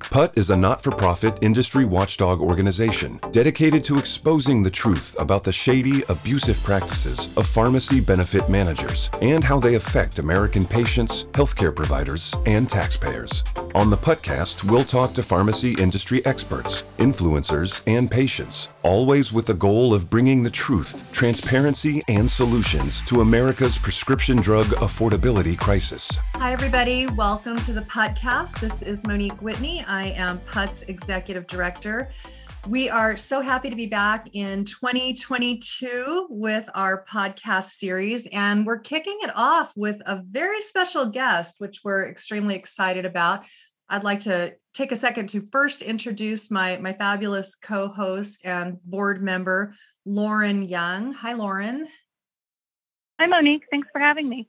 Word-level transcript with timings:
PUT 0.00 0.36
is 0.38 0.50
a 0.50 0.56
not 0.56 0.82
for 0.82 0.90
profit 0.90 1.38
industry 1.42 1.84
watchdog 1.84 2.40
organization 2.40 3.20
dedicated 3.30 3.84
to 3.84 3.98
exposing 3.98 4.62
the 4.62 4.70
truth 4.70 5.14
about 5.18 5.44
the 5.44 5.52
shady, 5.52 6.02
abusive 6.08 6.62
practices 6.62 7.28
of 7.36 7.46
pharmacy 7.46 8.00
benefit 8.00 8.48
managers 8.48 9.10
and 9.20 9.44
how 9.44 9.60
they 9.60 9.74
affect 9.74 10.18
American 10.18 10.64
patients, 10.64 11.24
healthcare 11.32 11.74
providers, 11.74 12.34
and 12.46 12.70
taxpayers. 12.70 13.44
On 13.74 13.90
the 13.90 13.96
PUTcast, 13.96 14.64
we'll 14.64 14.84
talk 14.84 15.12
to 15.14 15.22
pharmacy 15.22 15.74
industry 15.74 16.24
experts, 16.24 16.84
influencers, 16.98 17.82
and 17.86 18.10
patients, 18.10 18.70
always 18.82 19.32
with 19.32 19.46
the 19.46 19.54
goal 19.54 19.92
of 19.92 20.08
bringing 20.08 20.42
the 20.42 20.50
truth, 20.50 21.10
transparency, 21.12 22.02
and 22.08 22.30
solutions 22.30 23.00
to 23.02 23.20
America's 23.20 23.76
prescription 23.78 24.36
drug 24.36 24.66
affordability 24.66 25.58
crisis. 25.58 26.18
Hi, 26.34 26.52
everybody. 26.52 27.06
Welcome 27.06 27.56
to 27.58 27.72
the 27.72 27.82
podcast. 27.82 28.60
This 28.60 28.82
is 28.82 29.06
Monique 29.06 29.40
Whitney. 29.42 29.84
I 29.84 30.08
am 30.08 30.38
PUT's 30.40 30.82
executive 30.82 31.46
director. 31.46 32.10
We 32.66 32.90
are 32.90 33.16
so 33.16 33.40
happy 33.40 33.70
to 33.70 33.76
be 33.76 33.86
back 33.86 34.28
in 34.32 34.64
2022 34.64 36.26
with 36.28 36.68
our 36.74 37.04
podcast 37.04 37.70
series, 37.70 38.26
and 38.32 38.66
we're 38.66 38.80
kicking 38.80 39.16
it 39.22 39.30
off 39.34 39.72
with 39.76 40.00
a 40.06 40.20
very 40.22 40.60
special 40.60 41.06
guest, 41.10 41.56
which 41.58 41.80
we're 41.84 42.08
extremely 42.08 42.56
excited 42.56 43.06
about. 43.06 43.44
I'd 43.88 44.04
like 44.04 44.20
to 44.22 44.54
take 44.78 44.92
a 44.92 44.96
second 44.96 45.28
to 45.28 45.46
first 45.50 45.82
introduce 45.82 46.52
my, 46.52 46.76
my 46.76 46.92
fabulous 46.92 47.56
co 47.56 47.88
host 47.88 48.40
and 48.44 48.80
board 48.84 49.20
member, 49.20 49.74
Lauren 50.06 50.62
Young. 50.62 51.12
Hi, 51.14 51.32
Lauren. 51.32 51.88
Hi, 53.18 53.26
Monique. 53.26 53.64
Thanks 53.72 53.88
for 53.92 54.00
having 54.00 54.28
me 54.28 54.48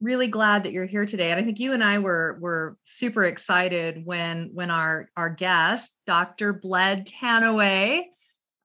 really 0.00 0.26
glad 0.26 0.64
that 0.64 0.72
you're 0.72 0.84
here 0.84 1.06
today 1.06 1.30
and 1.30 1.40
i 1.40 1.42
think 1.42 1.58
you 1.58 1.72
and 1.72 1.82
i 1.82 1.98
were 1.98 2.36
were 2.40 2.76
super 2.82 3.22
excited 3.22 4.04
when 4.04 4.50
when 4.52 4.68
our 4.68 5.08
our 5.16 5.30
guest 5.30 5.96
dr 6.04 6.54
Bled 6.54 7.06
Tanoe 7.06 8.02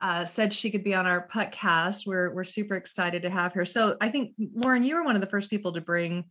uh, 0.01 0.25
said 0.25 0.53
she 0.53 0.71
could 0.71 0.83
be 0.83 0.95
on 0.95 1.05
our 1.05 1.27
podcast 1.27 2.05
we're 2.05 2.33
we're 2.33 2.43
super 2.43 2.75
excited 2.75 3.21
to 3.21 3.29
have 3.29 3.53
her 3.53 3.63
so 3.63 3.95
i 4.01 4.09
think 4.09 4.33
lauren 4.55 4.83
you 4.83 4.95
were 4.95 5.03
one 5.03 5.15
of 5.15 5.21
the 5.21 5.29
first 5.29 5.51
people 5.51 5.71
to 5.71 5.81
bring 5.81 6.25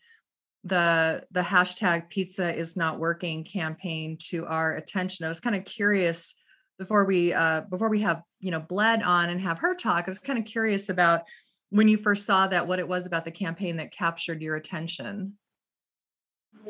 the 0.65 1.25
the 1.31 1.41
hashtag 1.41 2.09
pizza 2.09 2.55
is 2.55 2.77
not 2.77 2.99
working 2.99 3.45
campaign 3.45 4.19
to 4.31 4.47
our 4.47 4.75
attention. 4.75 5.25
I 5.25 5.29
was 5.29 5.41
kind 5.41 5.57
of 5.57 5.65
curious 5.65 6.35
before 6.79 7.05
we 7.05 7.33
uh 7.33 7.63
before 7.63 7.89
we 7.89 8.01
have 8.01 8.23
you 8.41 8.51
know 8.51 8.61
Bled 8.61 9.03
on 9.03 9.31
and 9.31 9.41
have 9.41 9.59
her 9.59 9.75
talk 9.75 10.05
i 10.07 10.11
was 10.11 10.19
kind 10.19 10.39
of 10.39 10.45
curious 10.45 10.89
about 10.89 11.25
when 11.71 11.89
you 11.89 11.99
first 11.99 12.25
saw 12.25 12.47
that 12.47 12.67
what 12.67 12.79
it 12.79 12.89
was 12.89 13.05
about 13.05 13.25
the 13.25 13.31
campaign 13.31 13.77
that 13.77 13.93
captured 13.93 14.41
your 14.41 14.57
attention. 14.57 15.35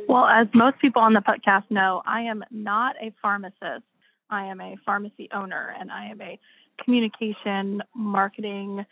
Well 0.08 0.27
as 0.27 0.48
most 0.55 0.80
people 0.80 1.02
on 1.02 1.12
the 1.12 1.20
podcast 1.20 1.70
know 1.70 2.02
i 2.06 2.23
am 2.23 2.42
not 2.50 2.97
a 3.00 3.12
pharmacist. 3.23 3.84
I 4.30 4.45
am 4.47 4.61
a 4.61 4.77
pharmacy 4.84 5.28
owner 5.33 5.75
and 5.78 5.91
i 5.92 6.06
am 6.06 6.20
a 6.20 6.39
communication 6.83 7.83
marketing 7.95 8.84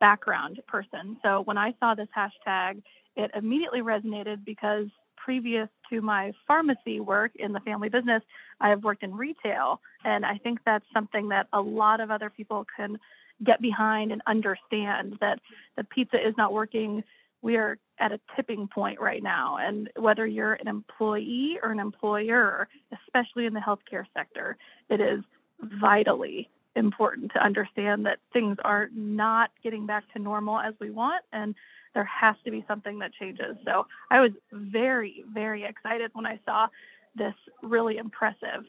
background 0.00 0.60
person. 0.66 1.16
So 1.22 1.42
when 1.42 1.58
i 1.58 1.74
saw 1.80 1.94
this 1.94 2.08
hashtag 2.16 2.82
it 3.16 3.30
immediately 3.34 3.80
resonated 3.80 4.44
because 4.44 4.86
previous 5.16 5.68
to 5.90 6.02
my 6.02 6.32
pharmacy 6.46 7.00
work 7.00 7.32
in 7.36 7.52
the 7.52 7.60
family 7.60 7.88
business 7.88 8.22
i 8.60 8.68
have 8.68 8.84
worked 8.84 9.02
in 9.02 9.14
retail 9.14 9.80
and 10.04 10.26
i 10.26 10.36
think 10.38 10.58
that's 10.66 10.84
something 10.92 11.28
that 11.28 11.46
a 11.52 11.60
lot 11.60 12.00
of 12.00 12.10
other 12.10 12.28
people 12.28 12.66
can 12.76 12.98
get 13.42 13.60
behind 13.60 14.12
and 14.12 14.22
understand 14.26 15.16
that 15.20 15.40
the 15.76 15.84
pizza 15.84 16.16
is 16.16 16.34
not 16.36 16.52
working. 16.52 17.02
We 17.42 17.56
are 17.56 17.78
at 17.98 18.12
a 18.12 18.20
tipping 18.36 18.68
point 18.68 19.00
right 19.00 19.22
now. 19.22 19.58
And 19.60 19.90
whether 19.96 20.26
you're 20.26 20.54
an 20.54 20.68
employee 20.68 21.58
or 21.62 21.70
an 21.70 21.80
employer, 21.80 22.68
especially 22.92 23.46
in 23.46 23.54
the 23.54 23.60
healthcare 23.60 24.04
sector, 24.16 24.56
it 24.88 25.00
is 25.00 25.20
vitally 25.60 26.48
important 26.76 27.32
to 27.32 27.44
understand 27.44 28.06
that 28.06 28.18
things 28.32 28.56
are 28.64 28.88
not 28.94 29.50
getting 29.62 29.86
back 29.86 30.04
to 30.12 30.18
normal 30.18 30.58
as 30.58 30.74
we 30.80 30.90
want. 30.90 31.24
And 31.32 31.54
there 31.94 32.04
has 32.04 32.36
to 32.44 32.50
be 32.50 32.64
something 32.66 32.98
that 32.98 33.12
changes. 33.12 33.56
So 33.64 33.86
I 34.10 34.20
was 34.20 34.32
very, 34.52 35.24
very 35.32 35.64
excited 35.64 36.10
when 36.12 36.26
I 36.26 36.40
saw 36.44 36.68
this 37.16 37.34
really 37.62 37.96
impressive 37.96 38.64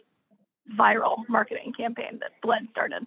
viral 0.80 1.18
marketing 1.28 1.74
campaign 1.78 2.20
that 2.22 2.32
Bled 2.42 2.68
started 2.72 3.06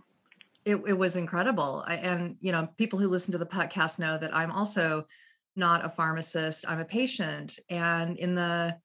it, 0.69 0.77
it 0.87 0.99
was 0.99 1.17
incredible. 1.17 1.83
I, 1.87 1.97
and, 1.97 2.37
you 2.41 2.53
know, 2.53 2.69
people 2.77 2.99
who 2.99 3.09
listen 3.09 3.33
to 3.33 3.39
the 3.39 3.47
podcast 3.47 3.99
know 3.99 4.19
that 4.19 4.37
I'm 4.37 4.51
also 4.51 5.07
not 5.57 5.84
a 5.84 5.89
pharmacist, 5.89 6.65
I'm 6.69 6.81
a 6.81 6.84
patient. 6.84 7.59
And 7.71 8.19
in 8.19 8.34
the 8.34 8.77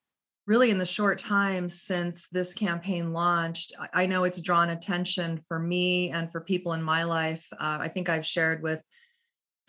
really 0.46 0.72
in 0.72 0.78
the 0.78 0.86
short 0.86 1.20
time 1.20 1.70
since 1.70 2.28
this 2.28 2.54
campaign 2.54 3.14
launched, 3.14 3.74
I 3.94 4.06
know 4.06 4.24
it's 4.24 4.42
drawn 4.42 4.72
attention 4.72 5.40
for 5.48 5.60
me 5.60 6.10
and 6.10 6.32
for 6.32 6.42
people 6.42 6.74
in 6.74 6.84
my 6.84 7.04
life. 7.04 7.48
Uh, 7.54 7.78
I 7.80 7.88
think 7.88 8.10
I've 8.10 8.26
shared 8.26 8.62
with 8.62 8.84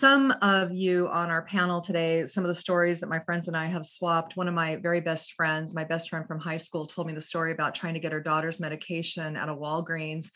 some 0.00 0.32
of 0.43 0.72
you 0.72 1.09
on 1.09 1.31
our 1.31 1.43
panel 1.43 1.81
today 1.81 2.27
some 2.27 2.44
of 2.44 2.49
the 2.49 2.55
stories 2.55 3.00
that 3.00 3.09
my 3.09 3.21
friends 3.21 3.47
and 3.49 3.56
I 3.56 3.66
have 3.66 3.87
swapped. 3.87 4.37
One 4.37 4.49
of 4.49 4.55
my 4.55 4.77
very 4.77 5.00
best 5.00 5.34
friends, 5.34 5.72
my 5.72 5.84
best 5.84 6.10
friend 6.10 6.27
from 6.27 6.41
high 6.41 6.56
school, 6.56 6.87
told 6.87 7.06
me 7.06 7.15
the 7.15 7.21
story 7.21 7.53
about 7.53 7.75
trying 7.75 7.94
to 7.94 8.00
get 8.00 8.12
her 8.12 8.21
daughter's 8.21 8.59
medication 8.59 9.37
at 9.37 9.49
a 9.49 9.55
Walgreens 9.55 10.31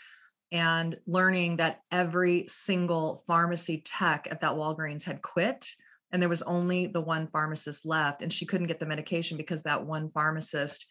and 0.52 0.96
learning 1.06 1.56
that 1.56 1.80
every 1.90 2.46
single 2.46 3.22
pharmacy 3.26 3.82
tech 3.84 4.28
at 4.30 4.40
that 4.40 4.52
Walgreens 4.52 5.02
had 5.02 5.22
quit 5.22 5.66
and 6.12 6.22
there 6.22 6.28
was 6.28 6.42
only 6.42 6.86
the 6.86 7.00
one 7.00 7.26
pharmacist 7.26 7.84
left 7.84 8.22
and 8.22 8.32
she 8.32 8.46
couldn't 8.46 8.66
get 8.66 8.80
the 8.80 8.86
medication 8.86 9.36
because 9.36 9.64
that 9.64 9.84
one 9.84 10.10
pharmacist 10.10 10.86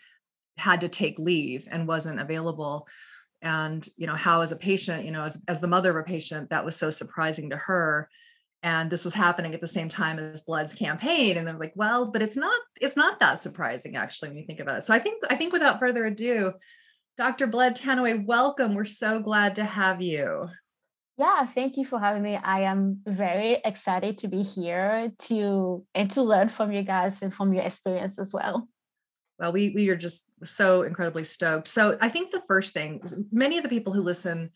had 0.58 0.82
to 0.82 0.90
take 0.90 1.18
leave 1.18 1.68
and 1.72 1.88
wasn't 1.88 2.20
available 2.20 2.88
and 3.42 3.88
you 3.96 4.08
know 4.08 4.16
how 4.16 4.42
as 4.42 4.52
a 4.52 4.56
patient 4.56 5.06
you 5.06 5.12
know 5.12 5.24
as, 5.24 5.38
as 5.48 5.60
the 5.60 5.68
mother 5.68 5.92
of 5.92 5.96
a 5.96 6.04
patient 6.04 6.50
that 6.50 6.66
was 6.66 6.76
so 6.76 6.90
surprising 6.90 7.50
to 7.50 7.58
her 7.58 8.10
and 8.68 8.92
this 8.92 9.06
was 9.06 9.14
happening 9.14 9.54
at 9.54 9.62
the 9.62 9.68
same 9.68 9.88
time 9.88 10.20
as 10.20 10.42
Bled's 10.42 10.74
campaign 10.74 11.38
and 11.38 11.48
i'm 11.48 11.60
like 11.60 11.74
well 11.76 12.12
but 12.12 12.22
it's 12.22 12.36
not 12.36 12.60
it's 12.82 12.98
not 12.98 13.20
that 13.20 13.40
surprising 13.40 13.96
actually 13.96 14.30
when 14.30 14.38
you 14.38 14.46
think 14.46 14.60
about 14.60 14.78
it 14.78 14.84
so 14.84 14.94
i 14.94 15.00
think 15.00 15.24
i 15.30 15.36
think 15.36 15.54
without 15.54 15.80
further 15.80 16.06
ado 16.06 16.54
Dr. 17.18 17.48
Bled 17.48 17.76
Tanoe, 17.76 18.24
welcome. 18.28 18.76
We're 18.76 18.86
so 18.86 19.20
glad 19.20 19.56
to 19.56 19.64
have 19.64 20.04
you. 20.04 20.50
Yeah, 21.18 21.48
thank 21.48 21.76
you 21.76 21.84
for 21.84 22.00
having 22.00 22.22
me. 22.22 22.36
I 22.36 22.62
am 22.62 23.02
very 23.08 23.54
excited 23.66 24.20
to 24.20 24.28
be 24.28 24.44
here 24.44 25.12
to 25.24 25.84
and 25.96 26.12
to 26.12 26.22
learn 26.22 26.50
from 26.50 26.72
you 26.72 26.84
guys 26.84 27.24
and 27.24 27.34
from 27.34 27.56
your 27.56 27.64
experience 27.64 28.20
as 28.20 28.32
well. 28.32 28.68
Well, 29.40 29.52
we 29.52 29.72
we 29.72 29.90
are 29.90 29.96
just 29.96 30.26
so 30.44 30.84
incredibly 30.84 31.24
stoked. 31.24 31.70
So 31.70 31.98
I 32.00 32.10
think 32.10 32.30
the 32.30 32.44
first 32.48 32.74
thing, 32.74 33.02
many 33.32 33.58
of 33.58 33.64
the 33.64 33.70
people 33.70 33.94
who 33.94 34.02
listen 34.02 34.52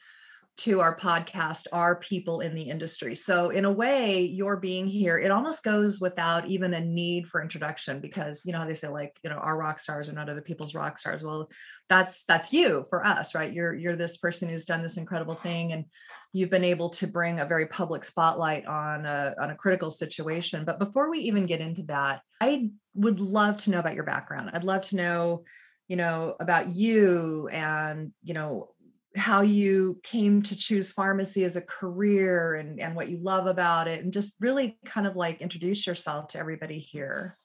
to 0.58 0.80
our 0.80 0.96
podcast 0.96 1.66
are 1.72 1.96
people 1.96 2.42
in 2.42 2.54
the 2.54 2.64
industry. 2.64 3.16
So, 3.16 3.50
in 3.50 3.66
a 3.66 3.72
way, 3.72 4.22
your 4.22 4.58
being 4.58 4.86
here, 4.86 5.18
it 5.18 5.32
almost 5.32 5.64
goes 5.64 6.00
without 6.00 6.48
even 6.48 6.74
a 6.74 6.82
need 6.82 7.28
for 7.28 7.42
introduction 7.42 8.00
because, 8.00 8.44
you 8.46 8.52
know, 8.52 8.66
they 8.66 8.74
say 8.74 8.88
like, 8.88 9.18
you 9.24 9.30
know, 9.30 9.38
our 9.38 9.58
rock 9.58 9.80
stars 9.80 10.10
are 10.10 10.14
not 10.14 10.30
other 10.30 10.42
people's 10.42 10.76
rock 10.76 10.98
stars. 10.98 11.24
Well, 11.24 11.50
that's 11.90 12.24
that's 12.26 12.54
you 12.54 12.86
for 12.90 13.06
us, 13.06 13.34
right? 13.34 13.52
You're 13.52 13.74
you're 13.74 13.96
this 13.96 14.18
person 14.18 14.50
who's 14.50 14.66
done 14.66 14.84
this 14.84 14.98
incredible 14.98 15.36
thing 15.36 15.74
and 15.74 15.86
you've 16.32 16.50
been 16.50 16.64
able 16.64 16.90
to 16.92 17.08
bring 17.08 17.40
a 17.40 17.46
very 17.46 17.66
public 17.66 18.04
spotlight 18.04 18.66
on 18.66 19.06
a 19.06 19.34
on 19.42 19.50
a 19.50 19.56
critical 19.56 19.90
situation. 19.90 20.64
But 20.64 20.80
before 20.80 21.10
we 21.10 21.20
even 21.20 21.48
get 21.48 21.62
into 21.62 21.84
that, 21.84 22.22
I 22.40 22.70
would 22.94 23.20
love 23.20 23.58
to 23.58 23.72
know 23.72 23.80
about 23.80 23.96
your 23.96 24.04
background. 24.04 24.52
I'd 24.54 24.64
love 24.64 24.84
to 24.84 24.96
know 24.96 25.44
you 25.88 25.98
know 25.98 26.36
about 26.40 26.74
you 26.74 27.50
and 27.52 28.14
you 28.24 28.34
know 28.34 28.70
how 29.16 29.42
you 29.42 30.00
came 30.04 30.42
to 30.44 30.56
choose 30.56 30.92
pharmacy 30.92 31.44
as 31.44 31.56
a 31.56 31.62
career 31.62 32.56
and, 32.56 32.80
and 32.80 32.96
what 32.96 33.10
you 33.10 33.18
love 33.22 33.46
about 33.46 33.88
it 33.88 34.04
and 34.04 34.14
just 34.14 34.36
really 34.40 34.78
kind 34.86 35.06
of 35.06 35.16
like 35.16 35.42
introduce 35.42 35.86
yourself 35.86 36.30
to 36.30 36.40
everybody 36.40 36.80
here. 36.80 37.36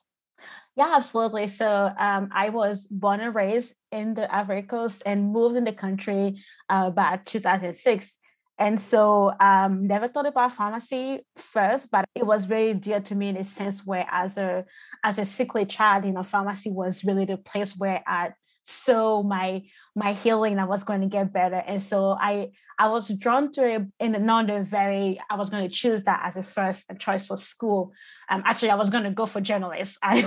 Yeah 0.77 0.93
absolutely. 0.95 1.49
So 1.49 1.93
um, 1.99 2.29
i 2.33 2.51
was 2.51 2.87
born 2.87 3.21
and 3.21 3.35
raised 3.35 3.75
in 3.91 4.15
the 4.15 4.33
ivory 4.33 4.63
coast 4.63 5.03
and 5.07 5.33
moved 5.33 5.57
in 5.57 5.65
the 5.65 5.73
country 5.73 6.43
uh, 6.69 6.85
about 6.87 7.27
2006 7.27 8.19
and 8.59 8.81
so 8.81 9.33
um, 9.39 9.87
never 9.87 10.09
thought 10.09 10.27
about 10.27 10.53
pharmacy 10.53 11.21
first 11.37 11.91
but 11.91 12.05
it 12.15 12.27
was 12.27 12.45
very 12.45 12.75
dear 12.75 13.01
to 13.01 13.15
me 13.15 13.29
in 13.29 13.37
a 13.37 13.45
sense 13.45 13.85
where 13.85 14.07
as 14.11 14.37
a 14.37 14.65
as 15.05 15.19
a 15.19 15.25
sickly 15.25 15.67
child 15.67 16.05
you 16.05 16.13
know 16.13 16.23
pharmacy 16.23 16.71
was 16.71 17.05
really 17.05 17.25
the 17.25 17.37
place 17.37 17.77
where 17.77 18.03
i 18.07 18.31
so 18.69 19.23
my 19.23 19.63
my 19.95 20.13
healing 20.13 20.59
I 20.59 20.65
was 20.65 20.83
going 20.83 21.01
to 21.01 21.07
get 21.07 21.33
better. 21.33 21.63
And 21.67 21.81
so 21.81 22.17
I 22.21 22.51
I 22.81 22.89
was 22.89 23.09
drawn 23.17 23.53
to 23.53 23.65
it 23.75 23.83
in 24.01 24.17
another 24.17 24.65
very 24.65 25.21
I 25.31 25.37
was 25.37 25.51
going 25.51 25.63
to 25.63 25.73
choose 25.73 26.03
that 26.05 26.23
as 26.25 26.37
a 26.37 26.43
first 26.43 26.85
choice 26.99 27.25
for 27.25 27.37
school. 27.37 27.93
Um, 28.29 28.43
actually, 28.45 28.71
I 28.71 28.75
was 28.75 28.91
going 28.91 29.05
to 29.05 29.11
go 29.11 29.25
for 29.25 29.41
journalists. 29.41 29.99
I 30.03 30.23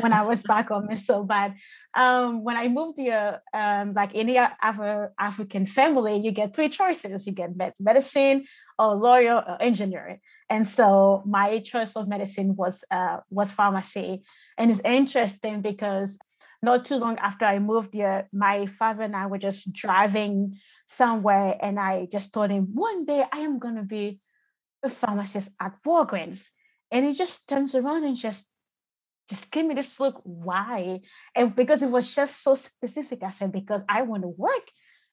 when 0.00 0.14
I 0.14 0.22
was 0.22 0.42
back 0.42 0.70
home, 0.70 0.88
it's 0.90 1.04
so 1.04 1.22
bad. 1.22 1.54
Um, 1.92 2.42
when 2.42 2.56
I 2.56 2.68
moved 2.68 2.98
here, 2.98 3.42
um, 3.52 3.92
like 3.92 4.12
any 4.14 4.38
other 4.38 5.12
African 5.18 5.66
family, 5.66 6.16
you 6.16 6.30
get 6.30 6.54
three 6.56 6.70
choices: 6.70 7.26
you 7.26 7.34
get 7.34 7.50
medicine, 7.78 8.46
or 8.78 8.94
lawyer, 8.94 9.44
or 9.46 9.60
engineer. 9.60 10.18
And 10.48 10.66
so 10.66 11.22
my 11.26 11.58
choice 11.58 11.94
of 11.94 12.08
medicine 12.08 12.56
was 12.56 12.84
uh, 12.90 13.18
was 13.28 13.50
pharmacy. 13.50 14.22
And 14.56 14.70
it's 14.70 14.80
interesting 14.80 15.60
because 15.60 16.18
not 16.62 16.84
too 16.84 16.96
long 16.96 17.18
after 17.18 17.44
I 17.44 17.58
moved 17.58 17.94
here, 17.94 18.28
my 18.32 18.66
father 18.66 19.02
and 19.02 19.16
I 19.16 19.26
were 19.26 19.38
just 19.38 19.72
driving 19.72 20.58
somewhere, 20.86 21.56
and 21.60 21.78
I 21.78 22.06
just 22.10 22.32
told 22.32 22.50
him, 22.50 22.68
one 22.72 23.04
day 23.04 23.24
I 23.32 23.40
am 23.40 23.58
going 23.58 23.76
to 23.76 23.82
be 23.82 24.20
a 24.82 24.88
pharmacist 24.88 25.50
at 25.60 25.82
Walgreens. 25.84 26.50
And 26.90 27.04
he 27.06 27.14
just 27.14 27.48
turns 27.48 27.74
around 27.74 28.04
and 28.04 28.16
just 28.16 28.48
just 29.28 29.50
give 29.50 29.64
me 29.64 29.74
this 29.74 29.98
look. 30.00 30.20
Why? 30.24 31.00
And 31.34 31.54
because 31.54 31.80
it 31.82 31.90
was 31.90 32.14
just 32.14 32.42
so 32.42 32.54
specific, 32.54 33.22
I 33.22 33.30
said, 33.30 33.52
because 33.52 33.84
I 33.88 34.02
want 34.02 34.22
to 34.22 34.28
work 34.28 34.68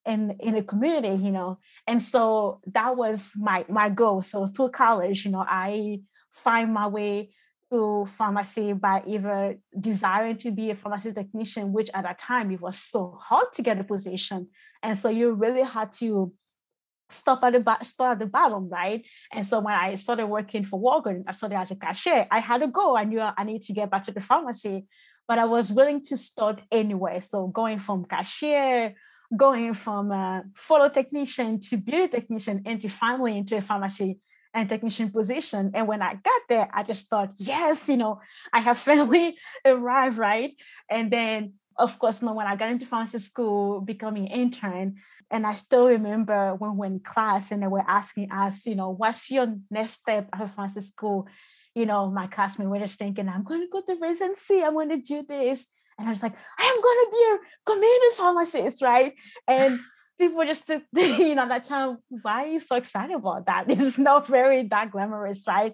in 0.06 0.32
in 0.40 0.56
a 0.56 0.64
community, 0.64 1.24
you 1.24 1.32
know. 1.32 1.60
And 1.88 2.02
so 2.02 2.60
that 2.74 2.98
was 2.98 3.32
my 3.36 3.66
my 3.70 3.90
goal. 3.90 4.22
So 4.22 4.48
through 4.48 4.70
college, 4.70 5.26
you 5.26 5.32
know, 5.32 5.46
I 5.48 6.02
find 6.34 6.74
my 6.74 6.88
way 6.88 7.32
to 7.72 8.06
pharmacy 8.06 8.74
by 8.74 9.04
either 9.06 9.58
desiring 9.80 10.38
to 10.38 10.52
be 10.52 10.72
a 10.72 10.76
pharmacy 10.76 11.14
technician, 11.14 11.72
which 11.72 11.90
at 11.94 12.04
that 12.04 12.18
time 12.18 12.52
it 12.52 12.62
was 12.62 12.78
so 12.78 13.18
hard 13.22 13.52
to 13.54 13.62
get 13.62 13.80
a 13.80 13.84
position. 13.84 14.48
And 14.82 14.98
so 14.98 15.10
you 15.10 15.34
really 15.34 15.64
had 15.64 15.92
to 15.94 16.34
stop 17.10 17.44
at 17.44 17.54
the 17.54 17.78
start 17.82 18.14
at 18.14 18.20
the 18.20 18.26
bottom, 18.26 18.70
right? 18.70 19.04
And 19.34 19.46
so 19.46 19.60
when 19.60 19.74
I 19.74 19.96
started 19.96 20.28
working 20.28 20.64
for 20.64 20.80
Walgreens, 20.80 21.24
I 21.28 21.32
started 21.32 21.58
as 21.58 21.72
a 21.72 21.76
cashier. 21.76 22.28
I 22.30 22.40
had 22.40 22.62
to 22.62 22.68
go. 22.68 22.96
I 22.96 23.04
knew 23.04 23.22
I 23.22 23.44
need 23.44 23.64
to 23.64 23.74
get 23.74 23.90
back 23.90 24.04
to 24.04 24.12
the 24.12 24.22
pharmacy, 24.22 24.88
but 25.28 25.40
I 25.40 25.46
was 25.46 25.72
willing 25.72 26.04
to 26.06 26.18
start 26.18 26.62
anyway. 26.72 27.20
So 27.20 27.48
going 27.48 27.80
from 27.80 28.06
cashier, 28.06 28.96
going 29.36 29.74
from 29.74 30.12
a 30.12 30.44
photo 30.56 30.90
technician 30.90 31.60
to 31.60 31.78
beauty 31.78 32.08
technician, 32.08 32.62
and 32.66 32.82
to 32.82 32.90
finally 32.90 33.38
into 33.38 33.58
a 33.58 33.62
pharmacy 33.62 34.20
and 34.54 34.68
technician 34.68 35.12
position. 35.12 35.72
And 35.74 35.88
when 35.88 36.02
I 36.02 36.16
got 36.16 36.42
there, 36.48 36.70
I 36.74 36.84
just 36.84 37.08
thought, 37.08 37.34
yes, 37.36 37.90
you 37.90 37.98
know, 37.98 38.22
I 38.52 38.60
have 38.60 38.78
finally 38.90 39.38
arrived, 39.66 40.18
right? 40.18 40.54
And 40.90 41.12
then, 41.12 41.54
of 41.78 41.98
course, 42.00 42.22
you 42.22 42.28
know, 42.28 42.34
when 42.34 42.48
I 42.48 42.56
got 42.56 42.72
into 42.72 42.86
pharmacy 42.86 43.20
school, 43.20 43.82
becoming 43.82 44.28
intern, 44.28 44.98
and 45.32 45.46
I 45.46 45.54
still 45.54 45.88
remember 45.88 46.56
when 46.56 46.72
we 46.72 46.78
were 46.78 46.86
in 46.86 47.00
class 47.00 47.52
and 47.52 47.62
they 47.62 47.68
were 47.68 47.84
asking 47.88 48.32
us, 48.32 48.66
you 48.66 48.76
know, 48.76 48.90
what's 48.90 49.30
your 49.30 49.56
next 49.70 50.02
step 50.02 50.28
after 50.34 50.48
pharmacy 50.48 50.82
school? 50.82 51.28
You 51.76 51.86
know, 51.86 52.10
my 52.10 52.26
classmates 52.28 52.68
were 52.68 52.80
just 52.80 52.98
thinking, 52.98 53.30
I'm 53.30 53.44
going 53.44 53.62
to 53.62 53.68
go 53.72 53.82
to 53.82 54.00
residency. 54.02 54.64
I'm 54.64 54.74
going 54.74 54.90
to 54.90 54.98
do 54.98 55.24
this. 55.28 55.68
And 56.00 56.08
I 56.08 56.12
was 56.12 56.24
like, 56.24 56.34
I 56.58 56.64
am 56.64 56.82
going 56.82 57.06
to 57.06 57.12
be 57.12 57.24
a 57.26 57.72
community 57.72 58.16
pharmacist, 58.16 58.82
right? 58.82 59.14
And 59.48 59.80
people 60.20 60.44
just 60.46 60.70
you 60.96 61.36
know 61.36 61.48
that 61.48 61.64
time 61.64 61.98
why 62.10 62.44
are 62.44 62.48
you 62.48 62.60
so 62.60 62.76
excited 62.76 63.16
about 63.16 63.46
that? 63.46 63.66
It's 63.70 63.98
not 63.98 64.28
very 64.28 64.64
that 64.64 64.92
glamorous 64.92 65.44
right? 65.48 65.74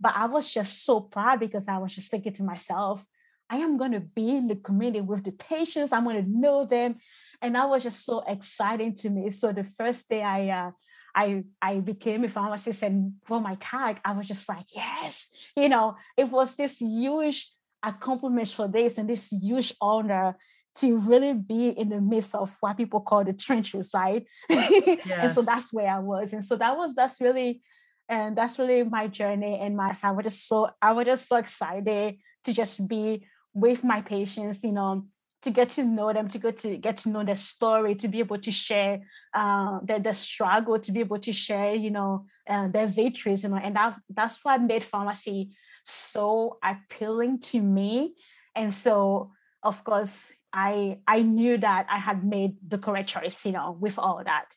But 0.00 0.12
i 0.16 0.26
was 0.26 0.52
just 0.52 0.84
so 0.84 1.00
proud 1.00 1.40
because 1.40 1.66
i 1.66 1.78
was 1.78 1.94
just 1.94 2.10
thinking 2.10 2.32
to 2.34 2.44
myself 2.44 3.04
i 3.50 3.56
am 3.56 3.76
going 3.76 3.92
to 3.92 4.00
be 4.00 4.36
in 4.36 4.46
the 4.46 4.56
community 4.56 5.00
with 5.00 5.24
the 5.24 5.32
patients 5.32 5.92
i'm 5.92 6.04
going 6.04 6.22
to 6.22 6.30
know 6.30 6.64
them. 6.64 6.96
And 7.40 7.54
that 7.54 7.68
was 7.68 7.84
just 7.84 8.04
so 8.04 8.24
exciting 8.26 8.94
to 8.96 9.10
me. 9.10 9.30
So 9.30 9.52
the 9.52 9.64
first 9.64 10.08
day 10.08 10.22
i 10.22 10.48
uh, 10.48 10.70
I 11.14 11.44
I 11.60 11.80
became 11.80 12.24
a 12.24 12.28
pharmacist 12.28 12.82
and 12.82 13.14
for 13.26 13.40
my 13.40 13.54
tag, 13.54 14.00
I 14.04 14.12
was 14.12 14.28
just 14.28 14.48
like, 14.48 14.66
yes, 14.74 15.30
you 15.56 15.68
know, 15.68 15.96
it 16.16 16.30
was 16.30 16.54
this 16.56 16.78
huge 16.80 17.50
accomplishment 17.82 18.48
for 18.48 18.68
this 18.68 18.98
and 18.98 19.08
this 19.08 19.28
huge 19.30 19.74
honor 19.80 20.36
to 20.78 20.98
really 20.98 21.34
be 21.34 21.68
in 21.70 21.88
the 21.88 22.00
midst 22.00 22.34
of 22.34 22.56
what 22.60 22.76
people 22.76 23.00
call 23.00 23.24
the 23.24 23.32
trenches, 23.32 23.90
right? 23.94 24.26
Yes. 24.48 25.06
and 25.10 25.30
so 25.30 25.42
that's 25.42 25.72
where 25.72 25.88
I 25.88 25.98
was. 25.98 26.32
And 26.32 26.44
so 26.44 26.56
that 26.56 26.76
was 26.76 26.94
that's 26.94 27.20
really 27.20 27.62
and 28.08 28.36
that's 28.36 28.58
really 28.58 28.84
my 28.84 29.06
journey 29.06 29.58
and 29.58 29.76
my 29.76 29.94
I 30.02 30.10
was 30.12 30.24
just 30.24 30.48
so 30.48 30.70
I 30.80 30.92
was 30.92 31.06
just 31.06 31.28
so 31.28 31.36
excited 31.36 32.16
to 32.44 32.52
just 32.52 32.88
be 32.88 33.26
with 33.54 33.84
my 33.84 34.00
patients, 34.00 34.62
you 34.62 34.72
know, 34.72 35.04
to 35.42 35.50
get 35.50 35.70
to 35.70 35.84
know 35.84 36.12
them, 36.12 36.28
to 36.28 36.38
get 36.38 36.58
to 36.58 36.76
get 36.76 36.96
to 36.98 37.10
know 37.10 37.24
their 37.24 37.36
story, 37.36 37.94
to 37.96 38.08
be 38.08 38.20
able 38.20 38.38
to 38.38 38.50
share 38.50 39.00
uh, 39.34 39.78
their, 39.82 39.98
their 39.98 40.12
struggle, 40.12 40.78
to 40.78 40.92
be 40.92 41.00
able 41.00 41.18
to 41.18 41.32
share, 41.32 41.74
you 41.74 41.90
know, 41.90 42.26
uh, 42.48 42.68
their 42.68 42.86
victories, 42.86 43.42
you 43.42 43.48
know, 43.48 43.56
and 43.56 43.76
that 43.76 43.98
that's 44.08 44.44
what 44.44 44.60
made 44.62 44.84
pharmacy 44.84 45.50
so 45.84 46.58
appealing 46.62 47.40
to 47.40 47.60
me. 47.60 48.14
And 48.54 48.72
so, 48.72 49.32
of 49.62 49.82
course, 49.84 50.32
I 50.52 50.98
I 51.06 51.22
knew 51.22 51.58
that 51.58 51.86
I 51.90 51.98
had 51.98 52.24
made 52.24 52.56
the 52.66 52.78
correct 52.78 53.08
choice, 53.08 53.44
you 53.44 53.52
know, 53.52 53.76
with 53.78 53.98
all 53.98 54.22
that. 54.24 54.54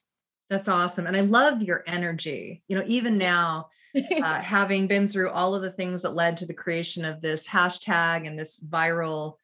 That's 0.50 0.68
awesome. 0.68 1.08
And 1.08 1.16
I 1.16 1.22
love 1.22 1.62
your 1.62 1.84
energy. 1.88 2.62
You 2.68 2.78
know, 2.78 2.84
even 2.86 3.18
now, 3.18 3.70
uh, 3.96 4.42
having 4.42 4.88
been 4.88 5.08
through 5.08 5.30
all 5.30 5.56
of 5.56 5.62
the 5.62 5.72
things 5.72 6.02
that 6.02 6.16
led 6.16 6.38
to 6.38 6.46
the 6.46 6.54
creation 6.54 7.06
of 7.06 7.22
this 7.22 7.48
hashtag 7.48 8.28
and 8.28 8.38
this 8.38 8.60
viral 8.60 9.36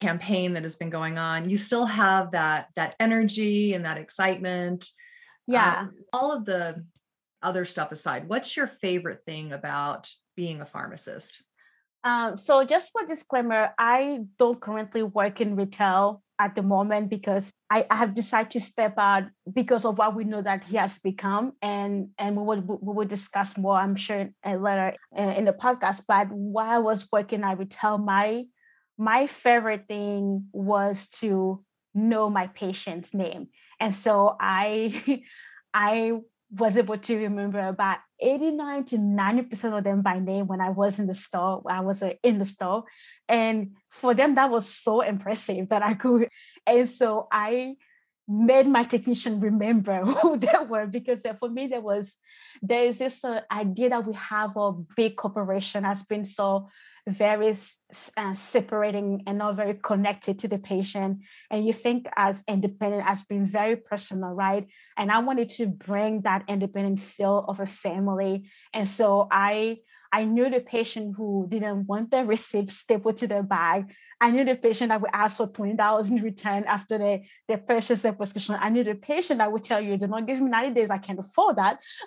campaign 0.00 0.54
that 0.54 0.62
has 0.62 0.74
been 0.74 0.90
going 0.90 1.18
on, 1.18 1.50
you 1.50 1.56
still 1.56 1.86
have 1.86 2.32
that 2.32 2.68
that 2.76 2.96
energy 2.98 3.74
and 3.74 3.84
that 3.84 3.98
excitement. 3.98 4.86
Yeah. 5.46 5.80
Um, 5.80 5.94
all 6.12 6.32
of 6.32 6.44
the 6.44 6.84
other 7.42 7.64
stuff 7.64 7.92
aside, 7.92 8.28
what's 8.28 8.56
your 8.56 8.66
favorite 8.66 9.20
thing 9.26 9.52
about 9.52 10.10
being 10.36 10.60
a 10.60 10.66
pharmacist? 10.66 11.42
Um, 12.04 12.36
so 12.36 12.64
just 12.64 12.92
for 12.92 13.06
disclaimer, 13.06 13.70
I 13.78 14.20
don't 14.38 14.60
currently 14.60 15.02
work 15.02 15.40
in 15.40 15.56
retail 15.56 16.22
at 16.38 16.54
the 16.54 16.62
moment 16.62 17.08
because 17.08 17.50
I, 17.70 17.86
I, 17.90 17.96
have 17.96 18.14
decided 18.14 18.50
to 18.52 18.60
step 18.60 18.94
out 18.98 19.24
because 19.50 19.84
of 19.84 19.96
what 19.96 20.14
we 20.14 20.24
know 20.24 20.42
that 20.42 20.64
he 20.64 20.76
has 20.76 20.98
become, 20.98 21.52
and 21.62 22.08
and 22.18 22.36
we 22.36 22.42
will 22.42 22.60
we 22.60 22.92
will 22.94 23.06
discuss 23.06 23.56
more, 23.56 23.76
I'm 23.76 23.96
sure, 23.96 24.28
later 24.44 24.94
uh, 25.16 25.22
in 25.22 25.46
the 25.46 25.52
podcast. 25.52 26.02
But 26.06 26.28
while 26.30 26.70
I 26.70 26.78
was 26.78 27.08
working 27.10 27.42
at 27.42 27.58
retail, 27.58 27.98
my 27.98 28.44
my 28.98 29.26
favorite 29.26 29.86
thing 29.88 30.46
was 30.52 31.08
to 31.20 31.64
know 31.94 32.28
my 32.28 32.48
patient's 32.48 33.14
name, 33.14 33.48
and 33.80 33.94
so 33.94 34.36
I 34.38 35.22
I 35.74 36.18
was 36.58 36.76
able 36.76 36.96
to 36.96 37.16
remember 37.16 37.60
about 37.60 37.98
89 38.20 38.84
to 38.84 38.96
90% 38.96 39.78
of 39.78 39.84
them 39.84 40.02
by 40.02 40.18
name 40.18 40.46
when 40.46 40.60
I 40.60 40.70
was 40.70 40.98
in 40.98 41.06
the 41.06 41.14
store, 41.14 41.62
I 41.68 41.80
was 41.80 42.02
uh, 42.02 42.12
in 42.22 42.38
the 42.38 42.44
store. 42.44 42.84
And 43.28 43.72
for 43.90 44.14
them, 44.14 44.34
that 44.36 44.50
was 44.50 44.68
so 44.68 45.00
impressive 45.00 45.68
that 45.70 45.82
I 45.82 45.94
could. 45.94 46.28
And 46.66 46.88
so 46.88 47.28
I 47.30 47.76
made 48.26 48.66
my 48.66 48.82
technician 48.82 49.40
remember 49.40 50.04
who 50.04 50.36
they 50.38 50.52
were 50.68 50.86
because 50.86 51.22
for 51.38 51.48
me 51.48 51.66
there 51.66 51.82
was 51.82 52.16
there 52.62 52.86
is 52.86 52.96
this 52.98 53.22
uh, 53.22 53.40
idea 53.52 53.90
that 53.90 54.06
we 54.06 54.14
have 54.14 54.56
a 54.56 54.72
big 54.96 55.16
corporation 55.16 55.84
has 55.84 56.02
been 56.02 56.24
so 56.24 56.68
very 57.06 57.54
uh, 58.16 58.34
separating 58.34 59.22
and 59.26 59.38
not 59.38 59.56
very 59.56 59.74
connected 59.74 60.38
to 60.38 60.48
the 60.48 60.58
patient 60.58 61.18
and 61.50 61.66
you 61.66 61.72
think 61.72 62.06
as 62.16 62.42
independent 62.48 63.04
as 63.06 63.22
being 63.24 63.46
very 63.46 63.76
personal 63.76 64.30
right 64.30 64.66
and 64.96 65.12
i 65.12 65.18
wanted 65.18 65.50
to 65.50 65.66
bring 65.66 66.22
that 66.22 66.42
independent 66.48 66.98
feel 66.98 67.44
of 67.46 67.60
a 67.60 67.66
family 67.66 68.48
and 68.72 68.88
so 68.88 69.28
i 69.30 69.76
I 70.14 70.22
knew 70.22 70.48
the 70.48 70.60
patient 70.60 71.16
who 71.16 71.46
didn't 71.48 71.88
want 71.88 72.12
their 72.12 72.24
receipt 72.24 72.70
stapled 72.70 73.16
to 73.16 73.26
their 73.26 73.42
bag. 73.42 73.92
I 74.20 74.30
knew 74.30 74.44
the 74.44 74.54
patient 74.54 74.90
that 74.90 75.00
would 75.00 75.10
ask 75.12 75.38
for 75.38 75.48
$20 75.48 76.08
in 76.08 76.22
return 76.22 76.62
after 76.68 76.96
they, 76.98 77.28
they 77.48 77.56
purchased 77.56 78.04
their 78.04 78.12
prescription. 78.12 78.56
I 78.60 78.68
knew 78.68 78.84
the 78.84 78.94
patient 78.94 79.38
that 79.38 79.50
would 79.50 79.64
tell 79.64 79.80
you, 79.80 79.96
do 79.96 80.06
not 80.06 80.24
give 80.24 80.40
me 80.40 80.50
90 80.50 80.72
days, 80.72 80.90
I 80.90 80.98
can't 80.98 81.18
afford 81.18 81.56
that. 81.56 81.80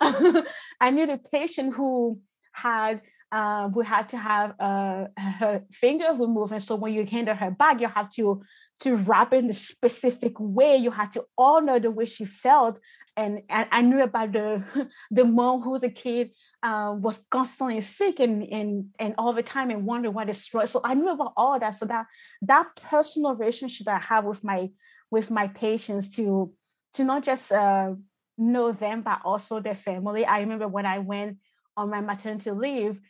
I 0.80 0.90
knew 0.90 1.06
the 1.06 1.20
patient 1.30 1.74
who 1.74 2.18
had 2.54 3.02
uh, 3.30 3.68
we 3.74 3.84
had 3.84 4.08
to 4.10 4.16
have 4.16 4.54
uh, 4.58 5.06
her 5.18 5.62
finger 5.72 6.12
removed. 6.12 6.52
And 6.52 6.62
so 6.62 6.76
when 6.76 6.94
you 6.94 7.04
hand 7.04 7.28
her 7.28 7.50
bag, 7.50 7.80
you 7.80 7.88
have 7.88 8.10
to 8.10 8.42
to 8.80 8.96
wrap 8.96 9.32
it 9.32 9.42
in 9.42 9.50
a 9.50 9.52
specific 9.52 10.34
way. 10.38 10.76
You 10.76 10.92
had 10.92 11.10
to 11.12 11.24
honor 11.36 11.80
the 11.80 11.90
way 11.90 12.04
she 12.04 12.24
felt. 12.24 12.78
And, 13.16 13.40
and 13.50 13.66
I 13.72 13.82
knew 13.82 14.00
about 14.00 14.32
the 14.32 14.88
the 15.10 15.24
mom 15.24 15.62
who's 15.62 15.82
a 15.82 15.90
kid 15.90 16.30
uh, 16.62 16.94
was 16.96 17.26
constantly 17.30 17.80
sick 17.80 18.20
and, 18.20 18.44
and 18.44 18.86
and 18.98 19.14
all 19.18 19.32
the 19.32 19.42
time 19.42 19.70
and 19.70 19.84
wondering 19.84 20.14
what 20.14 20.30
is 20.30 20.48
wrong. 20.54 20.66
So 20.66 20.80
I 20.84 20.94
knew 20.94 21.10
about 21.10 21.32
all 21.36 21.58
that. 21.58 21.74
So 21.74 21.86
that 21.86 22.06
that 22.42 22.68
personal 22.76 23.34
relationship 23.34 23.86
that 23.86 24.02
I 24.02 24.14
have 24.14 24.24
with 24.24 24.44
my 24.44 24.70
with 25.10 25.30
my 25.30 25.48
patients 25.48 26.14
to 26.16 26.52
to 26.94 27.04
not 27.04 27.24
just 27.24 27.52
uh, 27.52 27.92
know 28.38 28.72
them 28.72 29.02
but 29.02 29.20
also 29.24 29.60
their 29.60 29.74
family. 29.74 30.24
I 30.24 30.40
remember 30.40 30.68
when 30.68 30.86
I 30.86 31.00
went 31.00 31.38
on 31.76 31.90
my 31.90 32.00
maternity 32.00 32.50
leave, 32.50 33.00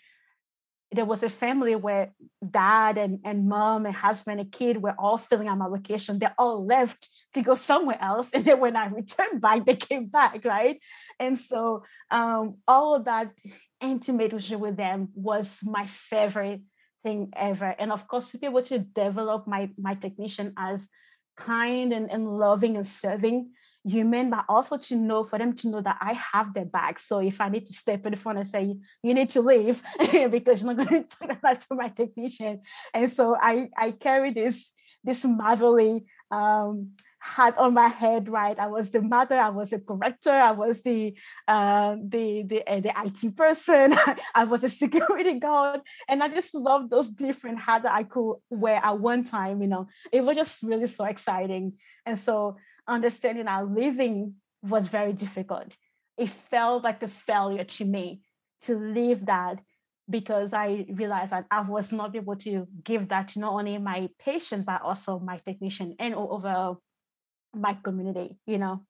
there 0.91 1.05
was 1.05 1.23
a 1.23 1.29
family 1.29 1.77
where 1.77 2.13
dad 2.51 2.97
and, 2.97 3.21
and 3.25 3.49
mom 3.49 3.85
and 3.85 3.95
husband 3.95 4.41
and 4.41 4.51
kid 4.51 4.83
were 4.83 4.95
all 4.99 5.19
filling 5.19 5.49
out 5.49 5.59
my 5.59 5.67
location. 5.67 6.19
They 6.19 6.29
all 6.39 6.65
left 6.65 7.11
to 7.35 7.43
go 7.43 7.55
somewhere 7.55 7.99
else. 8.01 8.31
And 8.33 8.45
then 8.45 8.59
when 8.61 8.75
I 8.75 8.87
returned 8.87 9.41
back, 9.41 9.67
they 9.67 9.77
came 9.77 10.07
back, 10.07 10.45
right? 10.45 10.81
And 11.21 11.39
so 11.39 11.85
um, 12.11 12.57
all 12.67 12.95
of 12.95 13.05
that 13.05 13.33
intimate 13.83 14.33
relationship 14.33 14.61
with 14.61 14.77
them 14.77 15.09
was 15.15 15.59
my 15.63 15.87
favorite 15.87 16.63
thing 17.05 17.33
ever. 17.37 17.75
And 17.79 17.93
of 17.93 18.09
course, 18.09 18.31
to 18.31 18.39
be 18.39 18.47
able 18.47 18.63
to 18.63 18.79
develop 18.79 19.47
my 19.47 19.71
my 19.79 19.95
technician 19.95 20.55
as 20.57 20.89
kind 21.37 21.93
and, 21.93 22.11
and 22.11 22.27
loving 22.27 22.77
and 22.77 22.87
serving 22.87 23.51
human, 23.89 24.31
but 24.31 24.45
also 24.49 24.77
to 24.77 24.97
know 24.97 25.25
for 25.25 25.39
them 25.39 25.53
to 25.55 25.71
know 25.71 25.81
that 25.81 25.99
I 26.01 26.13
have 26.13 26.55
their 26.55 26.65
back. 26.65 26.99
So 26.99 27.21
if 27.21 27.41
I 27.41 27.49
need 27.49 27.67
to 27.67 27.73
step 27.73 28.05
in 28.07 28.13
the 28.13 28.19
front 28.19 28.39
and 28.39 28.47
say, 28.47 28.77
you 29.03 29.15
need 29.15 29.31
to 29.31 29.41
leave 29.41 29.83
because 30.31 30.63
you're 30.63 30.75
not 30.75 30.89
going 30.89 31.05
to 31.09 31.09
talk 31.09 31.41
that 31.41 31.61
to 31.61 31.75
my 31.75 31.89
technician. 31.89 32.61
And 32.95 33.11
so 33.11 33.37
I 33.41 33.69
I 33.77 33.93
carry 33.93 34.33
this 34.33 34.73
this 35.05 35.25
marvelly 35.25 36.05
um 36.31 36.91
hat 37.21 37.59
on 37.59 37.75
my 37.75 37.89
head, 37.89 38.29
right? 38.29 38.59
I 38.59 38.67
was 38.67 38.91
the 38.91 39.03
mother, 39.03 39.37
I 39.37 39.51
was 39.51 39.73
a 39.73 39.81
corrector, 39.81 40.31
I 40.31 40.53
was 40.53 40.83
the 40.83 41.15
uh, 41.47 41.97
the 42.03 42.45
the, 42.47 42.67
uh, 42.67 42.81
the 42.81 42.93
IT 43.05 43.37
person, 43.37 43.95
I 44.35 44.45
was 44.45 44.65
a 44.65 44.69
security 44.69 45.35
guard, 45.35 45.81
and 46.09 46.23
I 46.23 46.29
just 46.29 46.55
loved 46.55 46.91
those 46.91 47.09
different 47.09 47.61
hats 47.61 47.83
that 47.83 47.93
I 47.93 48.05
could 48.05 48.37
wear 48.51 48.81
at 48.83 49.01
one 49.01 49.25
time. 49.25 49.61
You 49.63 49.69
know, 49.69 49.89
it 50.13 50.23
was 50.23 50.37
just 50.37 50.63
really 50.63 50.87
so 50.87 51.05
exciting, 51.05 51.75
and 52.07 52.19
so 52.19 52.57
understanding 52.89 53.47
our 53.47 53.65
living 53.65 54.35
was 54.63 54.89
very 54.89 55.13
difficult. 55.13 55.77
It 56.17 56.31
felt 56.31 56.83
like 56.83 57.03
a 57.03 57.09
failure 57.09 57.65
to 57.65 57.85
me 57.85 58.23
to 58.63 58.75
leave 58.75 59.27
that 59.27 59.61
because 60.11 60.53
I 60.53 60.87
realized 60.89 61.33
that 61.33 61.47
I 61.51 61.61
was 61.61 61.93
not 61.93 62.17
able 62.17 62.37
to 62.37 62.67
give 62.83 63.09
that 63.11 63.29
to 63.29 63.41
not 63.41 63.53
only 63.53 63.79
my 63.79 64.09
patient 64.19 64.65
but 64.65 64.83
also 64.83 65.19
my 65.19 65.39
technician 65.39 65.95
and 65.99 66.15
overall 66.15 66.81
my 67.55 67.75
community, 67.75 68.39
you 68.47 68.59
know. 68.59 68.85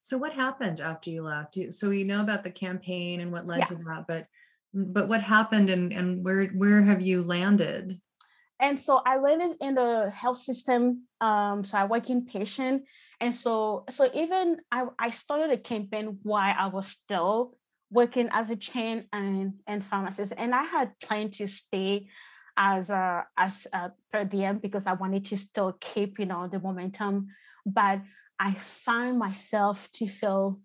So 0.00 0.18
what 0.18 0.32
happened 0.32 0.80
after 0.80 1.10
you 1.10 1.22
left? 1.22 1.56
So 1.70 1.88
we 1.88 2.02
know 2.02 2.22
about 2.22 2.42
the 2.42 2.50
campaign 2.50 3.20
and 3.20 3.30
what 3.30 3.46
led 3.46 3.60
yeah. 3.60 3.64
to 3.66 3.74
that, 3.76 4.04
but 4.08 4.26
but 4.74 5.06
what 5.06 5.20
happened 5.20 5.70
and 5.70 5.92
and 5.92 6.24
where 6.24 6.46
where 6.46 6.82
have 6.82 7.00
you 7.00 7.22
landed? 7.22 8.00
And 8.62 8.78
so 8.78 9.02
I 9.04 9.18
landed 9.18 9.56
in 9.60 9.74
the 9.74 10.10
health 10.10 10.38
system. 10.38 11.08
Um, 11.20 11.64
so 11.64 11.76
I 11.76 11.84
work 11.84 12.08
in 12.08 12.24
patient, 12.24 12.84
and 13.20 13.34
so 13.34 13.84
so 13.90 14.08
even 14.14 14.58
I 14.70 14.86
I 14.98 15.10
started 15.10 15.50
a 15.50 15.58
campaign 15.58 16.18
while 16.22 16.54
I 16.56 16.68
was 16.68 16.86
still 16.86 17.58
working 17.90 18.28
as 18.30 18.50
a 18.50 18.56
chain 18.56 19.06
and 19.12 19.54
and 19.66 19.84
pharmacist, 19.84 20.32
and 20.38 20.54
I 20.54 20.62
had 20.62 20.98
planned 21.00 21.32
to 21.34 21.48
stay 21.48 22.06
as 22.56 22.90
a 22.90 23.26
as 23.36 23.66
a 23.72 23.90
per 24.12 24.24
diem 24.24 24.58
because 24.58 24.86
I 24.86 24.92
wanted 24.92 25.24
to 25.26 25.36
still 25.36 25.76
keep 25.80 26.18
you 26.18 26.26
know 26.26 26.48
the 26.48 26.60
momentum 26.60 27.28
but 27.64 28.00
I 28.38 28.52
found 28.54 29.18
myself 29.18 29.88
to 29.92 30.06
feel 30.06 30.60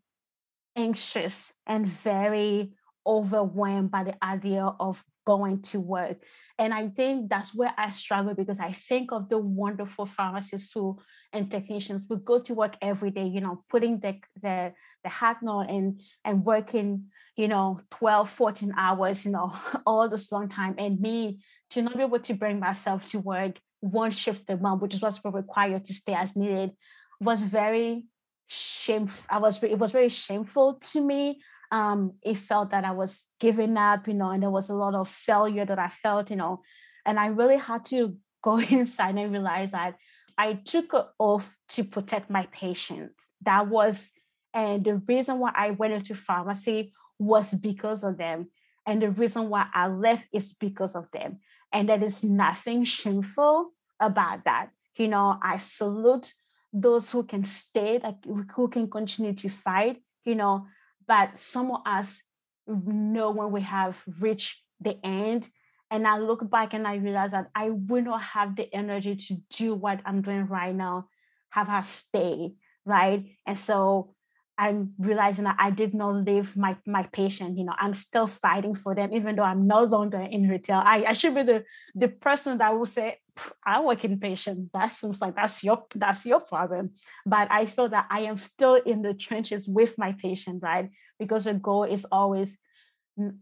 anxious 0.75 1.54
and 1.66 1.88
very 1.88 2.74
overwhelmed 3.06 3.92
by 3.92 4.04
the 4.04 4.24
idea 4.24 4.63
of 4.80 5.04
going 5.27 5.62
to 5.62 5.77
work. 5.81 6.17
And 6.57 6.74
I 6.74 6.88
think 6.88 7.29
that's 7.29 7.53
where 7.53 7.74
I 7.77 7.89
struggle 7.89 8.34
because 8.34 8.62
I 8.62 8.72
think 8.72 9.12
of 9.12 9.27
the 9.27 9.38
wonderful 9.38 10.05
pharmacists 10.05 10.72
who 10.74 10.98
and 11.34 11.51
technicians 11.51 12.03
who 12.07 12.17
go 12.17 12.39
to 12.39 12.53
work 12.53 12.75
every 12.81 13.12
day, 13.12 13.27
you 13.36 13.41
know, 13.41 13.62
putting 13.69 14.00
the 14.00 14.13
the, 14.41 14.74
the 15.03 15.10
hat 15.10 15.38
on 15.46 15.69
and 15.75 16.01
and 16.24 16.46
working, 16.46 16.89
you 17.36 17.50
know, 17.50 17.79
12, 17.91 18.29
14 18.29 18.74
hours, 18.77 19.25
you 19.25 19.31
know, 19.31 19.53
all 19.86 20.07
this 20.07 20.31
long 20.31 20.48
time. 20.48 20.75
And 20.77 21.00
me 21.01 21.41
to 21.72 21.81
not 21.81 21.98
be 21.98 22.03
able 22.03 22.19
to 22.19 22.34
bring 22.34 22.60
myself 22.60 23.10
to 23.10 23.19
work 23.19 23.60
one 23.81 24.12
shift 24.12 24.50
a 24.50 24.55
month, 24.55 24.81
which 24.81 24.96
is 24.96 25.01
what's 25.01 25.19
required 25.24 25.84
to 25.86 25.93
stay 25.93 26.13
as 26.13 26.36
needed, 26.36 26.72
was 27.19 27.41
very 27.43 28.05
shameful. 28.48 29.25
I 29.29 29.39
was 29.39 29.62
it 29.62 29.77
was 29.77 29.91
very 29.91 30.10
shameful 30.10 30.75
to 30.91 31.01
me. 31.01 31.41
Um, 31.71 32.13
it 32.24 32.38
felt 32.38 32.71
that 32.71 32.86
I 32.86 32.91
was 32.91 33.25
giving 33.39 33.77
up, 33.77 34.07
you 34.07 34.13
know, 34.13 34.29
and 34.31 34.41
there 34.41 34.50
was 34.50 34.69
a 34.69 34.75
lot 34.75 34.95
of 34.95 35.09
failure 35.09 35.65
that 35.65 35.79
I 35.79 35.89
felt, 35.89 36.29
you 36.29 36.38
know, 36.38 36.62
and 37.05 37.19
I 37.19 37.27
really 37.27 37.57
had 37.57 37.86
to 37.86 38.15
go 38.41 38.59
inside 38.59 39.15
and 39.15 39.31
realize 39.31 39.71
that 39.71 39.95
I 40.38 40.53
took 40.53 40.93
an 40.93 41.03
oath 41.19 41.55
to 41.69 41.83
protect 41.83 42.29
my 42.29 42.47
patients. 42.51 43.31
That 43.41 43.67
was, 43.67 44.12
and 44.53 44.86
the 44.86 44.95
reason 44.95 45.39
why 45.39 45.51
I 45.55 45.71
went 45.71 45.93
into 45.93 46.15
pharmacy 46.15 46.93
was 47.17 47.53
because 47.53 48.03
of 48.03 48.17
them. 48.17 48.50
And 48.86 49.01
the 49.01 49.09
reason 49.09 49.50
why 49.50 49.65
I 49.74 49.88
left 49.88 50.27
is 50.31 50.53
because 50.53 50.95
of 50.95 51.09
them. 51.12 51.39
And 51.74 51.89
there 51.89 52.01
is 52.01 52.24
nothing 52.24 52.83
shameful 52.83 53.71
about 54.00 54.45
that. 54.45 54.69
You 54.95 55.07
know, 55.07 55.38
I 55.41 55.57
salute 55.57 56.33
those 56.71 57.09
who 57.12 57.24
can 57.24 57.43
stay, 57.43 58.00
like 58.01 58.24
who 58.55 58.67
can 58.67 58.89
continue 58.89 59.33
to 59.33 59.50
fight, 59.50 60.01
you 60.24 60.36
know. 60.36 60.67
But 61.07 61.37
some 61.37 61.71
of 61.71 61.81
us 61.85 62.21
know 62.67 63.31
when 63.31 63.51
we 63.51 63.61
have 63.61 64.03
reached 64.19 64.61
the 64.79 64.97
end. 65.05 65.49
And 65.89 66.05
I 66.05 66.17
look 66.17 66.49
back 66.49 66.73
and 66.73 66.85
I 66.85 66.95
realize 66.95 67.31
that 67.31 67.49
I 67.55 67.69
will 67.69 68.03
not 68.03 68.21
have 68.21 68.55
the 68.55 68.73
energy 68.75 69.15
to 69.15 69.37
do 69.49 69.73
what 69.73 70.01
I'm 70.05 70.21
doing 70.21 70.45
right 70.47 70.75
now, 70.75 71.07
have 71.51 71.67
her 71.67 71.81
stay, 71.81 72.55
right? 72.85 73.25
And 73.45 73.57
so 73.57 74.13
I'm 74.57 74.93
realizing 74.97 75.43
that 75.43 75.57
I 75.59 75.69
did 75.69 75.93
not 75.93 76.25
leave 76.25 76.57
my 76.57 76.75
my 76.85 77.03
patient. 77.03 77.57
You 77.57 77.65
know, 77.65 77.75
I'm 77.77 77.93
still 77.93 78.27
fighting 78.27 78.73
for 78.73 78.95
them, 78.95 79.13
even 79.13 79.35
though 79.35 79.43
I'm 79.43 79.67
no 79.67 79.83
longer 79.83 80.19
in 80.19 80.49
retail. 80.49 80.81
I, 80.83 81.05
I 81.07 81.13
should 81.13 81.35
be 81.35 81.43
the 81.43 81.63
the 81.93 82.07
person 82.07 82.57
that 82.57 82.77
will 82.77 82.85
say, 82.85 83.19
I 83.63 83.81
work 83.81 84.03
in 84.03 84.19
patient. 84.19 84.71
That 84.73 84.87
seems 84.91 85.21
like 85.21 85.35
that's 85.35 85.63
your 85.63 85.85
that's 85.93 86.25
your 86.25 86.39
problem. 86.39 86.91
But 87.25 87.51
I 87.51 87.65
feel 87.65 87.89
that 87.89 88.07
I 88.09 88.21
am 88.21 88.37
still 88.37 88.75
in 88.75 89.03
the 89.03 89.13
trenches 89.13 89.67
with 89.67 89.97
my 89.97 90.13
patient, 90.13 90.63
right? 90.63 90.89
Because 91.19 91.43
the 91.43 91.53
goal 91.53 91.83
is 91.83 92.05
always 92.11 92.57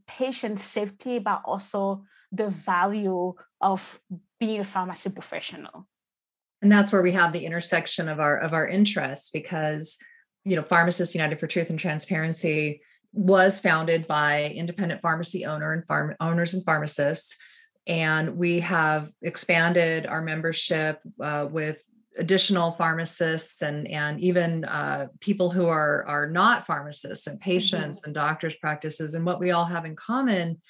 patient 0.07 0.59
safety, 0.59 1.19
but 1.19 1.41
also 1.45 2.03
the 2.31 2.49
value 2.49 3.33
of 3.61 3.99
being 4.39 4.59
a 4.59 4.65
pharmacy 4.65 5.09
professional. 5.09 5.87
And 6.61 6.71
that's 6.71 6.91
where 6.91 7.03
we 7.03 7.11
have 7.11 7.31
the 7.31 7.45
intersection 7.45 8.09
of 8.09 8.19
our 8.19 8.37
of 8.37 8.53
our 8.53 8.67
interests 8.67 9.29
because 9.29 9.97
you 10.45 10.55
know, 10.55 10.61
Pharmacists 10.61 11.15
United 11.15 11.39
for 11.39 11.47
Truth 11.47 11.71
and 11.71 11.79
Transparency 11.79 12.81
was 13.11 13.59
founded 13.59 14.07
by 14.07 14.53
independent 14.55 15.01
pharmacy 15.01 15.45
owner 15.45 15.73
and 15.73 15.85
farm 15.87 16.15
owners 16.19 16.53
and 16.53 16.63
pharmacists. 16.63 17.35
And 17.87 18.37
we 18.37 18.59
have 18.61 19.11
expanded 19.21 20.05
our 20.05 20.21
membership 20.21 20.99
uh, 21.21 21.47
with 21.49 21.81
additional 22.17 22.71
pharmacists 22.71 23.61
and 23.61 23.87
and 23.89 24.19
even 24.21 24.63
uh, 24.65 25.07
people 25.19 25.49
who 25.49 25.67
are 25.67 26.05
are 26.07 26.29
not 26.29 26.65
pharmacists 26.65 27.27
and 27.27 27.39
patients 27.39 27.99
mm-hmm. 27.99 28.09
and 28.09 28.15
doctors 28.15 28.55
practices 28.55 29.13
and 29.13 29.25
what 29.25 29.39
we 29.39 29.51
all 29.51 29.65
have 29.65 29.85
in 29.85 29.95
common 29.95 30.61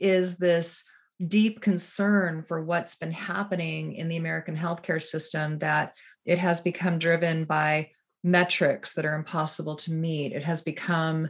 is 0.00 0.36
this 0.36 0.82
deep 1.26 1.60
concern 1.60 2.42
for 2.42 2.64
what's 2.64 2.94
been 2.96 3.12
happening 3.12 3.94
in 3.94 4.08
the 4.08 4.16
American 4.16 4.56
healthcare 4.56 5.02
system 5.02 5.58
that 5.58 5.92
it 6.24 6.38
has 6.38 6.60
become 6.60 6.98
driven 6.98 7.44
by 7.44 7.88
metrics 8.24 8.94
that 8.94 9.04
are 9.04 9.14
impossible 9.14 9.76
to 9.76 9.92
meet. 9.92 10.32
It 10.32 10.44
has 10.44 10.62
become 10.62 11.28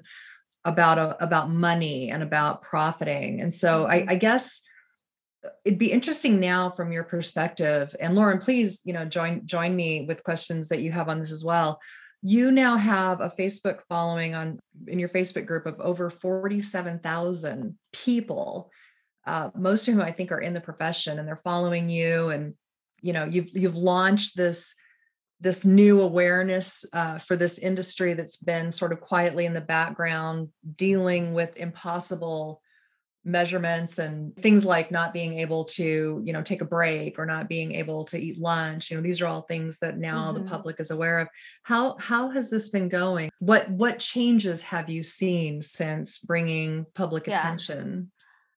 about 0.64 0.98
a, 0.98 1.22
about 1.22 1.50
money 1.50 2.10
and 2.10 2.22
about 2.22 2.62
profiting. 2.62 3.40
And 3.40 3.52
so 3.52 3.86
I, 3.86 4.00
mm-hmm. 4.00 4.10
I 4.10 4.16
guess 4.16 4.60
uh, 5.44 5.50
it'd 5.64 5.78
be 5.78 5.92
interesting 5.92 6.40
now 6.40 6.70
from 6.70 6.92
your 6.92 7.04
perspective. 7.04 7.94
And 8.00 8.14
Lauren, 8.14 8.38
please, 8.38 8.80
you 8.84 8.92
know, 8.92 9.04
join 9.04 9.46
join 9.46 9.74
me 9.74 10.02
with 10.02 10.24
questions 10.24 10.68
that 10.68 10.82
you 10.82 10.92
have 10.92 11.08
on 11.08 11.20
this 11.20 11.32
as 11.32 11.44
well. 11.44 11.80
You 12.20 12.50
now 12.50 12.76
have 12.76 13.20
a 13.20 13.30
Facebook 13.30 13.80
following 13.88 14.34
on 14.34 14.58
in 14.88 14.98
your 14.98 15.08
Facebook 15.08 15.46
group 15.46 15.66
of 15.66 15.80
over 15.80 16.10
47,000 16.10 17.78
people, 17.92 18.70
uh, 19.24 19.50
most 19.54 19.86
of 19.86 19.94
whom 19.94 20.02
I 20.02 20.10
think 20.10 20.32
are 20.32 20.40
in 20.40 20.52
the 20.52 20.60
profession 20.60 21.18
and 21.18 21.28
they're 21.28 21.36
following 21.36 21.88
you. 21.88 22.30
And, 22.30 22.54
you 23.02 23.12
know, 23.12 23.24
you've, 23.24 23.56
you've 23.56 23.76
launched 23.76 24.36
this 24.36 24.74
this 25.40 25.64
new 25.64 26.00
awareness 26.00 26.84
uh, 26.92 27.18
for 27.18 27.36
this 27.36 27.58
industry 27.58 28.14
that's 28.14 28.36
been 28.36 28.72
sort 28.72 28.92
of 28.92 29.00
quietly 29.00 29.46
in 29.46 29.54
the 29.54 29.60
background 29.60 30.48
dealing 30.76 31.32
with 31.32 31.56
impossible 31.56 32.60
measurements 33.24 33.98
and 33.98 34.34
things 34.36 34.64
like 34.64 34.90
not 34.90 35.12
being 35.12 35.34
able 35.34 35.64
to 35.64 36.22
you 36.24 36.32
know 36.32 36.40
take 36.40 36.62
a 36.62 36.64
break 36.64 37.18
or 37.18 37.26
not 37.26 37.48
being 37.48 37.74
able 37.74 38.04
to 38.04 38.16
eat 38.16 38.38
lunch 38.38 38.90
you 38.90 38.96
know 38.96 39.02
these 39.02 39.20
are 39.20 39.26
all 39.26 39.42
things 39.42 39.78
that 39.80 39.98
now 39.98 40.32
mm-hmm. 40.32 40.42
the 40.42 40.50
public 40.50 40.80
is 40.80 40.90
aware 40.90 41.18
of 41.18 41.28
how 41.62 41.96
how 41.98 42.30
has 42.30 42.48
this 42.48 42.70
been 42.70 42.88
going 42.88 43.28
what 43.40 43.68
what 43.70 43.98
changes 43.98 44.62
have 44.62 44.88
you 44.88 45.02
seen 45.02 45.60
since 45.60 46.18
bringing 46.18 46.86
public 46.94 47.26
yeah. 47.26 47.38
attention 47.38 48.10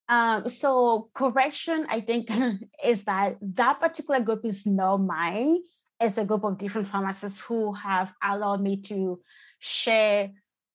um, 0.08 0.48
so 0.48 1.10
correction 1.14 1.86
i 1.90 2.00
think 2.00 2.30
is 2.84 3.04
that 3.04 3.36
that 3.42 3.80
particular 3.82 4.22
group 4.22 4.46
is 4.46 4.66
not 4.66 4.98
mine 4.98 5.58
as 6.02 6.18
a 6.18 6.26
group 6.26 6.44
of 6.44 6.58
different 6.58 6.88
pharmacists 6.88 7.40
who 7.40 7.74
have 7.74 8.14
allowed 8.24 8.62
me 8.62 8.78
to 8.78 9.22
share 9.60 10.32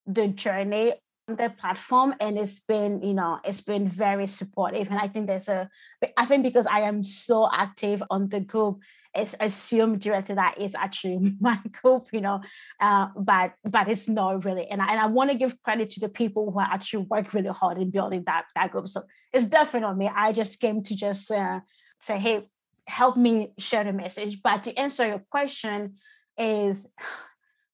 the 0.06 0.28
journey 0.28 0.92
on 1.28 1.37
the 1.37 1.50
platform 1.50 2.14
and 2.21 2.38
it's 2.38 2.61
been 2.61 3.02
you 3.02 3.12
know 3.12 3.40
it's 3.45 3.61
been 3.61 3.88
very 3.88 4.26
supportive. 4.28 4.88
And 4.90 4.99
i 4.99 5.09
think 5.09 5.26
there's 5.26 5.49
a 5.49 5.68
i 6.16 6.25
think 6.25 6.45
because 6.45 6.66
i 6.66 6.80
am 6.80 7.02
so 7.02 7.49
active 7.52 8.02
on 8.09 8.28
the 8.28 8.40
group 8.40 8.80
it's 9.12 9.35
assumed 9.40 10.00
directly 10.00 10.35
that 10.35 10.59
is 10.61 10.75
actually 10.75 11.35
my 11.40 11.59
group 11.83 12.06
you 12.12 12.21
know 12.21 12.40
uh, 12.80 13.09
but 13.16 13.54
but 13.64 13.88
it's 13.88 14.09
not 14.09 14.45
really. 14.45 14.66
And 14.68 14.83
I, 14.83 14.92
and 14.92 15.00
I 15.00 15.06
want 15.06 15.30
to 15.30 15.37
give 15.37 15.62
credit 15.62 15.90
to 15.90 16.00
the 16.00 16.09
people 16.09 16.50
who 16.50 16.61
actually 16.61 17.06
work 17.11 17.33
really 17.33 17.49
hard 17.49 17.78
in 17.78 17.90
building 17.90 18.25
that 18.26 18.45
that 18.54 18.71
group. 18.71 18.88
So 18.88 19.02
it's 19.33 19.47
definitely 19.47 19.80
not 19.80 19.97
me. 19.97 20.11
I 20.14 20.33
just 20.33 20.61
came 20.61 20.83
to 20.83 20.95
just 20.95 21.30
uh, 21.30 21.61
say 22.00 22.18
hey 22.18 22.49
help 22.86 23.16
me 23.16 23.52
share 23.58 23.84
the 23.84 23.92
message 23.92 24.40
but 24.42 24.64
to 24.64 24.76
answer 24.78 25.06
your 25.06 25.22
question 25.30 25.94
is 26.38 26.88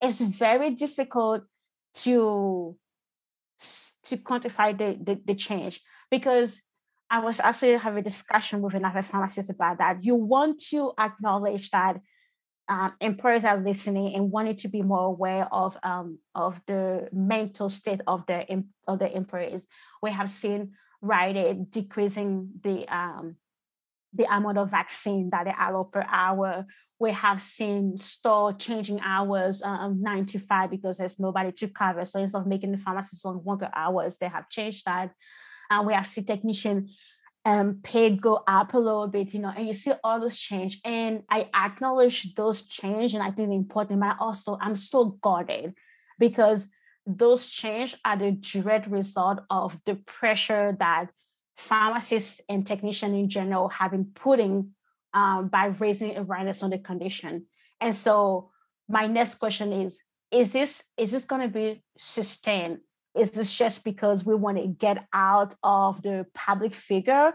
it's 0.00 0.20
very 0.20 0.70
difficult 0.70 1.42
to 1.94 2.76
to 4.04 4.16
quantify 4.16 4.76
the, 4.76 4.98
the, 5.00 5.20
the 5.24 5.34
change 5.34 5.80
because 6.10 6.62
I 7.10 7.18
was 7.20 7.40
actually 7.40 7.76
having 7.76 8.00
a 8.00 8.02
discussion 8.02 8.62
with 8.62 8.74
another 8.74 9.02
pharmacist 9.02 9.50
about 9.50 9.78
that. 9.78 10.02
You 10.02 10.14
want 10.14 10.60
to 10.70 10.92
acknowledge 10.98 11.70
that 11.70 12.00
um, 12.68 12.94
employers 13.00 13.44
are 13.44 13.60
listening 13.60 14.14
and 14.14 14.30
wanting 14.30 14.56
to 14.56 14.68
be 14.68 14.82
more 14.82 15.06
aware 15.06 15.46
of 15.52 15.76
um, 15.82 16.18
of 16.34 16.60
the 16.66 17.08
mental 17.12 17.68
state 17.68 18.00
of 18.06 18.24
the 18.26 18.64
of 18.88 18.98
the 18.98 19.14
employees. 19.14 19.68
We 20.02 20.10
have 20.10 20.30
seen 20.30 20.72
right 21.02 21.70
decreasing 21.70 22.50
the 22.62 22.88
um, 22.88 23.36
the 24.14 24.24
amount 24.24 24.58
of 24.58 24.70
vaccine 24.70 25.30
that 25.30 25.44
they 25.44 25.54
allow 25.58 25.84
per 25.84 26.04
hour. 26.08 26.66
We 26.98 27.12
have 27.12 27.40
seen 27.40 27.98
store 27.98 28.52
changing 28.52 29.00
hours 29.00 29.62
um, 29.62 30.02
nine 30.02 30.26
to 30.26 30.38
five 30.38 30.70
because 30.70 30.98
there's 30.98 31.18
nobody 31.18 31.52
to 31.52 31.68
cover. 31.68 32.04
So 32.04 32.18
instead 32.18 32.40
of 32.40 32.46
making 32.46 32.72
the 32.72 32.78
pharmacists 32.78 33.24
on 33.24 33.42
longer 33.44 33.70
hours, 33.74 34.18
they 34.18 34.28
have 34.28 34.48
changed 34.50 34.84
that. 34.86 35.12
And 35.70 35.86
we 35.86 35.94
have 35.94 36.06
seen 36.06 36.24
technician 36.24 36.90
um, 37.44 37.80
paid 37.82 38.20
go 38.20 38.42
up 38.46 38.74
a 38.74 38.78
little 38.78 39.08
bit, 39.08 39.34
you 39.34 39.40
know, 39.40 39.52
and 39.54 39.66
you 39.66 39.72
see 39.72 39.92
all 40.04 40.20
those 40.20 40.38
change. 40.38 40.80
And 40.84 41.22
I 41.28 41.48
acknowledge 41.54 42.34
those 42.34 42.62
change, 42.62 43.14
and 43.14 43.22
I 43.22 43.30
think 43.30 43.52
important, 43.52 44.00
but 44.00 44.16
also 44.20 44.58
I'm 44.60 44.76
so 44.76 45.18
guarded 45.22 45.74
because 46.18 46.68
those 47.04 47.46
change 47.46 47.96
are 48.04 48.16
the 48.16 48.32
direct 48.32 48.86
result 48.86 49.40
of 49.50 49.80
the 49.86 49.96
pressure 49.96 50.76
that 50.78 51.06
pharmacists 51.56 52.40
and 52.48 52.66
technicians 52.66 53.14
in 53.14 53.28
general 53.28 53.68
have 53.68 53.90
been 53.90 54.06
putting 54.14 54.70
um, 55.14 55.48
by 55.48 55.66
raising 55.66 56.16
awareness 56.16 56.62
on 56.62 56.70
the 56.70 56.78
condition. 56.78 57.46
And 57.80 57.94
so 57.94 58.50
my 58.88 59.06
next 59.06 59.34
question 59.36 59.72
is, 59.72 60.02
is 60.30 60.52
this 60.52 60.82
is 60.96 61.10
this 61.10 61.24
going 61.24 61.42
to 61.42 61.48
be 61.48 61.82
sustained? 61.98 62.78
Is 63.14 63.32
this 63.32 63.52
just 63.52 63.84
because 63.84 64.24
we 64.24 64.34
want 64.34 64.56
to 64.56 64.66
get 64.66 65.06
out 65.12 65.54
of 65.62 66.02
the 66.02 66.26
public 66.34 66.74
figure? 66.74 67.34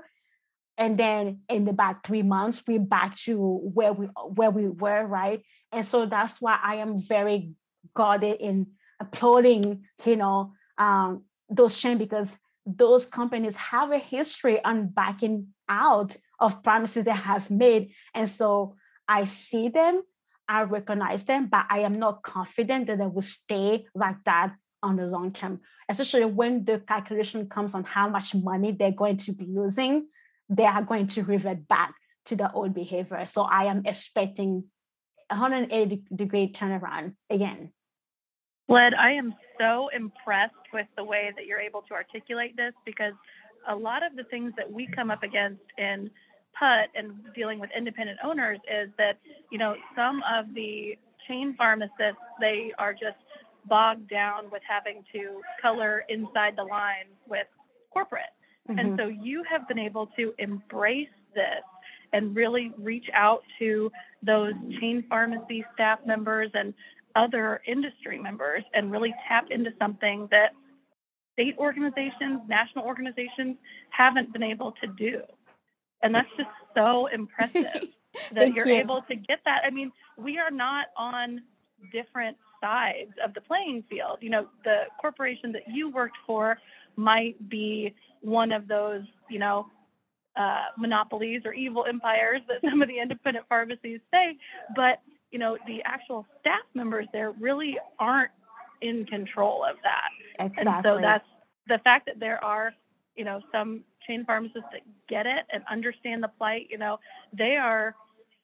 And 0.80 0.98
then 0.98 1.42
in 1.50 1.68
about 1.68 2.04
three 2.04 2.24
months, 2.24 2.64
we're 2.68 2.80
back 2.80 3.16
to 3.26 3.60
where 3.74 3.94
we 3.94 4.08
where 4.08 4.50
we 4.50 4.68
were, 4.68 5.06
right? 5.06 5.44
And 5.72 5.86
so 5.86 6.06
that's 6.06 6.42
why 6.42 6.60
I 6.62 6.76
am 6.76 7.00
very 7.00 7.52
guarded 7.94 8.38
in 8.40 8.68
applauding, 9.00 9.84
you 10.06 10.16
know, 10.16 10.54
um, 10.78 11.24
those 11.50 11.78
changes 11.78 12.00
because 12.00 12.38
those 12.68 13.06
companies 13.06 13.56
have 13.56 13.92
a 13.92 13.98
history 13.98 14.64
on 14.64 14.88
backing 14.88 15.48
out 15.70 16.18
of 16.40 16.62
promises 16.62 17.06
they 17.06 17.12
have 17.12 17.50
made. 17.50 17.94
And 18.14 18.30
so 18.30 18.76
I 19.08 19.24
see 19.24 19.70
them, 19.70 20.04
I 20.48 20.64
recognize 20.64 21.26
them, 21.26 21.48
but 21.48 21.66
I 21.70 21.80
am 21.80 21.98
not 21.98 22.24
confident 22.24 22.88
that 22.88 22.98
they 22.98 23.06
will 23.06 23.22
stay 23.22 23.86
like 23.96 24.24
that 24.26 24.54
on 24.84 24.98
the 24.98 25.08
long 25.08 25.32
term, 25.32 25.62
especially 25.90 26.26
when 26.26 26.66
the 26.66 26.80
calculation 26.80 27.48
comes 27.50 27.74
on 27.74 27.84
how 27.84 28.10
much 28.10 28.36
money 28.36 28.72
they're 28.72 28.92
going 28.92 29.18
to 29.18 29.32
be 29.32 29.46
losing, 29.48 30.08
they 30.50 30.66
are 30.66 30.84
going 30.84 31.08
to 31.08 31.24
revert 31.24 31.68
back 31.68 31.94
to 32.26 32.36
the 32.36 32.52
old 32.52 32.74
behavior. 32.74 33.26
So 33.26 33.44
I 33.44 33.66
am 33.66 33.84
expecting 33.86 34.66
180 35.30 36.04
degree 36.14 36.52
turnaround 36.52 37.16
again. 37.30 37.72
Led, 38.68 38.94
I 38.94 39.12
am 39.12 39.34
so 39.60 39.90
impressed 39.96 40.54
with 40.74 40.88
the 40.98 41.04
way 41.04 41.32
that 41.36 41.46
you're 41.46 41.60
able 41.60 41.82
to 41.84 41.94
articulate 41.94 42.56
this 42.58 42.74
because 42.86 43.14
a 43.68 43.76
lot 43.76 44.06
of 44.06 44.16
the 44.16 44.24
things 44.26 44.54
that 44.58 44.72
we 44.72 44.88
come 44.88 45.10
up 45.10 45.24
against 45.24 45.64
in 45.78 46.10
PUT 46.58 46.90
and 46.96 47.14
dealing 47.36 47.60
with 47.60 47.70
independent 47.76 48.20
owners 48.24 48.60
is 48.72 48.90
that, 48.98 49.20
you 49.52 49.58
know, 49.58 49.76
some 49.96 50.22
of 50.32 50.54
the 50.54 50.98
chain 51.28 51.56
pharmacists, 51.58 52.22
they 52.40 52.72
are 52.78 52.94
just 52.94 53.18
bogged 53.66 54.10
down 54.10 54.50
with 54.52 54.62
having 54.68 55.04
to 55.14 55.42
color 55.62 56.06
inside 56.10 56.56
the 56.56 56.64
lines 56.64 57.16
with 57.28 57.48
corporate. 57.92 58.24
Mm-hmm. 58.70 58.80
And 58.80 59.00
so 59.00 59.08
you 59.08 59.44
have 59.50 59.68
been 59.68 59.80
able 59.80 60.08
to 60.18 60.34
embrace 60.40 61.10
this 61.34 61.64
and 62.14 62.36
really 62.36 62.72
reach 62.78 63.08
out 63.14 63.44
to 63.60 63.92
those 64.24 64.54
chain 64.80 65.04
pharmacy 65.10 65.66
staff 65.74 66.00
members 66.06 66.50
and 66.54 66.74
other 67.18 67.62
industry 67.68 68.20
members 68.20 68.64
and 68.74 68.92
really 68.92 69.14
tap 69.28 69.48
into 69.50 69.72
something 69.80 70.28
that 70.32 70.52
state 71.34 71.56
organizations, 71.58 72.42
national 72.48 72.86
organizations 72.86 73.58
haven't 73.90 74.32
been 74.32 74.44
able 74.44 74.74
to 74.82 74.88
do. 74.88 75.22
And 76.04 76.14
that's 76.14 76.30
just 76.38 76.50
so 76.76 77.08
impressive 77.08 77.90
that 78.34 78.54
you're 78.54 78.68
you. 78.68 78.76
able 78.76 79.02
to 79.10 79.16
get 79.16 79.40
that. 79.46 79.62
I 79.66 79.72
mean, 79.72 79.92
we 80.18 80.38
are 80.38 80.52
not 80.52 80.88
on 80.96 81.42
different 81.92 82.38
sides 82.62 83.12
of 83.24 83.34
the 83.34 83.42
playing 83.42 83.84
field. 83.90 84.18
You 84.22 84.30
know, 84.30 84.48
the 84.64 84.84
corporation 85.02 85.52
that 85.54 85.64
you 85.68 85.90
worked 85.90 86.18
for 86.26 86.58
might 86.96 87.50
be 87.50 87.96
one 88.22 88.52
of 88.52 88.68
those, 88.68 89.04
you 89.30 89.40
know, 89.40 89.68
uh, 90.36 90.66
monopolies 90.78 91.42
or 91.46 91.54
evil 91.54 91.86
empires 91.88 92.42
that 92.48 92.70
some 92.70 92.82
of 92.82 92.88
the 92.88 93.00
independent 93.00 93.46
pharmacies 93.50 94.00
say, 94.12 94.38
but 94.76 95.02
you 95.32 95.40
know, 95.40 95.58
the 95.68 95.82
actual 95.84 96.26
staff 96.40 96.62
members 96.74 97.08
there 97.14 97.32
really 97.32 97.78
aren't 98.00 98.32
in 98.82 99.06
control 99.06 99.64
of 99.64 99.76
that. 99.84 100.46
Exactly. 100.46 100.72
And 100.72 100.84
so 100.84 101.02
that's 101.02 101.28
the 101.68 101.80
fact 101.84 102.06
that 102.06 102.20
there 102.20 102.44
are, 102.44 102.74
you 103.16 103.26
know, 103.26 103.42
some 103.52 103.84
chain 104.06 104.24
pharmacists 104.26 104.70
that 104.72 104.82
get 105.10 105.26
it 105.26 105.46
and 105.52 105.64
understand 105.70 106.24
the 106.24 106.30
plight, 106.30 106.68
you 106.70 106.78
know, 106.78 107.00
they 107.34 107.58
are 107.58 107.96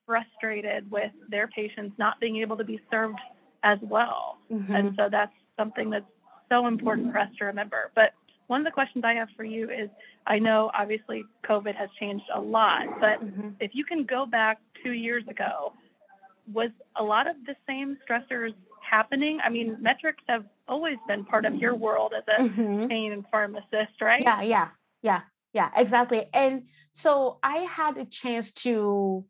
frustrated 0.06 0.90
with 0.92 1.12
their 1.30 1.48
patients 1.48 1.94
not 1.98 2.20
being 2.20 2.38
able 2.38 2.58
to 2.58 2.64
be 2.64 2.80
served 2.92 3.20
as 3.64 3.80
well. 3.82 4.38
Mm-hmm. 4.52 4.76
And 4.76 4.94
so 4.98 5.08
that's 5.10 5.32
something 5.58 5.90
that's 5.90 6.06
so 6.50 6.68
important 6.68 7.12
for 7.12 7.20
us 7.20 7.30
to 7.40 7.46
remember. 7.46 7.92
But 7.96 8.12
one 8.48 8.60
of 8.60 8.66
the 8.66 8.72
questions 8.72 9.06
I 9.06 9.14
have 9.14 9.30
for 9.38 9.46
you 9.46 9.70
is 9.70 9.90
I 10.28 10.40
know 10.40 10.70
obviously 10.78 11.24
COVID 11.48 11.76
has 11.76 11.90
changed 12.00 12.26
a 12.34 12.42
lot, 12.42 13.00
but 13.00 13.24
mm-hmm. 13.24 13.50
if 13.62 13.72
you 13.74 13.86
can 13.86 14.04
go 14.04 14.26
back 14.26 14.60
two 14.84 14.92
years 14.92 15.24
ago 15.30 15.74
was 16.52 16.70
a 16.96 17.04
lot 17.04 17.28
of 17.28 17.36
the 17.46 17.56
same 17.68 17.98
stressors 18.08 18.54
happening? 18.82 19.40
I 19.44 19.50
mean, 19.50 19.78
metrics 19.80 20.24
have 20.28 20.46
always 20.68 20.98
been 21.08 21.26
part 21.26 21.46
of 21.46 21.56
your 21.56 21.76
world 21.76 22.14
as 22.18 22.24
a 22.38 22.44
mm-hmm. 22.44 22.88
pain 22.88 23.26
pharmacist, 23.32 24.02
right? 24.02 24.22
Yeah, 24.22 24.42
yeah, 24.42 24.68
yeah, 25.02 25.22
yeah, 25.54 25.70
exactly. 25.76 26.26
And 26.34 26.64
so 26.94 27.40
I 27.44 27.58
had 27.58 27.98
a 27.98 28.06
chance 28.06 28.52
to 28.64 29.26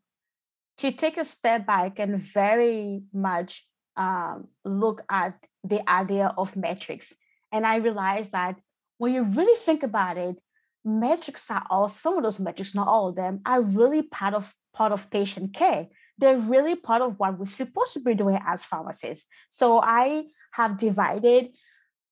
to 0.78 0.90
take 0.90 1.16
a 1.16 1.24
step 1.24 1.66
back 1.66 2.00
and 2.00 2.18
very 2.18 3.04
much 3.12 3.64
um, 3.96 4.48
look 4.64 5.02
at 5.08 5.38
the 5.62 5.88
idea 5.88 6.34
of 6.36 6.56
metrics. 6.56 7.14
And 7.52 7.64
I 7.64 7.76
realized 7.76 8.32
that 8.32 8.56
when 8.98 9.14
you 9.14 9.22
really 9.22 9.56
think 9.56 9.84
about 9.84 10.18
it, 10.18 10.36
metrics 10.84 11.48
are 11.48 11.64
all 11.70 11.88
some 11.88 12.16
of 12.16 12.24
those 12.24 12.40
metrics, 12.40 12.74
not 12.74 12.88
all 12.88 13.08
of 13.08 13.14
them, 13.14 13.40
are 13.46 13.62
really 13.62 14.02
part 14.02 14.34
of 14.34 14.54
part 14.74 14.90
of 14.90 15.10
patient 15.10 15.54
care 15.54 15.86
they're 16.18 16.38
really 16.38 16.76
part 16.76 17.02
of 17.02 17.18
what 17.18 17.38
we're 17.38 17.46
supposed 17.46 17.92
to 17.94 18.00
be 18.00 18.14
doing 18.14 18.38
as 18.46 18.62
pharmacists. 18.62 19.26
So 19.50 19.80
I 19.82 20.24
have 20.52 20.78
divided 20.78 21.48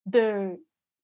the 0.05 0.57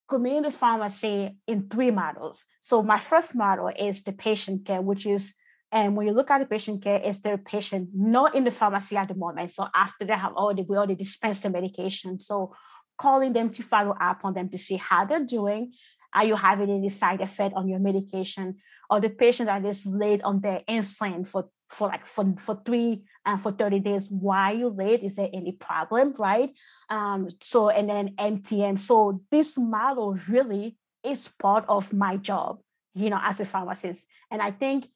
community 0.10 0.54
pharmacy 0.54 1.38
in 1.48 1.70
three 1.70 1.92
models. 1.92 2.44
So 2.62 2.84
my 2.84 2.98
first 2.98 3.36
model 3.36 3.70
is 3.70 4.04
the 4.04 4.12
patient 4.12 4.66
care, 4.66 4.82
which 4.82 5.06
is 5.06 5.34
and 5.72 5.96
when 5.96 6.08
you 6.08 6.14
look 6.14 6.32
at 6.32 6.40
the 6.40 6.48
patient 6.48 6.84
care, 6.84 7.00
it's 7.04 7.20
the 7.20 7.38
patient 7.38 7.90
not 7.94 8.34
in 8.34 8.44
the 8.44 8.50
pharmacy 8.50 8.98
at 8.98 9.08
the 9.08 9.14
moment. 9.14 9.52
So 9.52 9.68
after 9.76 10.04
they 10.04 10.14
have 10.14 10.34
already 10.34 10.66
we 10.68 10.76
already 10.76 10.96
dispensed 10.96 11.44
the 11.44 11.50
medication. 11.50 12.20
So 12.20 12.56
calling 12.98 13.34
them 13.34 13.52
to 13.52 13.64
follow 13.64 13.96
up 14.00 14.22
on 14.24 14.34
them 14.34 14.50
to 14.50 14.58
see 14.58 14.78
how 14.78 15.06
they're 15.06 15.26
doing. 15.26 15.74
Are 16.14 16.26
you 16.26 16.36
having 16.36 16.72
any 16.72 16.90
side 16.90 17.22
effect 17.22 17.54
on 17.56 17.70
your 17.70 17.80
medication? 17.80 18.58
Or 18.90 19.00
the 19.00 19.10
patient 19.10 19.46
that 19.46 19.64
is 19.64 19.86
late 19.86 20.24
on 20.24 20.42
their 20.42 20.62
insulin 20.68 21.26
for 21.26 21.50
for 21.69 21.88
like 21.88 22.05
for, 22.05 22.34
for 22.39 22.62
three 22.65 23.03
and 23.25 23.36
uh, 23.36 23.38
for 23.38 23.51
30 23.51 23.79
days 23.79 24.08
why 24.10 24.51
you 24.51 24.69
late 24.69 25.03
is 25.03 25.15
there 25.15 25.29
any 25.34 25.51
problem 25.51 26.13
right? 26.17 26.51
Um 26.89 27.27
so 27.41 27.69
and 27.69 27.89
then 27.89 28.15
mtm 28.17 28.79
so 28.79 29.21
this 29.32 29.58
model 29.58 30.17
really 30.27 30.77
is 31.03 31.27
part 31.27 31.65
of 31.69 31.93
my 31.93 32.17
job 32.17 32.60
you 32.95 33.10
know 33.10 33.19
as 33.21 33.39
a 33.39 33.45
pharmacist. 33.45 34.08
And 34.32 34.41
i 34.41 34.51
think 34.51 34.88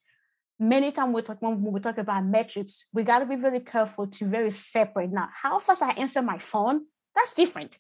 many 0.60 0.92
times 0.92 1.14
we 1.14 1.22
talk 1.22 1.42
when 1.42 1.62
we 1.62 1.80
talk 1.80 1.98
about 1.98 2.26
metrics 2.26 2.88
we 2.94 3.04
got 3.04 3.20
to 3.20 3.26
be 3.26 3.36
very 3.36 3.60
careful 3.60 4.08
to 4.08 4.26
very 4.26 4.52
separate. 4.52 5.12
Now 5.12 5.30
how 5.32 5.60
fast 5.60 5.82
i 5.82 5.92
answer 5.92 6.22
my 6.22 6.38
phone 6.38 6.86
that's 7.16 7.34
different. 7.34 7.78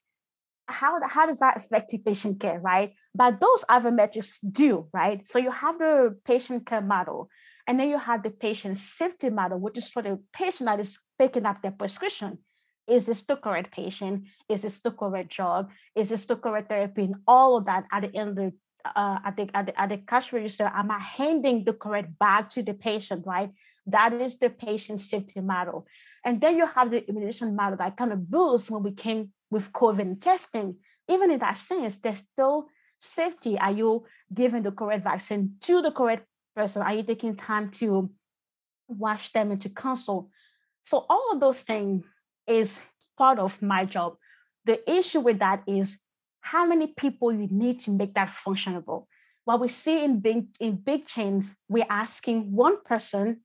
How, 0.67 0.99
how 1.07 1.25
does 1.25 1.39
that 1.39 1.57
affect 1.57 1.89
the 1.89 1.97
patient 1.97 2.39
care, 2.39 2.59
right? 2.59 2.93
But 3.13 3.41
those 3.41 3.65
other 3.67 3.91
metrics 3.91 4.39
do, 4.39 4.87
right? 4.93 5.27
So 5.27 5.37
you 5.39 5.51
have 5.51 5.77
the 5.77 6.17
patient 6.25 6.65
care 6.65 6.81
model, 6.81 7.29
and 7.67 7.79
then 7.79 7.89
you 7.89 7.97
have 7.97 8.23
the 8.23 8.29
patient 8.29 8.77
safety 8.77 9.29
model, 9.29 9.59
which 9.59 9.77
is 9.77 9.89
for 9.89 10.01
the 10.01 10.19
patient 10.33 10.67
that 10.67 10.79
is 10.79 10.99
picking 11.17 11.45
up 11.45 11.61
their 11.61 11.71
prescription. 11.71 12.39
Is 12.87 13.05
this 13.05 13.23
the 13.23 13.37
correct 13.37 13.71
patient? 13.71 14.25
Is 14.49 14.61
this 14.61 14.81
the 14.81 14.91
correct 14.91 15.31
job? 15.31 15.69
Is 15.95 16.09
this 16.09 16.25
the 16.25 16.35
correct 16.35 16.67
therapy? 16.69 17.03
And 17.03 17.15
all 17.25 17.55
of 17.57 17.65
that 17.65 17.85
at 17.91 18.01
the 18.01 18.15
end 18.17 18.29
of 18.29 18.35
the 18.35 18.53
uh, 18.85 19.19
at, 19.25 19.37
the, 19.37 19.49
at, 19.53 19.65
the, 19.67 19.81
at 19.81 19.89
the 19.89 19.97
cash 19.97 20.33
register, 20.33 20.69
am 20.73 20.91
I 20.91 20.99
handing 20.99 21.63
the 21.63 21.71
correct 21.71 22.19
bag 22.19 22.49
to 22.49 22.63
the 22.63 22.73
patient, 22.73 23.25
right? 23.25 23.49
That 23.87 24.11
is 24.11 24.37
the 24.37 24.49
patient 24.49 24.99
safety 24.99 25.39
model. 25.39 25.87
And 26.25 26.41
then 26.41 26.57
you 26.57 26.65
have 26.65 26.91
the 26.91 27.07
immunization 27.07 27.55
model 27.55 27.77
that 27.77 27.95
kind 27.95 28.11
of 28.11 28.29
boosts 28.29 28.69
when 28.69 28.83
we 28.83 28.91
came 28.91 29.31
with 29.49 29.71
COVID 29.71 30.21
testing. 30.21 30.77
Even 31.09 31.31
in 31.31 31.39
that 31.39 31.57
sense, 31.57 31.99
there's 31.99 32.19
still 32.19 32.67
safety. 32.99 33.57
Are 33.57 33.71
you 33.71 34.05
giving 34.33 34.63
the 34.63 34.71
correct 34.71 35.03
vaccine 35.03 35.55
to 35.61 35.81
the 35.81 35.91
correct 35.91 36.27
person? 36.55 36.81
Are 36.81 36.93
you 36.93 37.03
taking 37.03 37.35
time 37.35 37.69
to 37.71 38.09
wash 38.87 39.31
them 39.31 39.51
and 39.51 39.61
to 39.61 39.69
consult? 39.69 40.29
So 40.83 41.05
all 41.09 41.31
of 41.31 41.39
those 41.39 41.63
things 41.63 42.03
is 42.47 42.81
part 43.17 43.39
of 43.39 43.61
my 43.61 43.85
job. 43.85 44.15
The 44.65 44.89
issue 44.89 45.19
with 45.19 45.39
that 45.39 45.63
is 45.67 45.99
how 46.41 46.65
many 46.65 46.87
people 46.87 47.31
you 47.31 47.47
need 47.49 47.79
to 47.81 47.91
make 47.91 48.13
that 48.15 48.29
functionable. 48.29 49.05
What 49.45 49.59
we 49.59 49.67
see 49.67 50.03
in 50.03 50.19
big, 50.19 50.47
in 50.59 50.75
big 50.75 51.05
chains, 51.05 51.55
we're 51.67 51.85
asking 51.89 52.53
one 52.53 52.81
person 52.83 53.41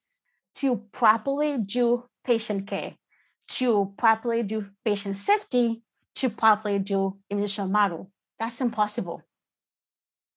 to 0.56 0.76
properly 0.92 1.58
do 1.58 2.04
patient 2.24 2.66
care, 2.66 2.94
to 3.48 3.94
properly 3.96 4.42
do 4.42 4.66
patient 4.84 5.16
safety, 5.16 5.82
to 6.16 6.28
properly 6.28 6.78
do 6.80 7.18
initial 7.30 7.68
model. 7.68 8.10
That's 8.38 8.60
impossible. 8.60 9.22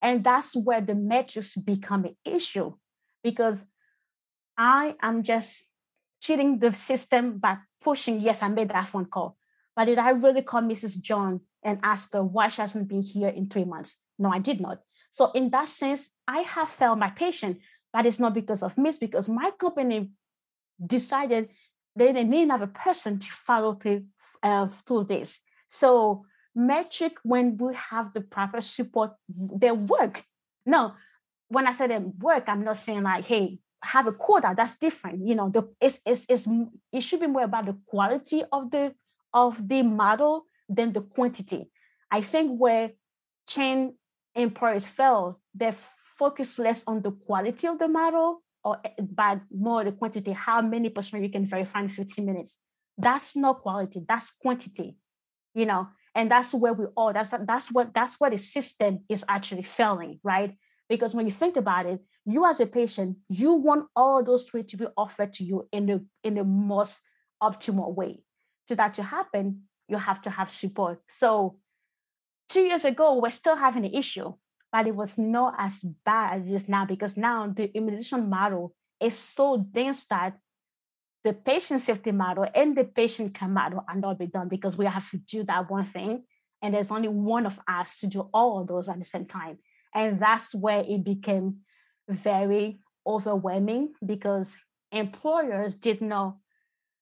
And 0.02 0.24
that's 0.24 0.56
where 0.56 0.82
the 0.82 0.96
metrics 0.96 1.56
become 1.56 2.06
an 2.06 2.16
issue 2.26 2.74
because 3.24 3.66
I 4.58 4.96
am 5.02 5.24
just 5.24 5.66
cheating 6.22 6.60
the 6.60 6.72
system 6.74 7.38
by 7.38 7.58
pushing, 7.84 8.20
yes, 8.20 8.42
I 8.42 8.48
made 8.48 8.70
that 8.70 8.88
phone 8.88 9.06
call. 9.06 9.38
But 9.76 9.86
did 9.86 9.98
I 9.98 10.12
really 10.12 10.42
call 10.42 10.62
Mrs. 10.62 11.02
John 11.02 11.42
and 11.64 11.80
ask 11.84 12.14
her 12.14 12.24
why 12.24 12.48
she 12.48 12.62
hasn't 12.62 12.88
been 12.88 13.02
here 13.02 13.30
in 13.30 13.48
three 13.48 13.64
months? 13.64 13.98
No, 14.20 14.30
I 14.30 14.40
did 14.40 14.60
not. 14.60 14.82
So 15.12 15.32
in 15.32 15.50
that 15.52 15.68
sense, 15.68 16.10
I 16.28 16.40
have 16.42 16.70
failed 16.70 17.00
my 17.00 17.10
patient, 17.10 17.60
but 17.94 18.06
it's 18.06 18.20
not 18.20 18.34
because 18.34 18.64
of 18.64 18.78
me, 18.78 18.92
because 19.00 19.28
my 19.30 19.52
company 19.60 20.12
decided 20.84 21.50
they 21.96 22.14
didn't 22.14 22.50
have 22.50 22.62
a 22.62 22.68
person 22.68 23.20
to 23.20 23.28
follow 23.28 23.74
through, 23.76 24.06
uh, 24.42 24.68
through 24.88 25.06
this. 25.06 25.40
So 25.68 26.26
metric, 26.56 27.14
when 27.24 27.58
we 27.58 27.74
have 27.76 28.14
the 28.14 28.22
proper 28.22 28.62
support, 28.62 29.12
they 29.30 29.72
work. 29.72 30.24
No, 30.66 30.94
when 31.48 31.68
I 31.68 31.72
say 31.72 31.88
they 31.88 31.98
work, 31.98 32.46
I'm 32.48 32.64
not 32.64 32.78
saying 32.78 33.04
like, 33.04 33.26
hey, 33.26 33.60
have 33.84 34.08
a 34.08 34.12
quota. 34.12 34.54
That's 34.56 34.78
different. 34.78 35.28
You 35.28 35.36
know, 35.36 35.50
the 35.50 35.68
it's, 35.82 36.00
it's, 36.06 36.26
it's 36.30 36.48
it 36.92 37.02
should 37.02 37.20
be 37.20 37.28
more 37.28 37.44
about 37.44 37.66
the 37.66 37.78
quality 37.86 38.44
of 38.52 38.72
the 38.72 38.94
of 39.34 39.68
the 39.68 39.84
model 39.84 40.46
than 40.70 40.94
the 40.94 41.02
quantity. 41.02 41.70
I 42.10 42.22
think 42.22 42.60
where 42.60 42.92
chain 43.48 43.96
employers 44.36 44.86
fail, 44.86 45.40
they 45.54 45.74
focus 46.18 46.60
less 46.60 46.84
on 46.86 47.02
the 47.02 47.12
quality 47.12 47.68
of 47.68 47.80
the 47.80 47.88
model 47.88 48.44
or 48.64 48.80
but 49.00 49.42
more 49.50 49.84
the 49.84 49.92
quantity, 49.92 50.32
how 50.32 50.62
many 50.62 50.90
percent 50.90 51.24
you 51.24 51.30
can 51.30 51.46
verify 51.46 51.82
in 51.82 51.90
15 51.90 52.26
minutes. 52.26 52.58
That's 52.98 53.36
not 53.36 53.62
quality, 53.62 54.04
that's 54.08 54.32
quantity, 54.32 54.98
you 55.56 55.66
know, 55.66 55.88
and 56.16 56.30
that's 56.30 56.54
where 56.54 56.74
we 56.74 56.86
all 56.96 57.14
that's 57.14 57.30
that's 57.46 57.72
what 57.72 57.94
that's 57.94 58.20
where 58.20 58.30
the 58.30 58.38
system 58.38 59.00
is 59.10 59.24
actually 59.28 59.64
failing, 59.64 60.20
right? 60.24 60.56
Because 60.90 61.16
when 61.16 61.26
you 61.26 61.32
think 61.32 61.56
about 61.56 61.86
it, 61.86 62.02
you 62.26 62.46
as 62.46 62.60
a 62.60 62.68
patient, 62.68 63.18
you 63.30 63.54
want 63.54 63.88
all 63.96 64.24
those 64.24 64.44
three 64.44 64.64
to 64.64 64.78
be 64.78 64.86
offered 64.98 65.34
to 65.34 65.44
you 65.44 65.68
in 65.72 65.86
the 65.86 66.06
in 66.24 66.36
the 66.36 66.44
most 66.44 67.02
optimal 67.42 67.96
way. 67.96 68.24
For 68.68 68.76
that 68.76 68.94
to 68.96 69.04
happen, 69.04 69.64
you 69.88 69.98
have 69.98 70.22
to 70.24 70.30
have 70.30 70.50
support. 70.50 71.00
So 71.10 71.58
two 72.50 72.62
years 72.62 72.86
ago, 72.86 73.20
we're 73.20 73.30
still 73.30 73.56
having 73.56 73.86
an 73.86 73.94
issue 73.94 74.34
but 74.72 74.88
it 74.88 74.96
was 74.96 75.18
not 75.18 75.56
as 75.58 75.82
bad 76.06 76.42
as 76.42 76.48
it 76.48 76.54
is 76.54 76.70
now 76.70 76.86
because 76.86 77.18
now 77.18 77.48
the 77.48 77.70
immunization 77.76 78.30
model 78.30 78.74
is 79.00 79.18
so 79.18 79.58
dense 79.72 80.06
that 80.06 80.38
the 81.24 81.34
patient 81.34 81.82
safety 81.82 82.12
model 82.12 82.48
and 82.56 82.76
the 82.76 82.84
patient 82.84 83.34
care 83.34 83.48
model 83.48 83.84
are 83.88 83.96
not 83.96 84.18
be 84.18 84.28
done 84.28 84.48
because 84.48 84.78
we 84.78 84.86
have 84.86 85.10
to 85.12 85.18
do 85.18 85.44
that 85.44 85.70
one 85.70 85.86
thing. 85.86 86.24
And 86.62 86.74
there's 86.74 86.92
only 86.92 87.08
one 87.08 87.46
of 87.46 87.60
us 87.68 88.00
to 88.00 88.08
do 88.08 88.30
all 88.34 88.62
of 88.62 88.68
those 88.68 88.90
at 88.90 88.98
the 88.98 89.06
same 89.06 89.26
time. 89.26 89.60
And 89.94 90.20
that's 90.20 90.56
where 90.56 90.84
it 90.88 91.04
became 91.04 91.58
very 92.08 92.80
overwhelming 93.06 93.94
because 94.06 94.56
employers 94.92 95.76
did 95.76 96.02
not 96.02 96.38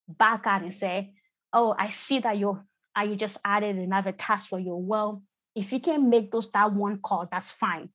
back 0.07 0.47
out 0.47 0.63
and 0.63 0.73
say, 0.73 1.13
Oh, 1.51 1.75
I 1.77 1.87
see 1.87 2.19
that 2.19 2.37
you 2.37 2.59
are 2.95 3.05
you 3.05 3.15
just 3.15 3.37
added 3.45 3.77
another 3.77 4.11
task 4.11 4.49
for 4.49 4.59
you. 4.59 4.75
Well, 4.75 5.23
if 5.55 5.71
you 5.71 5.79
can 5.79 6.09
make 6.09 6.31
those 6.31 6.51
that 6.51 6.73
one 6.73 6.99
call, 6.99 7.27
that's 7.31 7.49
fine. 7.49 7.89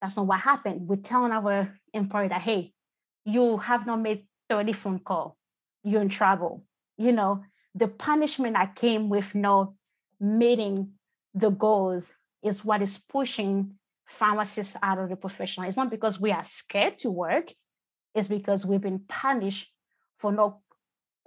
That's 0.00 0.16
not 0.16 0.26
what 0.26 0.40
happened. 0.40 0.88
We're 0.88 0.96
telling 0.96 1.32
our 1.32 1.78
employer 1.92 2.28
that, 2.28 2.40
hey, 2.40 2.72
you 3.24 3.58
have 3.58 3.86
not 3.86 4.00
made 4.00 4.26
30 4.50 4.72
phone 4.72 4.98
call. 4.98 5.38
You're 5.84 6.02
in 6.02 6.10
trouble. 6.10 6.64
You 6.98 7.12
know, 7.12 7.44
the 7.74 7.88
punishment 7.88 8.54
that 8.54 8.74
came 8.74 9.08
with 9.08 9.34
not 9.34 9.72
meeting 10.20 10.92
the 11.32 11.50
goals 11.50 12.14
is 12.42 12.64
what 12.64 12.82
is 12.82 12.98
pushing 12.98 13.76
pharmacists 14.06 14.76
out 14.82 14.98
of 14.98 15.08
the 15.08 15.16
profession. 15.16 15.64
It's 15.64 15.76
not 15.76 15.90
because 15.90 16.20
we 16.20 16.32
are 16.32 16.44
scared 16.44 16.98
to 16.98 17.10
work, 17.10 17.52
it's 18.14 18.28
because 18.28 18.66
we've 18.66 18.80
been 18.80 19.04
punished 19.08 19.72
for 20.18 20.32
not 20.32 20.58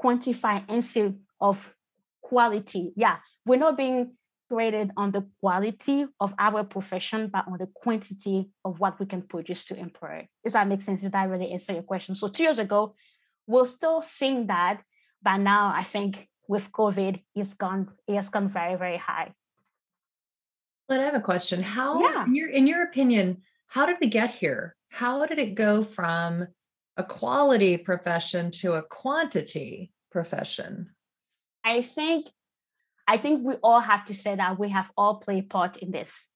quantifying 0.01 0.65
any 0.67 1.15
of 1.39 1.73
quality. 2.21 2.91
Yeah, 2.95 3.17
we're 3.45 3.59
not 3.59 3.77
being 3.77 4.17
graded 4.49 4.91
on 4.97 5.11
the 5.11 5.25
quality 5.39 6.05
of 6.19 6.33
our 6.37 6.63
profession, 6.63 7.27
but 7.27 7.47
on 7.47 7.57
the 7.57 7.67
quantity 7.73 8.49
of 8.65 8.79
what 8.79 8.99
we 8.99 9.05
can 9.05 9.21
produce 9.21 9.65
to 9.65 9.75
employer. 9.75 10.25
Does 10.43 10.53
that 10.53 10.67
make 10.67 10.81
sense? 10.81 11.01
Did 11.01 11.13
that 11.13 11.29
really 11.29 11.51
answer 11.51 11.73
your 11.73 11.83
question? 11.83 12.15
So 12.15 12.27
two 12.27 12.43
years 12.43 12.59
ago, 12.59 12.95
we're 13.47 13.65
still 13.65 14.01
seeing 14.01 14.47
that, 14.47 14.81
but 15.21 15.37
now 15.37 15.73
I 15.75 15.83
think 15.83 16.27
with 16.47 16.71
COVID, 16.71 17.21
it's 17.35 17.53
gone, 17.53 17.89
it 18.07 18.15
has 18.15 18.29
gone 18.29 18.49
very, 18.49 18.75
very 18.75 18.97
high. 18.97 19.33
But 20.87 20.99
I 20.99 21.03
have 21.03 21.15
a 21.15 21.21
question. 21.21 21.61
How, 21.63 22.01
yeah. 22.01 22.25
in, 22.25 22.35
your, 22.35 22.49
in 22.49 22.67
your 22.67 22.83
opinion, 22.83 23.41
how 23.67 23.85
did 23.85 23.97
we 24.01 24.07
get 24.07 24.31
here? 24.31 24.75
How 24.89 25.25
did 25.25 25.39
it 25.39 25.55
go 25.55 25.83
from 25.83 26.47
a 26.97 27.03
quality 27.03 27.77
profession 27.77 28.51
to 28.51 28.73
a 28.73 28.83
quantity 28.83 29.91
profession? 30.11 30.91
I 31.63 31.81
think 31.81 32.27
I 33.07 33.17
think 33.17 33.45
we 33.45 33.55
all 33.63 33.79
have 33.79 34.05
to 34.05 34.13
say 34.13 34.35
that 34.35 34.57
we 34.57 34.69
have 34.69 34.91
all 34.95 35.15
played 35.15 35.49
part 35.49 35.77
in 35.77 35.91
this. 35.91 36.29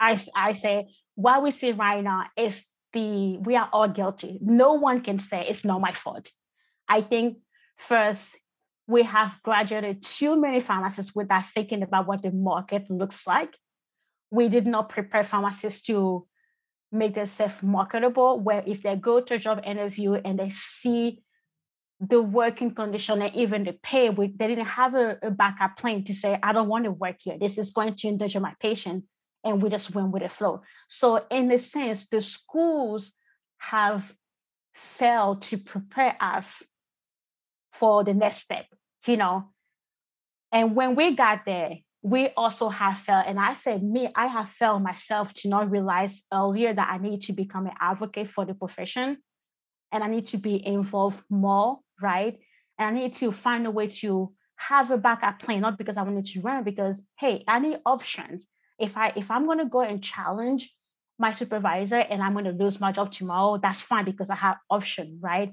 I, 0.00 0.20
I 0.34 0.52
say 0.54 0.88
what 1.14 1.42
we 1.42 1.50
see 1.50 1.72
right 1.72 2.02
now 2.02 2.24
is 2.36 2.66
the 2.94 3.36
we 3.38 3.56
are 3.56 3.68
all 3.72 3.88
guilty. 3.88 4.38
No 4.40 4.72
one 4.72 5.02
can 5.02 5.18
say 5.18 5.44
it's 5.46 5.64
not 5.64 5.80
my 5.80 5.92
fault. 5.92 6.30
I 6.88 7.02
think 7.02 7.38
first 7.76 8.38
we 8.86 9.02
have 9.02 9.40
graduated 9.42 10.02
too 10.02 10.40
many 10.40 10.60
pharmacists 10.60 11.14
without 11.14 11.46
thinking 11.46 11.82
about 11.82 12.06
what 12.06 12.22
the 12.22 12.30
market 12.30 12.90
looks 12.90 13.26
like. 13.26 13.56
We 14.30 14.48
did 14.48 14.66
not 14.66 14.88
prepare 14.88 15.24
pharmacists 15.24 15.82
to 15.82 16.26
make 16.92 17.14
themselves 17.14 17.62
marketable, 17.62 18.40
where 18.40 18.62
if 18.66 18.82
they 18.82 18.96
go 18.96 19.20
to 19.20 19.34
a 19.34 19.38
job 19.38 19.60
interview 19.64 20.14
and 20.14 20.38
they 20.38 20.48
see 20.48 21.22
the 22.00 22.20
working 22.20 22.74
condition 22.74 23.22
and 23.22 23.34
even 23.34 23.64
the 23.64 23.72
pay, 23.72 24.10
we, 24.10 24.28
they 24.28 24.48
didn't 24.48 24.66
have 24.66 24.94
a, 24.94 25.18
a, 25.22 25.30
backup 25.30 25.76
plan 25.76 26.04
to 26.04 26.14
say, 26.14 26.38
I 26.42 26.52
don't 26.52 26.68
want 26.68 26.84
to 26.84 26.90
work 26.90 27.16
here. 27.20 27.38
This 27.38 27.56
is 27.56 27.70
going 27.70 27.94
to 27.94 28.08
endanger 28.08 28.40
my 28.40 28.54
patient. 28.60 29.04
And 29.44 29.62
we 29.62 29.68
just 29.68 29.94
went 29.94 30.10
with 30.10 30.22
the 30.22 30.28
flow. 30.28 30.62
So, 30.88 31.24
in 31.30 31.50
a 31.52 31.58
sense, 31.58 32.08
the 32.08 32.20
schools 32.20 33.12
have 33.58 34.14
failed 34.74 35.42
to 35.42 35.58
prepare 35.58 36.16
us 36.20 36.62
for 37.72 38.04
the 38.04 38.14
next 38.14 38.38
step, 38.38 38.66
you 39.06 39.16
know. 39.16 39.50
And 40.50 40.74
when 40.74 40.94
we 40.94 41.14
got 41.14 41.44
there, 41.44 41.78
we 42.02 42.28
also 42.36 42.68
have 42.68 42.98
failed. 42.98 43.24
And 43.26 43.38
I 43.40 43.54
said, 43.54 43.82
me, 43.82 44.08
I 44.14 44.26
have 44.26 44.48
failed 44.48 44.82
myself 44.82 45.34
to 45.34 45.48
not 45.48 45.70
realize 45.70 46.22
earlier 46.32 46.72
that 46.72 46.88
I 46.90 46.98
need 46.98 47.22
to 47.22 47.32
become 47.32 47.66
an 47.66 47.72
advocate 47.80 48.28
for 48.28 48.44
the 48.44 48.54
profession 48.54 49.18
and 49.90 50.04
I 50.04 50.08
need 50.08 50.26
to 50.26 50.38
be 50.38 50.64
involved 50.64 51.22
more 51.28 51.80
right? 52.00 52.38
And 52.78 52.96
I 52.96 53.00
need 53.00 53.14
to 53.14 53.32
find 53.32 53.66
a 53.66 53.70
way 53.70 53.88
to 53.88 54.32
have 54.56 54.90
a 54.90 54.98
backup 54.98 55.40
plan, 55.40 55.60
not 55.60 55.78
because 55.78 55.96
I 55.96 56.02
wanted 56.02 56.24
to 56.26 56.40
run, 56.40 56.64
because 56.64 57.02
hey, 57.18 57.44
I 57.46 57.58
need 57.58 57.78
options. 57.84 58.46
If 58.78 58.96
I 58.96 59.12
if 59.16 59.30
I'm 59.30 59.46
gonna 59.46 59.68
go 59.68 59.80
and 59.80 60.02
challenge 60.02 60.74
my 61.18 61.30
supervisor 61.30 61.96
and 61.98 62.22
I'm 62.22 62.34
gonna 62.34 62.52
lose 62.52 62.80
my 62.80 62.92
job 62.92 63.10
tomorrow, 63.10 63.58
that's 63.58 63.80
fine 63.80 64.04
because 64.04 64.30
I 64.30 64.36
have 64.36 64.56
option, 64.70 65.18
right? 65.20 65.52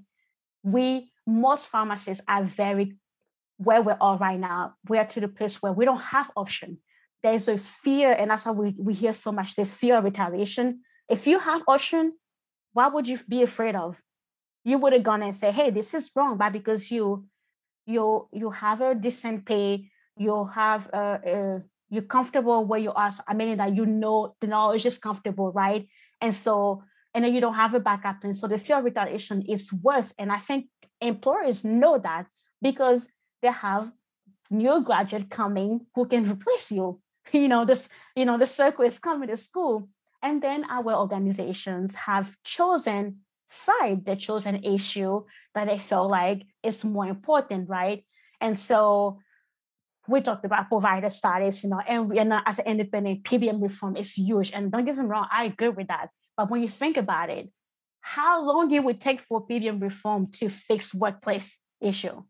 We 0.63 1.12
most 1.27 1.67
pharmacists 1.67 2.23
are 2.27 2.43
very 2.43 2.95
where 3.57 3.81
we're 3.81 3.97
all 4.01 4.17
right 4.17 4.39
now. 4.39 4.73
We're 4.88 5.05
to 5.05 5.19
the 5.19 5.27
place 5.27 5.62
where 5.62 5.71
we 5.71 5.86
don't 5.86 6.01
have 6.01 6.31
option. 6.36 6.79
there's 7.23 7.47
a 7.47 7.57
fear, 7.57 8.15
and 8.17 8.31
that's 8.31 8.45
why 8.47 8.51
we, 8.51 8.75
we 8.79 8.93
hear 8.95 9.13
so 9.13 9.31
much 9.31 9.55
the 9.55 9.63
fear 9.63 9.97
of 9.97 10.03
retaliation. 10.03 10.81
If 11.07 11.27
you 11.27 11.38
have 11.38 11.62
option, 11.67 12.13
what 12.73 12.93
would 12.93 13.07
you 13.07 13.19
be 13.29 13.43
afraid 13.43 13.75
of? 13.75 14.01
You 14.63 14.79
would 14.79 14.93
have 14.93 15.03
gone 15.03 15.21
and 15.21 15.36
say, 15.36 15.51
hey, 15.51 15.69
this 15.69 15.93
is 15.93 16.10
wrong, 16.15 16.38
but 16.38 16.51
because 16.51 16.89
you 16.89 17.25
you 17.86 18.27
you 18.31 18.49
have 18.51 18.81
a 18.81 18.95
decent 18.95 19.45
pay, 19.45 19.89
you 20.17 20.45
have 20.45 20.88
a, 20.93 21.19
a 21.25 21.62
you're 21.91 22.01
comfortable 22.01 22.65
where 22.65 22.80
you 22.80 22.93
are. 22.93 23.12
I 23.27 23.34
mean 23.36 23.58
that 23.58 23.75
you 23.75 23.86
know 23.86 24.36
the 24.39 24.47
knowledge 24.47 24.86
is 24.86 24.97
comfortable, 24.97 25.51
right? 25.51 25.88
And 26.21 26.34
so 26.34 26.84
and 27.13 27.25
then 27.25 27.36
you 27.36 27.41
don't 27.41 27.56
have 27.56 27.73
a 27.73 27.80
backup 27.80 28.21
plan. 28.21 28.34
So 28.34 28.47
the 28.47 28.58
fear 28.58 28.77
of 28.80 28.86
retaliation 28.86 29.43
is 29.47 29.71
worse. 29.73 30.13
And 30.17 30.32
I 30.32 30.38
think 30.38 30.67
employers 31.01 31.63
know 31.63 31.97
that 31.99 32.27
because 32.62 33.10
they 33.41 33.51
have 33.51 33.91
new 34.49 34.82
graduate 34.84 35.30
coming 35.30 35.82
who 35.93 36.08
can 36.08 36.30
replace 36.30 36.71
you. 36.71 36.99
You 37.34 37.47
know, 37.47 37.65
this, 37.65 37.88
you 38.15 38.25
know, 38.25 38.38
the 38.38 38.47
circle 38.47 38.84
is 38.84 38.97
coming 38.97 39.30
to 39.30 39.38
school. 39.38 39.88
And 40.23 40.41
then 40.41 40.65
our 40.69 40.93
organizations 40.95 41.93
have 41.93 42.36
chosen 42.43 43.19
side, 43.45 44.06
they 44.06 44.15
chose 44.15 44.45
an 44.47 44.63
issue 44.63 45.23
that 45.54 45.67
they 45.67 45.77
feel 45.77 46.10
like 46.10 46.43
is 46.63 46.84
more 46.84 47.06
important, 47.06 47.69
right? 47.69 48.04
And 48.39 48.58
so 48.58 49.19
we 50.12 50.21
talked 50.21 50.45
about 50.45 50.67
provider 50.67 51.10
status, 51.10 51.63
you 51.63 51.69
know, 51.69 51.82
and, 51.88 52.12
and 52.12 52.34
uh, 52.34 52.41
as 52.45 52.60
an 52.60 52.65
independent 52.65 53.24
PBM 53.24 53.62
reform 53.62 53.95
is 53.95 54.12
huge. 54.13 54.52
And 54.52 54.71
don't 54.71 54.86
get 54.86 54.97
me 54.97 55.06
wrong, 55.06 55.28
I 55.32 55.45
agree 55.45 55.69
with 55.69 55.88
that. 55.88 56.10
But 56.38 56.50
when 56.50 56.62
you 56.62 56.67
think 56.67 56.97
about 56.97 57.30
it, 57.30 57.50
how 58.02 58.43
long 58.43 58.71
it 58.71 58.84
would 58.84 59.00
take 59.00 59.21
for 59.21 59.45
PBM 59.45 59.82
reform 59.82 60.28
to 60.34 60.50
fix 60.50 60.93
workplace 60.93 61.60
issue? 61.80 62.24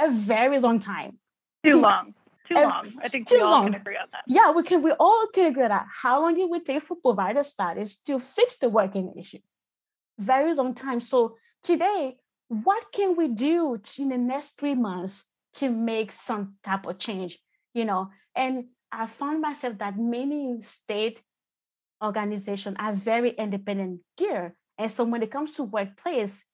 A 0.00 0.10
very 0.10 0.58
long 0.58 0.78
time. 0.80 1.18
Too 1.64 1.80
long. 1.80 2.14
Too 2.48 2.54
a, 2.54 2.62
long. 2.62 2.86
I 3.02 3.08
think 3.08 3.28
too 3.28 3.36
we 3.36 3.42
all 3.42 3.50
long. 3.50 3.64
can 3.66 3.74
agree 3.74 3.96
on 3.96 4.08
that. 4.12 4.22
Yeah, 4.26 4.52
we 4.52 4.62
can. 4.62 4.82
We 4.82 4.92
all 4.92 5.26
can 5.34 5.46
agree 5.46 5.64
on 5.64 5.70
that. 5.70 5.86
How 6.02 6.22
long 6.22 6.38
it 6.38 6.48
would 6.48 6.64
take 6.64 6.82
for 6.82 6.96
provider 6.96 7.42
status 7.42 7.96
to 8.06 8.18
fix 8.18 8.56
the 8.56 8.68
working 8.68 9.12
issue? 9.18 9.40
Very 10.18 10.54
long 10.54 10.74
time. 10.74 11.00
So 11.00 11.36
today, 11.62 12.16
what 12.48 12.90
can 12.92 13.16
we 13.16 13.28
do 13.28 13.80
in 13.98 14.08
the 14.08 14.18
next 14.18 14.58
three 14.58 14.74
months 14.74 15.24
to 15.54 15.70
make 15.70 16.12
some 16.12 16.54
type 16.64 16.86
of 16.86 16.98
change? 16.98 17.38
You 17.74 17.84
know, 17.84 18.10
and 18.34 18.66
I 18.90 19.06
found 19.06 19.40
myself 19.40 19.78
that 19.78 19.98
many 19.98 20.60
state 20.62 21.20
organizations 22.02 22.76
are 22.78 22.92
very 22.92 23.30
independent 23.30 24.00
gear. 24.16 24.56
And 24.78 24.90
so 24.90 25.04
when 25.04 25.22
it 25.22 25.30
comes 25.30 25.52
to 25.54 25.64
workplace, 25.64 26.44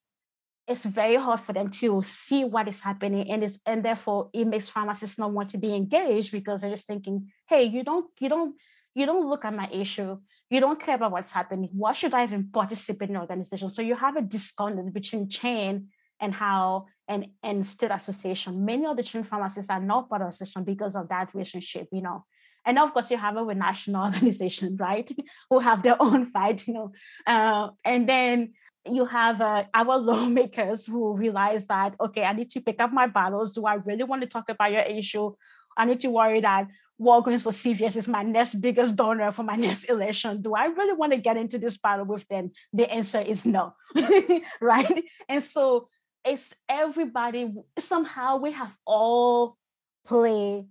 it's 0.67 0.83
very 0.83 1.15
hard 1.15 1.39
for 1.39 1.53
them 1.53 1.69
to 1.69 2.01
see 2.03 2.43
what 2.43 2.67
is 2.67 2.79
happening 2.79 3.29
and 3.29 3.43
is 3.43 3.59
and 3.65 3.83
therefore 3.83 4.29
it 4.33 4.45
makes 4.45 4.69
pharmacists 4.69 5.19
not 5.19 5.31
want 5.31 5.49
to 5.49 5.57
be 5.57 5.73
engaged 5.73 6.31
because 6.31 6.61
they're 6.61 6.71
just 6.71 6.87
thinking 6.87 7.31
hey 7.47 7.63
you 7.63 7.83
don't 7.83 8.07
you 8.19 8.29
don't 8.29 8.55
you 8.95 9.05
don't 9.05 9.29
look 9.29 9.45
at 9.45 9.53
my 9.53 9.69
issue 9.71 10.17
you 10.49 10.59
don't 10.59 10.79
care 10.79 10.95
about 10.95 11.11
what's 11.11 11.31
happening 11.31 11.69
why 11.73 11.91
should 11.91 12.13
i 12.13 12.23
even 12.23 12.49
participate 12.51 13.09
in 13.09 13.13
the 13.13 13.19
organization 13.21 13.69
so 13.69 13.81
you 13.81 13.95
have 13.95 14.15
a 14.15 14.21
disconnect 14.21 14.91
between 14.93 15.29
chain 15.29 15.87
and 16.19 16.33
how 16.33 16.85
and 17.07 17.27
and 17.43 17.65
state 17.65 17.91
association. 17.91 18.65
Many 18.65 18.85
of 18.85 18.97
the 18.97 19.03
chain 19.03 19.23
pharmacists 19.23 19.69
are 19.69 19.79
not 19.79 20.09
part 20.09 20.21
of 20.21 20.27
the 20.27 20.33
association 20.33 20.63
because 20.63 20.95
of 20.95 21.09
that 21.09 21.33
relationship 21.33 21.87
you 21.91 22.01
know. 22.01 22.25
And 22.65 22.79
of 22.79 22.93
course 22.93 23.11
you 23.11 23.17
have 23.17 23.37
a 23.37 23.55
national 23.55 24.05
organization 24.13 24.77
right 24.77 25.09
who 25.49 25.59
have 25.59 25.83
their 25.83 26.01
own 26.01 26.25
fight 26.25 26.67
you 26.67 26.73
know. 26.73 26.91
Uh, 27.25 27.69
and 27.83 28.07
then 28.09 28.53
you 28.89 29.05
have 29.05 29.41
uh, 29.41 29.65
our 29.73 29.97
lawmakers 30.09 30.85
who 30.85 31.15
realize 31.15 31.65
that 31.67 31.95
okay 31.99 32.23
i 32.23 32.33
need 32.33 32.49
to 32.51 32.61
pick 32.61 32.81
up 32.81 32.91
my 32.91 33.07
battles. 33.07 33.53
Do 33.53 33.65
i 33.65 33.75
really 33.75 34.03
want 34.03 34.21
to 34.21 34.27
talk 34.27 34.49
about 34.49 34.71
your 34.71 34.81
issue? 34.81 35.33
I 35.77 35.83
need 35.83 35.99
to 36.01 36.09
worry 36.09 36.39
that 36.41 36.67
walgreens 36.99 37.43
for 37.43 37.51
cvs 37.51 37.97
is 37.97 38.07
my 38.07 38.23
next 38.23 38.55
biggest 38.61 38.95
donor 38.95 39.29
for 39.33 39.43
my 39.43 39.55
next 39.55 39.83
election. 39.85 40.41
Do 40.41 40.55
i 40.55 40.65
really 40.65 40.93
want 40.93 41.11
to 41.11 41.17
get 41.17 41.37
into 41.37 41.57
this 41.57 41.77
battle 41.77 42.05
with 42.05 42.27
them? 42.29 42.51
The 42.73 42.91
answer 42.91 43.19
is 43.19 43.45
no 43.45 43.73
right? 44.61 45.03
And 45.27 45.43
so 45.43 45.89
it's 46.25 46.53
everybody 46.67 47.53
somehow 47.77 48.37
we 48.37 48.51
have 48.51 48.75
all 48.85 49.57
play 50.05 50.65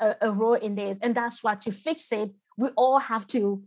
a, 0.00 0.16
a 0.20 0.30
role 0.32 0.54
in 0.54 0.74
this 0.74 0.98
and 1.00 1.14
that's 1.14 1.42
why 1.42 1.54
to 1.54 1.72
fix 1.72 2.12
it 2.12 2.30
we 2.56 2.68
all 2.76 2.98
have 2.98 3.26
to 3.26 3.62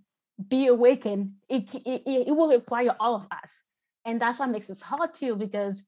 be 0.48 0.68
awakened 0.68 1.34
it, 1.50 1.74
it, 1.74 2.04
it 2.06 2.36
will 2.36 2.50
require 2.50 2.96
all 3.00 3.16
of 3.16 3.28
us 3.32 3.64
and 4.06 4.20
that's 4.20 4.40
what 4.40 4.50
makes 4.50 4.70
it 4.70 4.82
hard 4.82 5.14
too, 5.14 5.36
because 5.36 5.84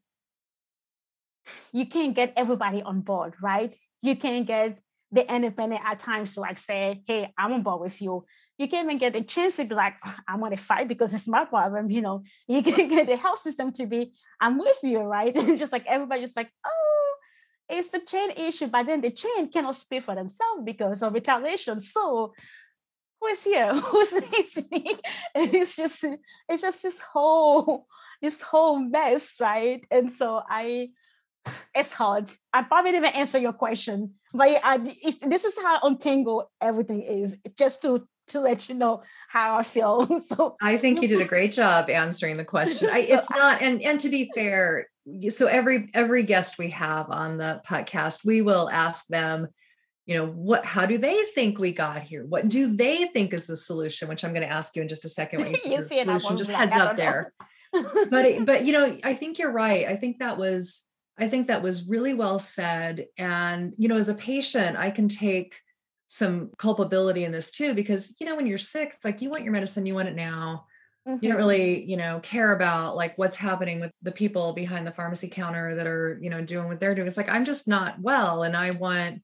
you 1.72 1.86
can't 1.86 2.16
get 2.16 2.34
everybody 2.36 2.82
on 2.82 3.02
board, 3.02 3.34
right? 3.42 3.76
You 4.02 4.16
can't 4.16 4.46
get 4.46 4.80
the 5.12 5.34
independent 5.34 5.82
at 5.84 6.00
times 6.00 6.36
to 6.36 6.42
like 6.42 6.58
say, 6.58 7.02
hey, 7.08 7.34
I'm 7.38 7.54
on 7.54 7.64
board 7.64 7.82
with 7.82 8.02
you. 8.02 8.26
You 8.62 8.68
can't 8.68 8.86
even 8.86 9.00
get 9.00 9.14
the 9.14 9.24
chance 9.24 9.56
to 9.56 9.66
be 9.66 9.74
like, 9.74 9.96
ah, 10.06 10.20
I'm 10.28 10.40
gonna 10.40 10.56
fight 10.56 10.88
because 10.88 11.16
it's 11.16 11.28
my 11.28 11.46
problem, 11.46 11.90
you 11.90 12.02
know. 12.02 12.22
You 12.48 12.62
can 12.68 12.88
get 12.88 13.08
the 13.08 13.18
health 13.18 13.40
system 13.40 13.72
to 13.74 13.88
be, 13.88 14.14
I'm 14.40 14.60
with 14.60 14.78
you, 14.84 15.00
right? 15.00 15.34
It's 15.36 15.60
just 15.64 15.72
like 15.72 15.86
everybody's 15.88 16.36
like, 16.36 16.52
oh, 16.64 17.16
it's 17.68 17.90
the 17.90 18.02
chain 18.02 18.30
issue, 18.38 18.68
but 18.68 18.86
then 18.86 19.02
the 19.02 19.10
chain 19.10 19.50
cannot 19.52 19.78
speak 19.78 20.04
for 20.04 20.14
themselves 20.14 20.62
because 20.64 21.02
of 21.02 21.12
retaliation. 21.12 21.82
So 21.82 22.34
who 23.20 23.28
is 23.30 23.44
here? 23.44 23.74
Who's 23.90 24.12
listening? 24.12 24.98
It's 25.34 25.76
just 25.76 26.04
it's 26.48 26.62
just 26.62 26.84
this 26.84 27.00
whole 27.00 27.88
this 28.22 28.42
whole 28.42 28.78
mess, 28.78 29.38
right? 29.40 29.84
And 29.90 30.12
so 30.12 30.44
I, 30.48 30.90
it's 31.74 31.92
hard. 31.92 32.30
I 32.54 32.62
probably 32.62 32.92
didn't 32.92 33.16
answer 33.16 33.40
your 33.40 33.54
question, 33.54 34.14
but 34.34 34.62
I, 34.64 34.78
this 34.78 35.46
is 35.46 35.58
how 35.60 35.80
untangled 35.82 36.44
everything 36.62 37.02
is. 37.02 37.40
Just 37.58 37.82
to 37.82 38.08
to 38.32 38.42
let 38.42 38.68
you 38.68 38.76
know 38.76 39.04
how 39.30 39.58
I 39.58 39.64
feel. 39.64 40.08
So 40.32 40.56
I 40.62 40.78
think 40.78 41.02
you 41.02 41.08
did 41.08 41.22
a 41.22 41.26
great 41.26 41.52
job 41.52 41.90
answering 41.90 42.38
the 42.38 42.46
question. 42.56 42.90
I, 42.92 43.00
it's 43.00 43.30
not, 43.30 43.62
and 43.62 43.82
and 43.82 44.00
to 44.02 44.10
be 44.10 44.32
fair, 44.34 44.88
so 45.30 45.48
every 45.48 45.90
every 45.94 46.24
guest 46.24 46.58
we 46.58 46.70
have 46.72 47.10
on 47.10 47.38
the 47.38 47.62
podcast, 47.68 48.26
we 48.26 48.42
will 48.42 48.70
ask 48.70 49.06
them 49.08 49.48
you 50.08 50.16
know 50.16 50.26
what 50.26 50.66
how 50.66 50.86
do 50.86 50.98
they 50.98 51.24
think 51.36 51.60
we 51.60 51.72
got 51.72 52.02
here 52.02 52.26
what 52.26 52.50
do 52.50 52.76
they 52.76 53.06
think 53.06 53.36
is 53.36 53.46
the 53.46 53.56
solution 53.56 54.10
which 54.10 54.24
i'm 54.24 54.34
going 54.34 54.46
to 54.46 54.52
ask 54.52 54.76
you 54.76 54.82
in 54.82 54.88
just 54.88 55.06
a 55.06 55.10
second 55.10 55.42
what 55.42 55.64
you, 55.64 55.72
you 55.78 55.84
see 55.84 56.04
solution, 56.04 56.38
just 56.38 56.50
heads 56.50 56.74
up 56.74 56.98
there 56.98 57.32
but 57.72 58.46
but 58.46 58.66
you 58.66 58.74
know, 58.74 58.98
I 59.04 59.14
think 59.14 59.40
you're 59.40 59.52
right. 59.52 59.88
I 59.88 59.96
think 59.96 60.20
that 60.20 60.38
was 60.38 60.82
I 61.18 61.30
think 61.30 61.48
that 61.48 61.64
was 61.64 61.88
really 61.88 62.14
well 62.14 62.40
said. 62.40 63.08
And 63.18 63.74
you 63.78 63.88
know, 63.88 63.98
as 63.98 64.10
a 64.10 64.14
patient, 64.14 64.78
I 64.78 64.92
can 64.92 65.08
take 65.08 65.61
some 66.14 66.52
culpability 66.58 67.24
in 67.24 67.32
this 67.32 67.52
too 67.52 67.74
because 67.74 68.14
you 68.20 68.26
know 68.26 68.36
when 68.36 68.46
you're 68.46 68.58
sick, 68.58 68.92
it's 68.94 69.06
like 69.06 69.22
you 69.22 69.30
want 69.30 69.44
your 69.44 69.54
medicine, 69.54 69.86
you 69.86 69.96
want 69.96 70.10
it 70.10 70.16
now. 70.16 70.66
Mm-hmm. 71.08 71.24
You 71.24 71.30
don't 71.30 71.40
mm-hmm. 71.40 71.48
really, 71.48 71.84
you 71.86 71.96
know, 71.96 72.20
care 72.22 72.54
about 72.54 72.98
like 72.98 73.18
what's 73.18 73.38
happening 73.38 73.80
with 73.80 73.92
the 74.02 74.12
people 74.12 74.54
behind 74.54 74.86
the 74.86 74.92
pharmacy 74.92 75.30
counter 75.30 75.76
that 75.76 75.88
are, 75.88 76.20
you 76.22 76.30
know, 76.30 76.42
doing 76.42 76.68
what 76.68 76.80
they're 76.80 76.94
doing. 76.94 77.08
It's 77.08 77.16
like 77.16 77.30
I'm 77.30 77.46
just 77.46 77.68
not 77.68 78.00
well 78.02 78.44
and 78.44 78.58
I 78.58 78.72
want 78.72 79.22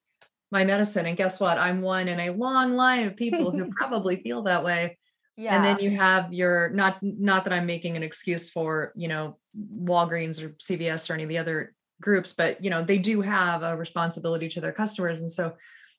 my 0.50 0.64
medicine. 0.64 1.06
And 1.06 1.18
guess 1.18 1.42
what? 1.42 1.58
I'm 1.58 1.82
one 1.82 2.08
in 2.08 2.22
a 2.22 2.32
long 2.32 2.76
line 2.76 3.06
of 3.06 3.18
people 3.18 3.52
who 3.52 3.70
probably 3.78 4.16
feel 4.16 4.44
that 4.44 4.64
way 4.64 4.98
yeah. 5.38 5.56
and 5.56 5.64
then 5.64 5.80
you 5.80 5.96
have 5.96 6.34
your 6.34 6.70
not 6.70 6.98
not 7.02 7.44
that 7.44 7.54
i'm 7.54 7.66
making 7.66 7.96
an 7.96 8.04
excuse 8.04 8.50
for 8.50 8.92
you 8.96 9.08
know 9.08 9.38
walgreens 9.56 10.42
or 10.42 10.50
cvs 10.50 11.10
or 11.10 11.14
any 11.14 11.24
of 11.24 11.30
the 11.30 11.38
other 11.38 11.74
groups 12.02 12.34
but 12.34 12.64
you 12.64 12.70
know 12.70 12.84
they 12.84 12.98
do 12.98 13.22
have 13.22 13.62
a 13.62 13.78
responsibility 13.78 14.50
to 14.50 14.60
their 14.60 14.72
customers 14.72 15.20
and 15.20 15.30
so 15.30 15.54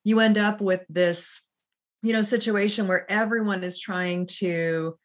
you 0.09 0.21
end 0.21 0.39
up 0.39 0.63
with 0.63 0.81
this 0.89 1.43
you 2.03 2.15
know 2.15 2.23
situation 2.23 2.89
where 2.89 3.11
everyone 3.11 3.63
is 3.63 3.79
trying 3.79 4.27
to 4.27 4.97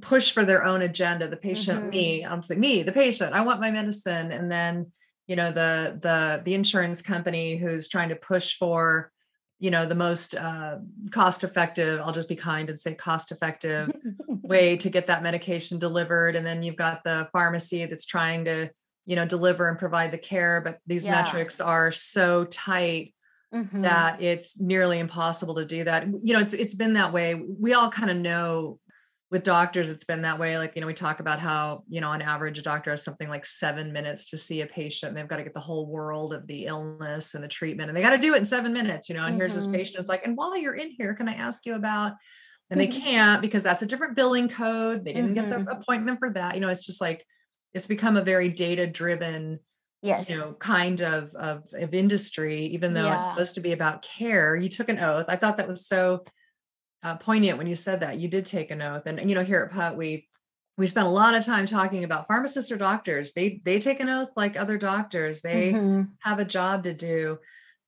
push 0.00 0.30
for 0.30 0.44
their 0.44 0.64
own 0.64 0.82
agenda 0.82 1.26
the 1.26 1.36
patient 1.36 1.80
mm-hmm. 1.80 1.90
me 1.90 2.24
i'm 2.24 2.40
saying 2.40 2.60
me 2.60 2.84
the 2.84 2.92
patient 2.92 3.34
i 3.34 3.40
want 3.40 3.60
my 3.60 3.72
medicine 3.72 4.30
and 4.30 4.50
then 4.50 4.86
you 5.26 5.34
know 5.34 5.50
the 5.50 5.98
the 6.00 6.40
the 6.44 6.54
insurance 6.54 7.02
company 7.02 7.56
who's 7.56 7.88
trying 7.88 8.10
to 8.10 8.14
push 8.14 8.56
for 8.56 9.10
you 9.58 9.72
know 9.72 9.86
the 9.86 9.94
most 9.96 10.36
uh, 10.36 10.76
cost 11.10 11.42
effective 11.42 12.00
i'll 12.00 12.12
just 12.12 12.28
be 12.28 12.36
kind 12.36 12.70
and 12.70 12.78
say 12.78 12.94
cost 12.94 13.32
effective 13.32 13.90
way 14.28 14.76
to 14.76 14.88
get 14.88 15.08
that 15.08 15.24
medication 15.24 15.80
delivered 15.80 16.36
and 16.36 16.46
then 16.46 16.62
you've 16.62 16.76
got 16.76 17.02
the 17.02 17.28
pharmacy 17.32 17.84
that's 17.86 18.06
trying 18.06 18.44
to 18.44 18.70
you 19.04 19.16
know 19.16 19.26
deliver 19.26 19.68
and 19.68 19.80
provide 19.80 20.12
the 20.12 20.18
care 20.18 20.60
but 20.60 20.78
these 20.86 21.04
yeah. 21.04 21.22
metrics 21.22 21.60
are 21.60 21.90
so 21.90 22.44
tight 22.44 23.14
mm-hmm. 23.54 23.82
that 23.82 24.22
it's 24.22 24.60
nearly 24.60 24.98
impossible 24.98 25.54
to 25.54 25.64
do 25.64 25.84
that 25.84 26.06
you 26.22 26.32
know 26.32 26.40
it's 26.40 26.52
it's 26.52 26.74
been 26.74 26.94
that 26.94 27.12
way 27.12 27.34
we 27.34 27.72
all 27.72 27.90
kind 27.90 28.10
of 28.10 28.16
know 28.16 28.78
with 29.30 29.42
doctors 29.42 29.90
it's 29.90 30.04
been 30.04 30.22
that 30.22 30.38
way 30.38 30.56
like 30.58 30.74
you 30.74 30.80
know 30.80 30.86
we 30.86 30.94
talk 30.94 31.20
about 31.20 31.38
how 31.38 31.82
you 31.86 32.00
know 32.00 32.08
on 32.08 32.22
average 32.22 32.58
a 32.58 32.62
doctor 32.62 32.90
has 32.90 33.02
something 33.02 33.28
like 33.28 33.44
seven 33.44 33.92
minutes 33.92 34.30
to 34.30 34.38
see 34.38 34.62
a 34.62 34.66
patient 34.66 35.10
and 35.10 35.16
they've 35.16 35.28
got 35.28 35.36
to 35.36 35.42
get 35.42 35.54
the 35.54 35.60
whole 35.60 35.86
world 35.86 36.32
of 36.32 36.46
the 36.46 36.66
illness 36.66 37.34
and 37.34 37.44
the 37.44 37.48
treatment 37.48 37.88
and 37.88 37.96
they 37.96 38.02
got 38.02 38.10
to 38.10 38.18
do 38.18 38.34
it 38.34 38.38
in 38.38 38.44
seven 38.44 38.72
minutes 38.72 39.08
you 39.08 39.14
know 39.14 39.22
and 39.22 39.32
mm-hmm. 39.32 39.40
here's 39.40 39.54
this 39.54 39.64
mm-hmm. 39.64 39.74
patient 39.74 39.98
it's 39.98 40.08
like 40.08 40.24
and 40.26 40.36
while 40.36 40.56
you're 40.56 40.74
in 40.74 40.90
here 40.90 41.14
can 41.14 41.28
i 41.28 41.34
ask 41.34 41.66
you 41.66 41.74
about 41.74 42.14
and 42.70 42.80
they 42.80 42.86
mm-hmm. 42.86 43.00
can't 43.00 43.42
because 43.42 43.62
that's 43.62 43.82
a 43.82 43.86
different 43.86 44.16
billing 44.16 44.48
code 44.48 45.04
they 45.04 45.12
didn't 45.12 45.34
get 45.34 45.48
the 45.48 45.56
mm-hmm. 45.56 45.68
appointment 45.68 46.18
for 46.18 46.30
that 46.30 46.54
you 46.54 46.60
know 46.60 46.68
it's 46.68 46.86
just 46.86 47.00
like 47.00 47.24
it's 47.74 47.86
become 47.86 48.16
a 48.16 48.24
very 48.24 48.48
data 48.48 48.86
driven 48.86 49.58
yes. 50.02 50.28
you 50.30 50.36
know 50.36 50.52
kind 50.54 51.00
of 51.00 51.34
of, 51.34 51.64
of 51.72 51.94
industry 51.94 52.66
even 52.66 52.92
though 52.94 53.12
it's 53.12 53.24
supposed 53.24 53.54
to 53.54 53.60
be 53.60 53.72
about 53.72 54.02
care 54.02 54.56
you 54.56 54.68
took 54.68 54.88
an 54.88 54.98
oath. 54.98 55.26
I 55.28 55.36
thought 55.36 55.56
that 55.58 55.68
was 55.68 55.86
so 55.86 56.24
uh, 57.02 57.16
poignant 57.16 57.58
when 57.58 57.66
you 57.68 57.76
said 57.76 58.00
that. 58.00 58.18
You 58.18 58.28
did 58.28 58.44
take 58.46 58.70
an 58.70 58.82
oath 58.82 59.04
and 59.06 59.28
you 59.28 59.34
know 59.36 59.44
here 59.44 59.62
at 59.64 59.72
put 59.72 59.96
we 59.96 60.28
we 60.76 60.86
spent 60.86 61.06
a 61.06 61.10
lot 61.10 61.34
of 61.34 61.44
time 61.44 61.66
talking 61.66 62.04
about 62.04 62.26
pharmacists 62.28 62.70
or 62.70 62.76
doctors. 62.76 63.32
They 63.32 63.60
they 63.64 63.78
take 63.80 64.00
an 64.00 64.08
oath 64.08 64.30
like 64.36 64.56
other 64.56 64.78
doctors. 64.78 65.40
They 65.42 65.72
Mhm. 65.72 66.08
have 66.20 66.38
a 66.38 66.44
job 66.44 66.84
to 66.84 66.94
do 66.94 67.38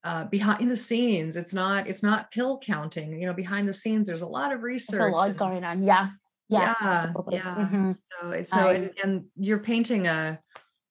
uh, 0.03 0.25
behind 0.25 0.71
the 0.71 0.77
scenes. 0.77 1.37
It's 1.37 1.53
not 1.55 1.87
it's 1.89 2.03
not 2.03 2.31
pill 2.31 2.59
counting 2.59 3.21
you 3.21 3.27
know 3.27 3.33
behind 3.35 3.69
the 3.69 3.73
scenes. 3.73 4.07
There's 4.07 4.23
a 4.23 4.27
lot 4.27 4.53
of 4.53 4.61
There's 4.61 4.73
research 4.75 5.13
a 5.13 5.17
lot 5.17 5.29
and- 5.31 5.39
going 5.39 5.65
on. 5.65 5.83
Yeah. 5.83 6.09
Yeah 6.49 6.75
yeah, 6.83 7.13
yeah. 7.31 7.69
Mhm. 7.71 7.95
So, 7.95 8.43
so 8.43 8.57
I- 8.69 8.73
and, 8.75 8.91
and 9.05 9.25
you're 9.37 9.61
painting 9.61 10.07
a 10.09 10.41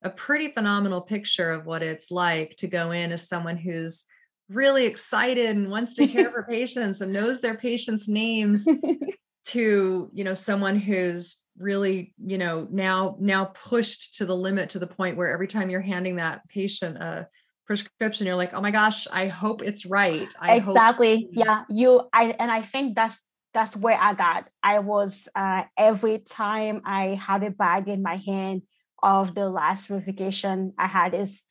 a 0.01 0.09
pretty 0.09 0.49
phenomenal 0.51 1.01
picture 1.01 1.51
of 1.51 1.65
what 1.65 1.83
it's 1.83 2.09
like 2.09 2.55
to 2.57 2.67
go 2.67 2.91
in 2.91 3.11
as 3.11 3.27
someone 3.27 3.57
who's 3.57 4.03
really 4.49 4.85
excited 4.85 5.55
and 5.55 5.69
wants 5.69 5.93
to 5.95 6.07
care 6.07 6.31
for 6.31 6.43
patients 6.49 7.01
and 7.01 7.13
knows 7.13 7.41
their 7.41 7.55
patients' 7.55 8.07
names 8.07 8.65
to 9.45 10.09
you 10.13 10.23
know 10.23 10.33
someone 10.33 10.75
who's 10.75 11.37
really 11.57 12.13
you 12.23 12.37
know 12.37 12.67
now 12.71 13.17
now 13.19 13.45
pushed 13.45 14.15
to 14.15 14.25
the 14.25 14.35
limit 14.35 14.69
to 14.69 14.79
the 14.79 14.87
point 14.87 15.17
where 15.17 15.31
every 15.31 15.47
time 15.47 15.69
you're 15.69 15.81
handing 15.81 16.15
that 16.15 16.47
patient 16.47 16.97
a 16.97 17.27
prescription 17.65 18.25
you're 18.25 18.35
like 18.35 18.53
oh 18.53 18.61
my 18.61 18.71
gosh 18.71 19.07
i 19.11 19.27
hope 19.27 19.61
it's 19.61 19.85
right. 19.85 20.29
I 20.39 20.55
exactly. 20.55 21.29
You- 21.31 21.43
yeah 21.45 21.63
you 21.69 22.09
i 22.13 22.35
and 22.39 22.51
i 22.51 22.61
think 22.61 22.95
that's 22.95 23.21
that's 23.53 23.75
where 23.75 23.97
i 23.99 24.13
got. 24.13 24.47
I 24.63 24.79
was 24.79 25.27
uh 25.35 25.63
every 25.77 26.19
time 26.19 26.81
i 26.85 27.09
had 27.09 27.43
a 27.43 27.51
bag 27.51 27.87
in 27.87 28.01
my 28.01 28.17
hand 28.17 28.63
of 29.03 29.35
the 29.35 29.49
last 29.49 29.87
verification 29.87 30.73
i 30.77 30.87
had 30.87 31.13
is 31.13 31.43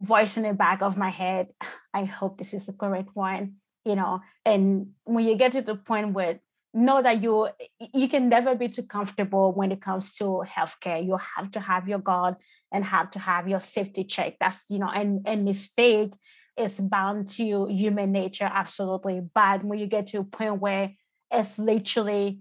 voice 0.00 0.36
in 0.36 0.42
the 0.42 0.52
back 0.52 0.82
of 0.82 0.96
my 0.96 1.10
head. 1.10 1.46
I 1.94 2.04
hope 2.04 2.38
this 2.38 2.52
is 2.52 2.66
the 2.66 2.72
correct 2.72 3.10
one 3.14 3.56
you 3.84 3.96
know? 3.96 4.20
And 4.44 4.88
when 5.04 5.26
you 5.26 5.36
get 5.36 5.52
to 5.52 5.62
the 5.62 5.76
point 5.76 6.12
where 6.12 6.40
know 6.74 7.02
that 7.02 7.22
you 7.22 7.48
you 7.92 8.08
can 8.08 8.30
never 8.30 8.54
be 8.54 8.66
too 8.66 8.82
comfortable 8.82 9.52
when 9.52 9.72
it 9.72 9.82
comes 9.82 10.14
to 10.14 10.42
healthcare. 10.46 11.04
You 11.04 11.18
have 11.36 11.50
to 11.50 11.60
have 11.60 11.86
your 11.86 11.98
guard 11.98 12.36
and 12.72 12.82
have 12.82 13.10
to 13.10 13.18
have 13.18 13.46
your 13.46 13.60
safety 13.60 14.04
check. 14.04 14.36
That's 14.40 14.64
you 14.70 14.78
know 14.78 14.88
and 14.88 15.20
and 15.26 15.44
mistake 15.44 16.14
is 16.56 16.80
bound 16.80 17.28
to 17.32 17.66
human 17.66 18.12
nature 18.12 18.48
absolutely. 18.50 19.20
But 19.34 19.64
when 19.64 19.80
you 19.80 19.86
get 19.86 20.06
to 20.08 20.20
a 20.20 20.24
point 20.24 20.60
where 20.60 20.92
it's 21.30 21.58
literally 21.58 22.40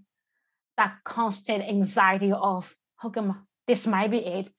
that 0.77 0.95
constant 1.03 1.63
anxiety 1.63 2.31
of 2.31 2.73
how 2.97 3.09
come 3.09 3.45
this 3.67 3.87
might 3.87 4.11
be 4.11 4.19
it. 4.19 4.49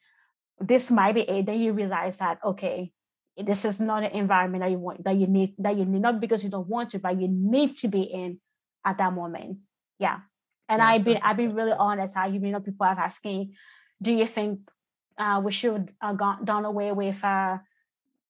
This 0.58 0.90
might 0.90 1.14
be 1.14 1.22
it. 1.22 1.46
Then 1.46 1.60
you 1.60 1.72
realize 1.72 2.18
that 2.18 2.38
okay 2.44 2.92
this 3.36 3.64
is 3.64 3.80
not 3.80 4.02
an 4.02 4.10
environment 4.12 4.62
that 4.62 4.70
you 4.70 4.78
want 4.78 5.02
that 5.04 5.16
you 5.16 5.26
need 5.26 5.54
that 5.58 5.76
you 5.76 5.84
need 5.84 6.02
not 6.02 6.20
because 6.20 6.44
you 6.44 6.50
don't 6.50 6.68
want 6.68 6.90
to 6.90 6.98
but 6.98 7.18
you 7.18 7.28
need 7.28 7.76
to 7.76 7.88
be 7.88 8.02
in 8.02 8.38
at 8.84 8.98
that 8.98 9.12
moment. 9.12 9.58
Yeah. 9.98 10.20
And 10.68 10.80
Yeah, 10.80 10.88
i've 10.88 11.04
been 11.04 11.18
i've 11.22 11.36
been 11.36 11.54
really 11.54 11.72
honest 11.72 12.14
how 12.14 12.26
you 12.26 12.38
know 12.38 12.60
people 12.60 12.86
have 12.86 12.98
asking 12.98 13.54
do 14.00 14.12
you 14.12 14.26
think 14.26 14.60
uh, 15.18 15.40
we 15.44 15.52
should 15.52 15.92
uh, 16.00 16.12
gone 16.12 16.44
done 16.44 16.64
away 16.64 16.90
with 16.92 17.22
uh, 17.22 17.58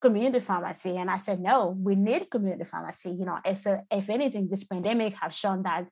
community 0.00 0.40
pharmacy? 0.40 0.96
And 0.96 1.10
i 1.10 1.16
said 1.16 1.40
no 1.40 1.76
we 1.78 1.94
need 1.96 2.30
community 2.30 2.64
pharmacy. 2.64 3.10
You 3.10 3.24
know 3.24 3.38
it's 3.44 3.66
a, 3.66 3.82
if 3.90 4.08
anything 4.08 4.48
this 4.48 4.64
pandemic 4.64 5.14
has 5.20 5.34
shown 5.34 5.62
that 5.64 5.88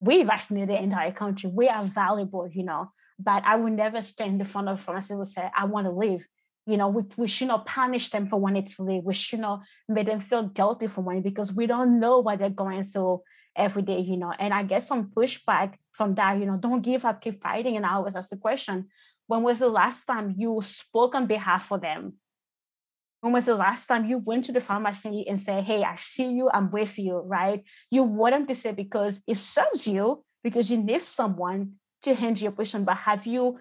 we 0.00 0.24
vaccinated 0.24 0.70
the 0.70 0.82
entire 0.82 1.12
country. 1.12 1.48
We 1.52 1.68
are 1.68 1.84
valuable 1.84 2.48
you 2.52 2.64
know 2.64 2.90
but 3.22 3.44
i 3.44 3.56
will 3.56 3.70
never 3.70 4.02
stand 4.02 4.40
in 4.40 4.46
front 4.46 4.68
of 4.68 4.88
a 4.88 4.92
and 4.92 5.28
say 5.28 5.50
i 5.56 5.64
want 5.64 5.86
to 5.86 5.92
leave 5.92 6.26
you 6.66 6.76
know 6.76 6.88
we, 6.88 7.02
we 7.16 7.26
should 7.26 7.48
not 7.48 7.66
punish 7.66 8.10
them 8.10 8.26
for 8.26 8.38
wanting 8.38 8.64
to 8.64 8.82
leave 8.82 9.02
we 9.04 9.14
should 9.14 9.40
not 9.40 9.62
make 9.88 10.06
them 10.06 10.20
feel 10.20 10.44
guilty 10.44 10.86
for 10.86 11.00
wanting 11.00 11.22
because 11.22 11.52
we 11.52 11.66
don't 11.66 11.98
know 11.98 12.18
what 12.20 12.38
they're 12.38 12.50
going 12.50 12.84
through 12.84 13.20
every 13.54 13.82
day 13.82 14.00
you 14.00 14.16
know? 14.16 14.32
And 14.38 14.54
i 14.54 14.62
get 14.62 14.82
some 14.82 15.10
pushback 15.10 15.74
from 15.90 16.14
that 16.14 16.38
you 16.38 16.46
know 16.46 16.56
don't 16.56 16.82
give 16.82 17.04
up 17.04 17.20
keep 17.20 17.42
fighting. 17.42 17.76
And 17.76 17.84
i 17.84 17.94
always 17.94 18.16
ask 18.16 18.30
the 18.30 18.36
question 18.36 18.88
when 19.32 19.42
was 19.42 19.60
the 19.60 19.68
last 19.68 20.04
time 20.04 20.34
you 20.36 20.60
spoke 20.62 21.14
on 21.14 21.26
behalf 21.26 21.72
of 21.72 21.80
them? 21.80 22.14
When 23.22 23.32
was 23.32 23.46
the 23.46 23.54
last 23.54 23.86
time 23.86 24.04
you 24.04 24.18
went 24.18 24.44
to 24.44 24.52
the 24.52 24.60
pharmacy 24.60 25.26
and 25.26 25.40
said, 25.40 25.64
Hey, 25.64 25.82
I 25.82 25.96
see 25.96 26.32
you, 26.32 26.50
I'm 26.52 26.70
with 26.70 26.98
you, 26.98 27.18
right? 27.18 27.64
You 27.90 28.02
want 28.02 28.34
them 28.34 28.46
to 28.46 28.54
say 28.54 28.72
because 28.72 29.22
it 29.26 29.36
serves 29.36 29.86
you, 29.86 30.22
because 30.42 30.70
you 30.70 30.76
need 30.76 31.00
someone 31.00 31.74
to 32.02 32.14
handle 32.14 32.42
your 32.42 32.52
patient. 32.52 32.84
But 32.84 32.98
have 32.98 33.26
you 33.26 33.58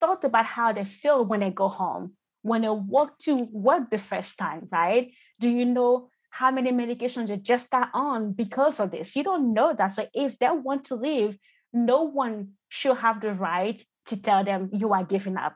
thought 0.00 0.24
about 0.24 0.46
how 0.46 0.72
they 0.72 0.84
feel 0.84 1.24
when 1.24 1.40
they 1.40 1.50
go 1.50 1.68
home, 1.68 2.14
when 2.42 2.62
they 2.62 2.70
walk 2.70 3.18
to 3.20 3.48
work 3.52 3.90
the 3.90 3.98
first 3.98 4.38
time, 4.38 4.68
right? 4.70 5.12
Do 5.38 5.48
you 5.48 5.64
know 5.64 6.08
how 6.30 6.50
many 6.50 6.72
medications 6.72 7.28
they 7.28 7.36
just 7.36 7.70
got 7.70 7.90
on 7.92 8.32
because 8.32 8.80
of 8.80 8.90
this? 8.90 9.16
You 9.16 9.24
don't 9.24 9.52
know 9.52 9.74
that. 9.76 9.88
So 9.88 10.06
if 10.14 10.38
they 10.38 10.50
want 10.50 10.84
to 10.84 10.94
leave, 10.94 11.38
no 11.72 12.02
one 12.02 12.52
should 12.68 12.98
have 12.98 13.20
the 13.20 13.34
right 13.34 13.82
to 14.06 14.20
tell 14.20 14.44
them 14.44 14.70
you 14.72 14.92
are 14.92 15.04
giving 15.04 15.36
up. 15.36 15.54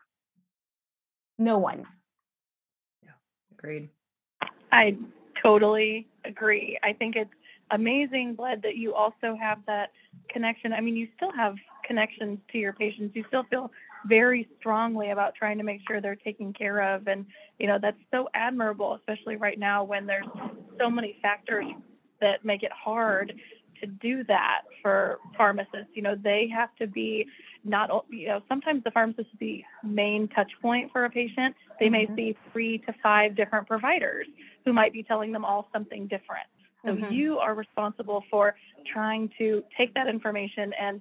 No 1.38 1.58
one. 1.58 1.86
Yeah, 3.02 3.10
agreed 3.52 3.88
I 4.70 4.96
totally 5.40 6.08
agree. 6.24 6.78
I 6.82 6.92
think 6.92 7.14
it's 7.14 7.30
amazing, 7.70 8.34
Bled, 8.34 8.62
that 8.62 8.76
you 8.76 8.94
also 8.94 9.36
have 9.40 9.58
that 9.66 9.90
connection. 10.28 10.72
I 10.72 10.80
mean, 10.80 10.96
you 10.96 11.08
still 11.16 11.32
have 11.32 11.54
connections 11.86 12.38
to 12.52 12.58
your 12.58 12.72
patients. 12.72 13.14
You 13.14 13.24
still 13.28 13.44
feel 13.44 13.70
very 14.06 14.48
strongly 14.58 15.10
about 15.10 15.34
trying 15.34 15.58
to 15.58 15.64
make 15.64 15.80
sure 15.86 16.00
they're 16.00 16.16
taken 16.16 16.52
care 16.52 16.94
of. 16.94 17.08
And, 17.08 17.26
you 17.58 17.66
know, 17.66 17.78
that's 17.80 17.96
so 18.10 18.28
admirable, 18.34 18.94
especially 18.94 19.36
right 19.36 19.58
now 19.58 19.84
when 19.84 20.06
there's 20.06 20.26
so 20.78 20.90
many 20.90 21.16
factors 21.22 21.66
that 22.20 22.44
make 22.44 22.62
it 22.62 22.72
hard 22.72 23.32
to 23.80 23.86
do 23.86 24.24
that 24.24 24.62
for 24.82 25.18
pharmacists. 25.36 25.88
You 25.94 26.02
know, 26.02 26.14
they 26.22 26.48
have 26.54 26.74
to 26.76 26.86
be 26.86 27.26
not, 27.64 27.90
you 28.10 28.28
know, 28.28 28.40
sometimes 28.48 28.84
the 28.84 28.90
pharmacist 28.90 29.28
is 29.32 29.38
the 29.40 29.64
main 29.82 30.28
touch 30.28 30.50
point 30.60 30.92
for 30.92 31.04
a 31.06 31.10
patient. 31.10 31.54
They 31.80 31.88
may 31.88 32.06
Mhm. 32.06 32.16
see 32.16 32.36
three 32.52 32.78
to 32.78 32.92
five 33.02 33.34
different 33.34 33.66
providers 33.66 34.26
who 34.64 34.72
might 34.72 34.92
be 34.92 35.02
telling 35.02 35.32
them 35.32 35.44
all 35.44 35.68
something 35.72 36.06
different. 36.06 36.46
So 36.84 36.92
Mhm. 36.92 37.10
you 37.10 37.38
are 37.38 37.54
responsible 37.54 38.22
for 38.30 38.54
trying 38.92 39.30
to 39.38 39.64
take 39.76 39.94
that 39.94 40.06
information 40.06 40.72
and, 40.74 41.00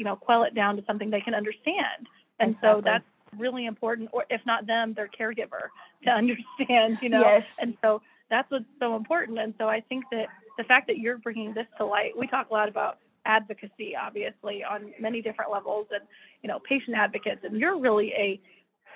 you 0.00 0.04
know, 0.06 0.16
quell 0.16 0.44
it 0.44 0.54
down 0.54 0.76
to 0.78 0.84
something 0.86 1.10
they 1.10 1.20
can 1.20 1.34
understand. 1.34 2.08
And 2.38 2.56
so 2.58 2.80
that's 2.82 3.04
really 3.36 3.66
important, 3.66 4.08
or 4.14 4.24
if 4.30 4.40
not 4.46 4.66
them, 4.66 4.94
their 4.94 5.08
caregiver 5.08 5.68
to 6.04 6.10
understand, 6.22 7.02
you 7.02 7.10
know. 7.10 7.20
Yes. 7.20 7.58
And 7.60 7.76
so 7.82 8.00
that's 8.30 8.50
what's 8.50 8.64
so 8.78 8.96
important. 8.96 9.38
And 9.38 9.52
so 9.58 9.68
I 9.68 9.82
think 9.82 10.04
that 10.10 10.28
the 10.56 10.64
fact 10.64 10.86
that 10.86 10.96
you're 10.96 11.18
bringing 11.18 11.52
this 11.52 11.66
to 11.76 11.84
light, 11.84 12.16
we 12.16 12.26
talk 12.26 12.48
a 12.48 12.52
lot 12.54 12.70
about 12.70 12.96
advocacy, 13.26 13.94
obviously, 13.94 14.64
on 14.64 14.94
many 14.98 15.20
different 15.20 15.52
levels, 15.52 15.86
and 15.90 16.02
you 16.42 16.48
know, 16.48 16.58
patient 16.66 16.96
advocates, 16.96 17.42
and 17.44 17.60
you're 17.60 17.78
really 17.78 18.12
a 18.16 18.40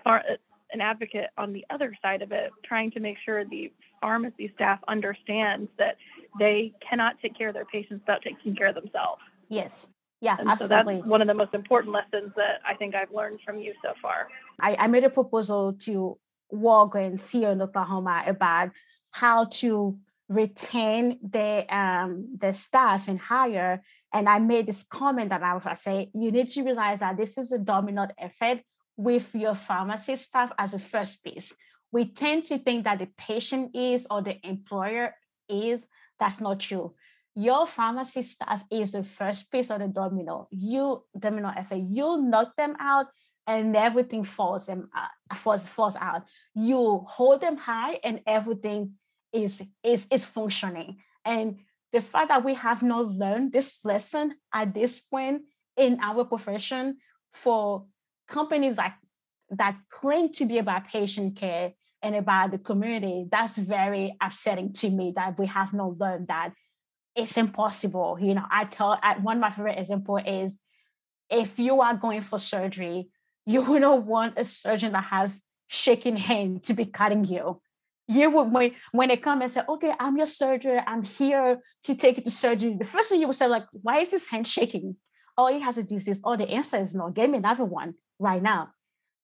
an 0.06 0.80
advocate 0.80 1.28
on 1.36 1.52
the 1.52 1.66
other 1.68 1.94
side 2.00 2.22
of 2.22 2.32
it, 2.32 2.50
trying 2.64 2.90
to 2.92 3.00
make 3.00 3.18
sure 3.26 3.44
the 3.44 3.70
pharmacy 4.00 4.50
staff 4.54 4.80
understands 4.88 5.68
that 5.78 5.96
they 6.38 6.72
cannot 6.88 7.20
take 7.20 7.36
care 7.36 7.48
of 7.48 7.54
their 7.54 7.66
patients 7.66 8.00
without 8.00 8.22
taking 8.22 8.56
care 8.56 8.68
of 8.68 8.74
themselves. 8.74 9.20
Yes. 9.50 9.88
Yeah, 10.24 10.36
And 10.38 10.48
absolutely. 10.48 10.94
so 10.94 11.00
that's 11.00 11.06
one 11.06 11.20
of 11.20 11.28
the 11.28 11.34
most 11.34 11.52
important 11.52 11.92
lessons 11.92 12.32
that 12.36 12.54
I 12.66 12.74
think 12.74 12.94
I've 12.94 13.12
learned 13.12 13.40
from 13.44 13.58
you 13.58 13.74
so 13.82 13.90
far. 14.00 14.28
I, 14.58 14.74
I 14.84 14.86
made 14.86 15.04
a 15.04 15.10
proposal 15.10 15.74
to 15.80 16.18
Walgreens 16.50 17.30
here 17.30 17.50
in 17.50 17.60
Oklahoma 17.60 18.24
about 18.26 18.70
how 19.10 19.44
to 19.60 19.98
retain 20.30 21.18
the 21.22 21.66
um 21.68 22.10
the 22.38 22.52
staff 22.54 23.06
and 23.08 23.20
hire. 23.20 23.82
And 24.14 24.26
I 24.26 24.38
made 24.38 24.66
this 24.66 24.82
comment 24.82 25.28
that 25.28 25.42
I 25.42 25.52
was 25.52 25.66
I 25.66 25.74
say, 25.74 26.10
you 26.14 26.30
need 26.32 26.48
to 26.50 26.62
realize 26.62 27.00
that 27.00 27.18
this 27.18 27.36
is 27.36 27.52
a 27.52 27.58
dominant 27.58 28.12
effort 28.16 28.60
with 28.96 29.34
your 29.34 29.54
pharmacy 29.54 30.16
staff 30.16 30.50
as 30.56 30.72
a 30.72 30.78
first 30.78 31.22
piece. 31.22 31.52
We 31.92 32.06
tend 32.06 32.46
to 32.46 32.56
think 32.56 32.84
that 32.84 32.98
the 32.98 33.08
patient 33.18 33.76
is 33.76 34.06
or 34.10 34.22
the 34.22 34.36
employer 34.46 35.14
is. 35.50 35.86
That's 36.18 36.40
not 36.40 36.60
true. 36.60 36.94
Your 37.34 37.66
pharmacy 37.66 38.22
staff 38.22 38.64
is 38.70 38.92
the 38.92 39.02
first 39.02 39.50
piece 39.50 39.70
of 39.70 39.80
the 39.80 39.88
domino. 39.88 40.48
You 40.50 41.04
domino 41.18 41.52
effort. 41.56 41.82
You 41.90 42.22
knock 42.22 42.56
them 42.56 42.76
out, 42.78 43.06
and 43.46 43.76
everything 43.76 44.24
falls 44.24 44.66
them 44.66 44.88
falls 45.34 45.66
falls 45.66 45.96
out. 45.96 46.22
You 46.54 47.04
hold 47.08 47.40
them 47.40 47.56
high, 47.56 47.98
and 48.04 48.20
everything 48.26 48.92
is 49.32 49.62
is 49.82 50.06
is 50.10 50.24
functioning. 50.24 50.98
And 51.24 51.58
the 51.92 52.00
fact 52.00 52.28
that 52.28 52.44
we 52.44 52.54
have 52.54 52.82
not 52.82 53.06
learned 53.06 53.52
this 53.52 53.84
lesson 53.84 54.34
at 54.52 54.74
this 54.74 55.00
point 55.00 55.42
in 55.76 55.98
our 56.02 56.24
profession 56.24 56.98
for 57.32 57.86
companies 58.28 58.78
like 58.78 58.94
that 59.50 59.76
claim 59.90 60.30
to 60.32 60.46
be 60.46 60.58
about 60.58 60.86
patient 60.86 61.36
care 61.36 61.72
and 62.02 62.14
about 62.14 62.50
the 62.50 62.58
community, 62.58 63.26
that's 63.30 63.56
very 63.56 64.16
upsetting 64.20 64.72
to 64.72 64.90
me 64.90 65.12
that 65.16 65.38
we 65.38 65.46
have 65.46 65.72
not 65.72 65.98
learned 65.98 66.28
that 66.28 66.52
it's 67.14 67.36
impossible. 67.36 68.18
You 68.20 68.34
know, 68.34 68.44
I 68.50 68.64
tell 68.64 68.98
I, 69.02 69.18
one 69.18 69.36
of 69.36 69.40
my 69.40 69.50
favorite 69.50 69.78
example 69.78 70.16
is 70.16 70.58
if 71.30 71.58
you 71.58 71.80
are 71.80 71.94
going 71.94 72.22
for 72.22 72.38
surgery, 72.38 73.08
you 73.46 73.62
will 73.68 73.80
not 73.80 74.04
want 74.04 74.38
a 74.38 74.44
surgeon 74.44 74.92
that 74.92 75.04
has 75.04 75.40
shaking 75.68 76.16
hand 76.16 76.64
to 76.64 76.74
be 76.74 76.86
cutting 76.86 77.24
you. 77.24 77.60
You 78.06 78.30
would 78.30 78.52
when, 78.52 78.72
when 78.92 79.08
they 79.08 79.16
come 79.16 79.40
and 79.40 79.50
say, 79.50 79.62
okay, 79.66 79.94
I'm 79.98 80.16
your 80.18 80.26
surgeon, 80.26 80.80
I'm 80.86 81.02
here 81.02 81.60
to 81.84 81.94
take 81.94 82.18
you 82.18 82.22
to 82.24 82.30
surgery. 82.30 82.76
The 82.78 82.84
first 82.84 83.08
thing 83.08 83.20
you 83.20 83.26
would 83.26 83.36
say, 83.36 83.46
like, 83.46 83.64
why 83.80 84.00
is 84.00 84.10
his 84.10 84.26
hand 84.26 84.46
shaking? 84.46 84.96
Oh, 85.38 85.52
he 85.52 85.60
has 85.60 85.78
a 85.78 85.82
disease. 85.82 86.20
Oh, 86.22 86.36
the 86.36 86.48
answer 86.50 86.76
is 86.76 86.94
no. 86.94 87.08
Give 87.10 87.30
me 87.30 87.38
another 87.38 87.64
one 87.64 87.94
right 88.18 88.42
now. 88.42 88.70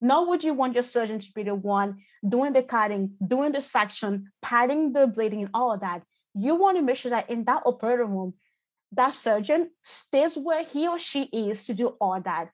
Nor 0.01 0.29
would 0.29 0.43
you 0.43 0.55
want 0.55 0.75
your 0.75 0.83
surgeon 0.83 1.19
to 1.19 1.33
be 1.35 1.43
the 1.43 1.55
one 1.55 1.99
doing 2.27 2.55
the 2.55 2.63
cutting, 2.63 3.13
doing 3.25 3.53
the 3.53 3.61
section, 3.61 4.33
padding 4.41 4.95
the 4.95 5.07
bleeding, 5.07 5.43
and 5.43 5.51
all 5.53 5.75
of 5.75 5.81
that. 5.81 6.03
You 6.41 6.55
want 6.55 6.79
to 6.79 6.83
make 6.83 6.97
sure 6.97 7.11
that 7.11 7.29
in 7.29 7.45
that 7.45 7.63
operating 7.67 8.11
room, 8.11 8.35
that 8.93 9.13
surgeon 9.13 9.71
stays 9.83 10.37
where 10.37 10.65
he 10.65 10.89
or 10.89 10.99
she 10.99 11.25
is 11.25 11.65
to 11.67 11.75
do 11.75 11.89
all 12.01 12.21
that. 12.23 12.51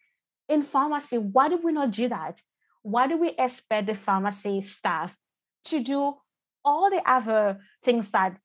In 0.49 0.63
pharmacy, 0.63 1.19
why 1.19 1.49
do 1.49 1.57
we 1.63 1.73
not 1.73 1.93
do 1.93 2.09
that? 2.09 2.41
Why 2.83 3.07
do 3.07 3.17
we 3.17 3.31
expect 3.39 3.87
the 3.87 3.95
pharmacy 3.95 4.61
staff 4.61 5.17
to 5.67 5.83
do 5.83 6.15
all 6.65 6.91
the 6.91 7.03
other 7.07 7.61
things 7.85 8.11
that 8.11 8.39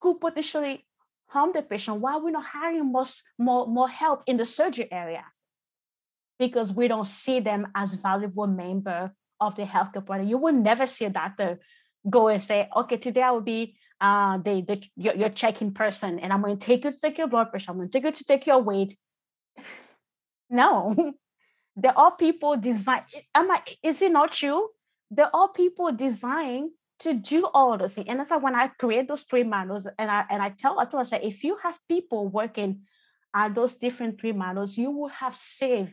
could 0.00 0.20
potentially 0.20 0.86
harm 1.26 1.50
the 1.52 1.62
patient? 1.62 2.00
Why 2.00 2.14
are 2.14 2.20
we 2.20 2.30
not 2.30 2.44
hiring 2.44 2.86
more, 2.86 3.06
more, 3.38 3.66
more 3.66 3.88
help 3.88 4.22
in 4.26 4.36
the 4.36 4.44
surgery 4.44 4.88
area? 4.90 5.24
Because 6.38 6.72
we 6.72 6.86
don't 6.86 7.06
see 7.06 7.40
them 7.40 7.66
as 7.74 7.92
valuable 7.94 8.46
member 8.46 9.12
of 9.40 9.56
the 9.56 9.64
healthcare 9.64 10.04
provider. 10.04 10.24
You 10.24 10.38
will 10.38 10.52
never 10.52 10.86
see 10.86 11.06
a 11.06 11.10
doctor 11.10 11.58
go 12.08 12.28
and 12.28 12.40
say, 12.40 12.68
okay, 12.74 12.96
today 12.96 13.22
I 13.22 13.32
will 13.32 13.40
be 13.40 13.76
uh, 14.00 14.38
the, 14.38 14.62
the 14.62 14.82
your, 14.96 15.14
your 15.14 15.28
check-in 15.30 15.72
person 15.72 16.18
and 16.18 16.32
I'm 16.32 16.42
going 16.42 16.58
to 16.58 16.66
take 16.66 16.84
you 16.84 16.92
to 16.92 17.00
take 17.00 17.18
your 17.18 17.28
blood 17.28 17.50
pressure. 17.50 17.70
I'm 17.70 17.76
going 17.78 17.88
to 17.88 17.92
take 17.92 18.04
you 18.04 18.12
to 18.12 18.24
take 18.24 18.46
your 18.46 18.62
weight. 18.62 18.96
No, 20.48 20.94
they're 21.76 21.98
all 21.98 22.12
people 22.12 22.56
designed. 22.56 23.02
Am 23.34 23.50
I, 23.50 23.60
is 23.82 24.00
it 24.00 24.12
not 24.12 24.30
true? 24.30 24.68
They're 25.10 25.34
all 25.34 25.48
people 25.48 25.90
designed 25.90 26.70
to 27.00 27.14
do 27.14 27.46
all 27.52 27.76
those 27.76 27.94
things. 27.94 28.06
And 28.08 28.20
that's 28.20 28.30
why 28.30 28.36
when 28.38 28.54
I 28.54 28.68
create 28.68 29.08
those 29.08 29.22
three 29.22 29.42
manuals 29.42 29.86
and 29.98 30.10
I 30.10 30.24
and 30.30 30.42
I 30.42 30.50
tell 30.50 30.78
I 30.78 31.02
say 31.02 31.20
if 31.22 31.44
you 31.44 31.56
have 31.62 31.78
people 31.88 32.28
working 32.28 32.82
at 33.34 33.54
those 33.54 33.74
different 33.76 34.20
three 34.20 34.32
manuals, 34.32 34.76
you 34.76 34.90
will 34.90 35.08
have 35.08 35.36
saved 35.36 35.92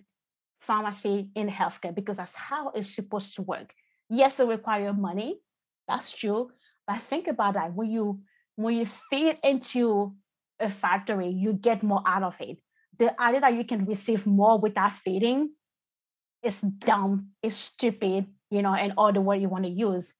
pharmacy 0.60 1.30
in 1.36 1.50
healthcare 1.50 1.94
because 1.94 2.18
that's 2.18 2.36
how 2.36 2.70
it's 2.70 2.96
supposed 2.96 3.36
to 3.36 3.42
work. 3.42 3.74
Yes, 4.10 4.40
it 4.40 4.48
requires 4.48 4.96
money. 4.96 5.40
That's 5.88 6.12
true. 6.12 6.52
But 6.88 6.98
think 6.98 7.28
about 7.28 7.54
that. 7.56 7.74
When 7.74 7.90
you 7.90 8.22
when 8.56 8.76
you 8.76 8.86
feed 8.86 9.38
into 9.44 10.16
a 10.60 10.70
factory, 10.70 11.30
you 11.30 11.54
get 11.54 11.84
more 11.84 12.02
out 12.06 12.24
of 12.24 12.36
it. 12.40 12.58
The 12.98 13.20
idea 13.20 13.42
that 13.42 13.56
you 13.56 13.64
can 13.64 13.86
receive 13.86 14.28
more 14.28 14.60
without 14.60 14.92
feeding 14.92 15.52
is 16.44 16.60
dumb, 16.62 17.30
it's 17.42 17.56
stupid, 17.56 18.28
you 18.52 18.62
know, 18.62 18.74
and 18.76 18.94
all 18.98 19.12
the 19.12 19.22
word 19.22 19.42
you 19.42 19.50
want 19.50 19.64
to 19.64 19.70
use. 19.72 20.14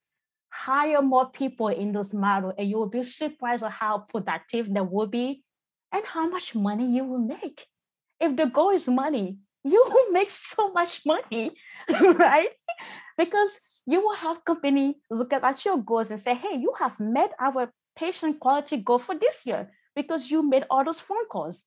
Hire 0.50 1.02
more 1.02 1.30
people 1.30 1.68
in 1.68 1.92
those 1.92 2.14
models, 2.14 2.54
and 2.58 2.70
you 2.70 2.78
will 2.78 2.90
be 2.90 3.04
surprised 3.04 3.64
at 3.64 3.72
how 3.72 4.00
productive 4.00 4.74
they 4.74 4.82
will 4.82 5.08
be 5.08 5.44
and 5.92 6.06
how 6.06 6.28
much 6.30 6.56
money 6.56 6.96
you 6.96 7.04
will 7.04 7.20
make. 7.20 7.66
If 8.20 8.36
the 8.36 8.46
goal 8.46 8.72
is 8.72 8.88
money, 8.88 9.38
you 9.64 9.86
will 9.90 10.12
make 10.12 10.32
so 10.32 10.72
much 10.72 11.02
money, 11.06 11.52
right? 12.02 12.50
because 13.18 13.60
you 13.86 14.02
will 14.02 14.16
have 14.16 14.46
company 14.46 14.96
look 15.10 15.34
at 15.34 15.66
your 15.66 15.78
goals 15.78 16.12
and 16.12 16.20
say, 16.20 16.36
hey, 16.36 16.58
you 16.60 16.74
have 16.80 17.00
met 17.00 17.32
our 17.40 17.72
patient 17.96 18.40
quality 18.40 18.78
goal 18.78 19.00
for 19.00 19.16
this 19.16 19.46
year 19.46 19.70
because 19.96 20.32
you 20.32 20.48
made 20.48 20.66
all 20.70 20.84
those 20.84 21.00
phone 21.00 21.26
calls. 21.30 21.66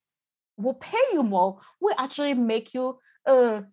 We'll 0.57 0.75
pay 0.75 0.97
you 1.12 1.23
more. 1.23 1.61
We'll 1.81 1.95
actually 1.99 2.35
make 2.35 2.73
you 2.73 2.99
a 3.27 3.64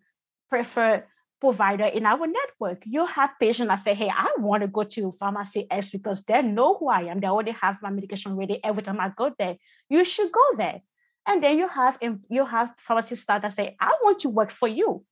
preferred 0.50 1.04
provider 1.40 1.84
in 1.84 2.06
our 2.06 2.26
network. 2.26 2.82
You 2.86 3.06
have 3.06 3.30
patients 3.40 3.68
that 3.68 3.80
say, 3.80 3.94
hey, 3.94 4.10
I 4.10 4.34
want 4.38 4.62
to 4.62 4.68
go 4.68 4.82
to 4.82 5.12
pharmacy 5.12 5.66
X 5.70 5.90
because 5.90 6.22
they 6.24 6.42
know 6.42 6.74
who 6.74 6.88
I 6.88 7.02
am. 7.02 7.20
They 7.20 7.26
already 7.26 7.52
have 7.52 7.82
my 7.82 7.90
medication 7.90 8.36
ready 8.36 8.62
every 8.62 8.82
time 8.82 9.00
I 9.00 9.12
go 9.16 9.32
there. 9.38 9.56
You 9.88 10.04
should 10.04 10.30
go 10.30 10.56
there. 10.56 10.80
And 11.26 11.42
then 11.42 11.58
you 11.58 11.68
have 11.68 11.98
you 12.28 12.44
have 12.44 12.74
pharmacy 12.76 13.14
staff 13.14 13.42
that 13.42 13.52
say, 13.52 13.76
I 13.80 13.94
want 14.02 14.18
to 14.20 14.28
work 14.28 14.50
for 14.50 14.68
you. 14.68 15.04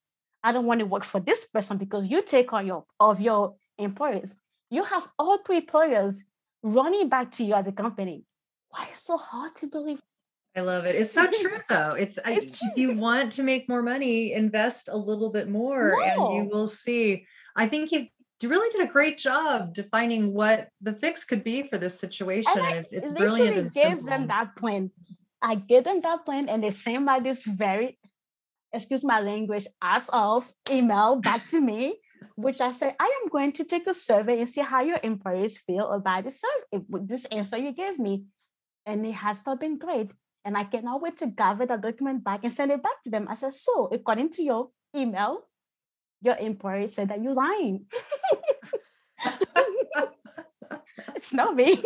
I 0.45 0.53
don't 0.53 0.67
want 0.67 0.81
to 0.81 0.87
work 0.87 1.05
for 1.05 1.21
this 1.21 1.45
person 1.47 1.79
because 1.79 2.07
you 2.07 2.23
take 2.23 2.53
on 2.53 2.67
your 2.67 2.85
of 2.99 3.21
your 3.21 3.55
employees. 3.79 4.35
You 4.71 4.85
have 4.85 5.09
all 5.19 5.39
three 5.39 5.61
players 5.61 6.25
running 6.63 7.09
back 7.09 7.31
to 7.33 7.45
you 7.45 7.55
as 7.55 7.67
a 7.67 7.73
company. 7.73 8.25
Why 8.71 8.89
is 8.91 8.99
so 8.99 9.17
hard 9.17 9.55
to 9.57 9.67
believe? 9.67 10.01
I 10.57 10.61
love 10.61 10.85
it. 10.85 10.95
It's 10.95 11.13
so 11.13 11.27
true 11.27 11.61
though. 11.69 11.93
It's, 11.93 12.19
it's 12.27 12.63
I, 12.63 12.67
if 12.67 12.77
you 12.77 12.95
want 12.95 13.33
to 13.33 13.43
make 13.43 13.69
more 13.69 13.83
money, 13.83 14.33
invest 14.33 14.89
a 14.91 14.97
little 14.97 15.31
bit 15.31 15.49
more 15.49 15.95
no. 15.99 16.03
and 16.03 16.37
you 16.37 16.51
will 16.51 16.67
see. 16.67 17.27
I 17.57 17.69
think 17.69 17.93
you 17.93 18.07
you 18.41 18.49
really 18.49 18.69
did 18.71 18.89
a 18.89 18.91
great 18.91 19.19
job 19.19 19.73
defining 19.73 20.35
what 20.35 20.69
the 20.81 20.93
fix 20.93 21.25
could 21.25 21.45
be 21.45 21.69
for 21.69 21.79
this 21.79 21.99
situation. 21.99 22.53
And, 22.57 22.67
and 22.67 22.77
it's 22.79 22.93
it's 22.93 23.13
brilliant 23.13 23.57
and 23.57 23.73
gave 23.73 23.85
simple. 23.85 24.07
them 24.07 24.27
that 24.29 24.57
plan. 24.57 24.91
I 25.41 25.55
gave 25.55 25.85
them 25.85 26.01
that 26.03 26.25
plan 26.25 26.49
and 26.49 26.63
they 26.63 26.71
sent 26.71 27.07
by 27.07 27.21
this 27.21 27.45
very 27.45 27.99
excuse 28.73 29.05
my 29.05 29.21
language, 29.21 29.67
ass 29.81 30.09
off 30.13 30.53
email 30.71 31.17
back 31.17 31.47
to 31.47 31.61
me, 31.61 31.99
which 32.37 32.61
I 32.61 32.73
said, 32.73 32.95
I 32.99 33.21
am 33.23 33.29
going 33.29 33.53
to 33.53 33.65
take 33.65 33.87
a 33.87 33.95
survey 33.95 34.41
and 34.41 34.49
see 34.49 34.63
how 34.63 34.83
your 34.83 34.99
employees 35.03 35.59
feel 35.59 35.91
about 35.91 36.25
this 36.25 36.41
survey, 36.41 36.85
this 37.03 37.25
answer 37.27 37.59
you 37.59 37.73
gave 37.73 37.99
me. 37.99 38.25
And 38.87 39.07
it 39.07 39.13
has 39.13 39.45
not 39.47 39.61
been 39.61 39.79
great. 39.79 40.11
And 40.45 40.57
I 40.57 40.65
cannot 40.65 41.03
wait 41.03 41.17
to 41.19 41.27
gather 41.27 41.67
the 41.67 41.77
document 41.77 42.25
back 42.25 42.41
and 42.43 42.53
send 42.53 42.73
it 42.73 42.83
back 42.83 43.03
to 43.05 43.11
them. 43.11 43.29
I 43.31 43.35
said, 43.35 43.55
so 43.55 43.89
according 43.93 44.31
to 44.31 44.43
your 44.43 44.71
email, 44.97 45.43
your 46.21 46.37
employee 46.37 46.89
said 46.89 47.11
that 47.11 47.23
you're 47.23 47.35
lying. 47.35 47.87
it's 51.15 51.33
not 51.33 51.55
me. 51.55 51.83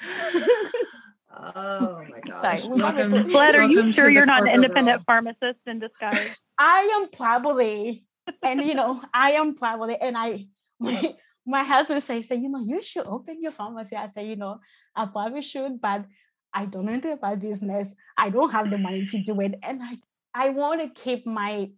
Oh 1.36 2.04
my 2.10 2.20
gosh. 2.20 2.62
Sorry, 2.62 2.80
welcome, 2.80 3.26
Bled, 3.28 3.54
are 3.54 3.62
you 3.64 3.92
sure 3.92 4.08
you're 4.08 4.26
not 4.26 4.42
an 4.42 4.48
independent 4.48 4.98
world. 4.98 5.06
pharmacist 5.06 5.60
in 5.66 5.80
disguise? 5.80 6.36
I 6.58 7.00
am 7.00 7.10
probably, 7.10 8.04
and 8.42 8.62
you 8.62 8.74
know, 8.74 9.02
I 9.12 9.32
am 9.32 9.54
probably, 9.54 9.96
and 9.96 10.16
I, 10.16 10.46
my, 10.78 11.14
my 11.46 11.62
husband 11.64 12.02
say, 12.02 12.22
say, 12.22 12.36
you 12.36 12.48
know, 12.48 12.64
you 12.64 12.80
should 12.80 13.06
open 13.06 13.42
your 13.42 13.52
pharmacy. 13.52 13.96
I 13.96 14.06
say, 14.06 14.26
you 14.26 14.36
know, 14.36 14.60
I 14.94 15.06
probably 15.06 15.42
should, 15.42 15.80
but 15.80 16.04
I 16.52 16.66
don't 16.66 16.84
know 16.84 16.92
anything 16.92 17.12
about 17.12 17.40
business. 17.40 17.94
I 18.16 18.30
don't 18.30 18.52
have 18.52 18.70
the 18.70 18.78
money 18.78 19.04
to 19.06 19.22
do 19.22 19.40
it. 19.40 19.54
And 19.62 19.82
I, 19.82 19.98
I 20.32 20.50
want 20.50 20.80
to 20.80 21.02
keep 21.02 21.26
my 21.26 21.70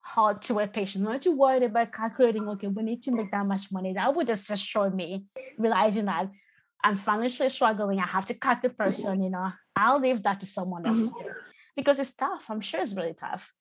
heart 0.00 0.42
to 0.42 0.58
a 0.58 0.66
patient, 0.66 1.04
not 1.04 1.22
to 1.22 1.30
worry 1.30 1.64
about 1.64 1.92
calculating, 1.92 2.48
okay, 2.48 2.66
we 2.66 2.82
need 2.82 3.02
to 3.04 3.12
make 3.12 3.30
that 3.30 3.46
much 3.46 3.70
money. 3.70 3.92
That 3.92 4.14
would 4.16 4.26
just 4.26 4.48
destroy 4.48 4.90
me, 4.90 5.26
realizing 5.58 6.06
that 6.06 6.30
I'm 6.84 6.96
financially 6.96 7.48
struggling. 7.48 7.98
I 7.98 8.06
have 8.06 8.26
to 8.26 8.34
cut 8.34 8.62
the 8.62 8.68
person, 8.68 9.22
you 9.22 9.30
know, 9.30 9.52
I'll 9.76 10.00
leave 10.00 10.22
that 10.24 10.40
to 10.40 10.46
someone 10.46 10.86
else 10.86 11.00
mm-hmm. 11.00 11.16
to 11.18 11.24
do 11.24 11.30
because 11.76 11.98
it's 11.98 12.12
tough. 12.12 12.46
I'm 12.50 12.60
sure 12.60 12.80
it's 12.80 12.94
really 12.94 13.14
tough. 13.14 13.52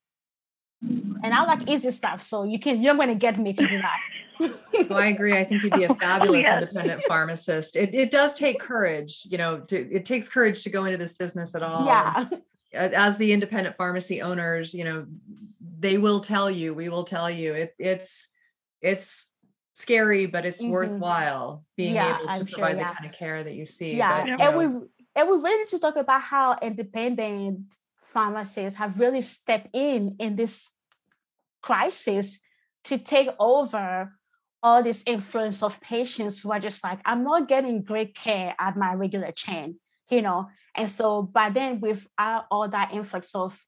And 0.83 1.33
I 1.33 1.43
like 1.43 1.69
easy 1.69 1.91
stuff. 1.91 2.23
So 2.23 2.43
you 2.43 2.59
can, 2.59 2.81
you're 2.81 2.95
going 2.95 3.09
to 3.09 3.15
get 3.15 3.37
me 3.37 3.53
to 3.53 3.67
do 3.67 3.81
that. 3.81 4.49
well, 4.89 4.99
I 4.99 5.07
agree. 5.07 5.33
I 5.33 5.43
think 5.43 5.61
you'd 5.61 5.73
be 5.73 5.83
a 5.83 5.93
fabulous 5.99 6.41
yes. 6.41 6.63
independent 6.63 7.03
pharmacist. 7.07 7.75
It, 7.75 7.93
it 7.93 8.09
does 8.09 8.33
take 8.33 8.59
courage, 8.59 9.27
you 9.29 9.37
know, 9.37 9.59
to, 9.59 9.77
it 9.93 10.05
takes 10.05 10.27
courage 10.27 10.63
to 10.63 10.71
go 10.71 10.85
into 10.85 10.97
this 10.97 11.13
business 11.13 11.53
at 11.53 11.61
all. 11.61 11.85
Yeah. 11.85 12.27
As 12.73 13.17
the 13.17 13.33
independent 13.33 13.77
pharmacy 13.77 14.21
owners, 14.21 14.73
you 14.73 14.83
know, 14.83 15.05
they 15.79 15.97
will 15.99 16.21
tell 16.21 16.49
you, 16.49 16.73
we 16.73 16.89
will 16.89 17.03
tell 17.03 17.29
you 17.29 17.53
it, 17.53 17.75
it's, 17.77 18.27
it's 18.81 19.30
scary, 19.73 20.25
but 20.25 20.45
it's 20.45 20.61
mm-hmm. 20.61 20.71
worthwhile 20.71 21.63
being 21.77 21.95
yeah, 21.95 22.15
able 22.15 22.25
to 22.25 22.29
I'm 22.39 22.45
provide 22.45 22.49
sure, 22.49 22.69
yeah. 22.69 22.89
the 22.89 22.95
kind 22.95 23.05
of 23.05 23.11
care 23.13 23.43
that 23.43 23.53
you 23.53 23.65
see. 23.65 23.95
Yeah, 23.95 24.21
but, 24.21 24.41
and 24.41 24.55
know. 24.55 24.57
we 24.57 24.65
and 25.15 25.29
we 25.29 25.35
really 25.37 25.57
need 25.59 25.67
to 25.69 25.79
talk 25.79 25.95
about 25.95 26.21
how 26.21 26.57
independent 26.61 27.75
pharmacists 28.03 28.77
have 28.77 28.99
really 28.99 29.21
stepped 29.21 29.69
in 29.73 30.15
in 30.19 30.35
this 30.35 30.69
crisis 31.61 32.39
to 32.85 32.97
take 32.97 33.29
over 33.39 34.11
all 34.63 34.83
this 34.83 35.03
influence 35.05 35.63
of 35.63 35.81
patients 35.81 36.41
who 36.41 36.51
are 36.51 36.59
just 36.59 36.83
like, 36.83 36.99
I'm 37.05 37.23
not 37.23 37.47
getting 37.47 37.83
great 37.83 38.15
care 38.15 38.55
at 38.59 38.77
my 38.77 38.93
regular 38.93 39.31
chain, 39.31 39.79
you 40.09 40.21
know. 40.21 40.49
And 40.75 40.89
so, 40.89 41.23
but 41.23 41.53
then 41.53 41.79
with 41.79 42.07
all 42.17 42.67
that 42.69 42.93
influx 42.93 43.33
of 43.35 43.59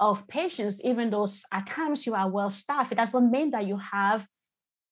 of 0.00 0.28
patients, 0.28 0.80
even 0.84 1.10
though 1.10 1.26
at 1.52 1.66
times 1.66 2.06
you 2.06 2.14
are 2.14 2.30
well 2.30 2.50
staffed, 2.50 2.92
it 2.92 2.94
doesn't 2.94 3.30
mean 3.30 3.50
that 3.50 3.66
you 3.66 3.76
have 3.76 4.26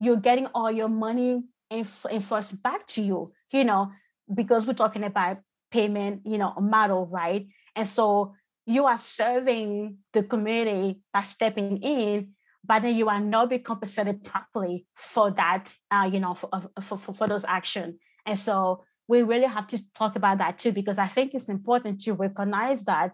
you're 0.01 0.17
getting 0.17 0.47
all 0.55 0.71
your 0.71 0.89
money 0.89 1.43
enforced 1.71 2.63
back 2.63 2.87
to 2.87 3.03
you, 3.03 3.33
you 3.53 3.65
know, 3.65 3.91
because 4.33 4.67
we're 4.67 4.73
talking 4.73 5.05
about 5.05 5.39
payment, 5.71 6.23
you 6.25 6.39
know, 6.39 6.55
model, 6.61 7.07
right? 7.07 7.47
And 7.75 7.87
so 7.89 8.35
you 8.67 8.87
are 8.87 8.99
serving 8.99 9.99
the 10.13 10.23
community 10.23 11.01
by 11.13 11.21
stepping 11.21 11.79
in, 11.79 12.33
but 12.65 12.83
then 12.83 12.97
you 12.97 13.09
are 13.09 13.21
not 13.21 13.51
being 13.51 13.63
compensated 13.63 14.25
properly 14.25 14.87
for 14.95 15.31
that, 15.33 15.73
uh, 15.91 16.09
you 16.13 16.21
know, 16.21 16.35
for, 16.35 16.51
for, 16.83 16.99
for, 16.99 17.15
for 17.15 17.29
those 17.29 17.45
action. 17.45 17.99
And 18.25 18.39
so 18.39 18.85
we 19.09 19.23
really 19.23 19.47
have 19.47 19.69
to 19.69 19.93
talk 19.93 20.17
about 20.17 20.39
that 20.39 20.59
too, 20.59 20.73
because 20.73 20.99
I 20.99 21.07
think 21.07 21.33
it's 21.35 21.49
important 21.49 22.01
to 22.03 22.13
recognize 22.13 22.85
that 22.85 23.13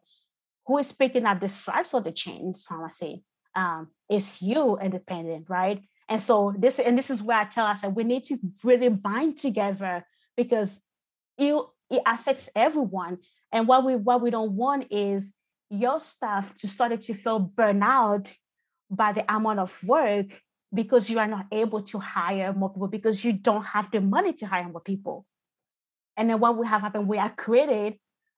who 0.66 0.78
is 0.78 0.92
picking 0.92 1.26
up 1.26 1.40
the 1.40 1.48
size 1.48 1.92
of 1.92 2.04
the 2.04 2.12
chains 2.12 2.64
pharmacy 2.64 3.24
um, 3.54 3.88
is 4.10 4.40
you 4.40 4.78
independent, 4.78 5.50
right? 5.50 5.82
And 6.12 6.20
so 6.20 6.54
this 6.58 6.78
and 6.78 6.98
this 6.98 7.08
is 7.08 7.22
where 7.22 7.38
I 7.38 7.44
tell 7.44 7.64
us 7.64 7.80
that 7.80 7.94
we 7.94 8.04
need 8.04 8.24
to 8.24 8.36
really 8.62 8.90
bind 8.90 9.38
together 9.38 10.04
because 10.36 10.82
it, 11.38 11.54
it 11.88 12.02
affects 12.04 12.50
everyone. 12.54 13.16
And 13.50 13.66
what 13.66 13.82
we 13.82 13.96
what 13.96 14.20
we 14.20 14.30
don't 14.30 14.52
want 14.52 14.88
is 14.90 15.32
your 15.70 15.98
staff 15.98 16.54
to 16.58 16.68
start 16.68 17.00
to 17.00 17.14
feel 17.14 17.50
burnout 17.56 18.30
by 18.90 19.12
the 19.12 19.24
amount 19.34 19.60
of 19.60 19.82
work 19.82 20.38
because 20.74 21.08
you 21.08 21.18
are 21.18 21.26
not 21.26 21.46
able 21.50 21.80
to 21.80 21.98
hire 21.98 22.52
more 22.52 22.68
people 22.68 22.88
because 22.88 23.24
you 23.24 23.32
don't 23.32 23.64
have 23.64 23.90
the 23.90 24.02
money 24.02 24.34
to 24.34 24.46
hire 24.46 24.68
more 24.68 24.82
people. 24.82 25.24
And 26.18 26.28
then 26.28 26.40
what 26.40 26.58
will 26.58 26.64
have 26.64 26.82
happened, 26.82 27.08
we 27.08 27.16
are 27.16 27.30
created 27.30 27.94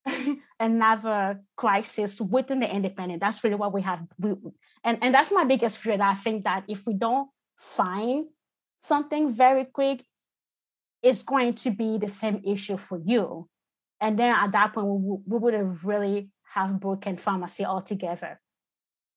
another 0.61 1.41
crisis 1.57 2.21
within 2.21 2.61
the 2.61 2.73
independent. 2.73 3.21
That's 3.21 3.43
really 3.43 3.57
what 3.57 3.73
we 3.73 3.83
have. 3.83 4.07
We, 4.17 4.35
and, 4.85 4.99
and 5.03 5.13
that's 5.13 5.33
my 5.33 5.43
biggest 5.43 5.79
fear 5.79 5.97
that 5.97 6.09
I 6.09 6.15
think 6.15 6.45
that 6.45 6.63
if 6.69 6.87
we 6.87 6.95
don't 6.95 7.31
find 7.59 8.27
something 8.83 9.33
very 9.33 9.65
quick, 9.65 10.05
it's 11.03 11.23
going 11.23 11.55
to 11.55 11.71
be 11.71 11.99
the 11.99 12.09
same 12.09 12.41
issue 12.45 12.77
for 12.77 12.99
you. 12.99 13.49
And 14.01 14.19
then 14.19 14.35
at 14.35 14.53
that 14.53 14.75
point, 14.75 14.87
we, 14.87 15.17
we 15.27 15.39
would 15.39 15.55
have 15.55 15.85
really 15.85 16.31
have 16.55 16.81
broken 16.81 17.17
pharmacy 17.17 17.65
altogether. 17.65 18.41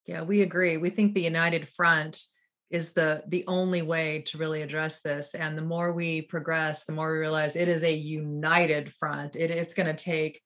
Yeah, 0.05 0.21
we 0.23 0.41
agree. 0.41 0.77
We 0.77 0.89
think 0.89 1.13
the 1.13 1.21
United 1.21 1.67
Front 1.69 2.23
is 2.69 2.91
the 2.91 3.23
the 3.27 3.45
only 3.47 3.81
way 3.81 4.21
to 4.27 4.37
really 4.37 4.61
address 4.61 5.01
this 5.01 5.33
and 5.33 5.57
the 5.57 5.61
more 5.61 5.93
we 5.93 6.21
progress 6.21 6.83
the 6.83 6.91
more 6.91 7.13
we 7.13 7.19
realize 7.19 7.55
it 7.55 7.69
is 7.69 7.83
a 7.83 7.93
united 7.93 8.91
front 8.93 9.35
it, 9.35 9.49
it's 9.51 9.73
going 9.73 9.87
to 9.87 9.93
take 9.93 10.41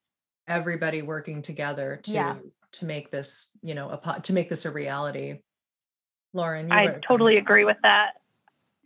everybody 0.47 1.01
working 1.01 1.41
together 1.41 1.99
to 2.03 2.11
yeah. 2.11 2.35
to 2.71 2.85
make 2.85 3.09
this 3.09 3.47
you 3.63 3.73
know 3.73 3.89
a 3.89 4.21
to 4.21 4.33
make 4.33 4.49
this 4.49 4.65
a 4.65 4.71
reality 4.71 5.39
lauren 6.33 6.71
i 6.71 6.99
totally 7.07 7.37
agree 7.37 7.65
with 7.65 7.77
that. 7.83 8.11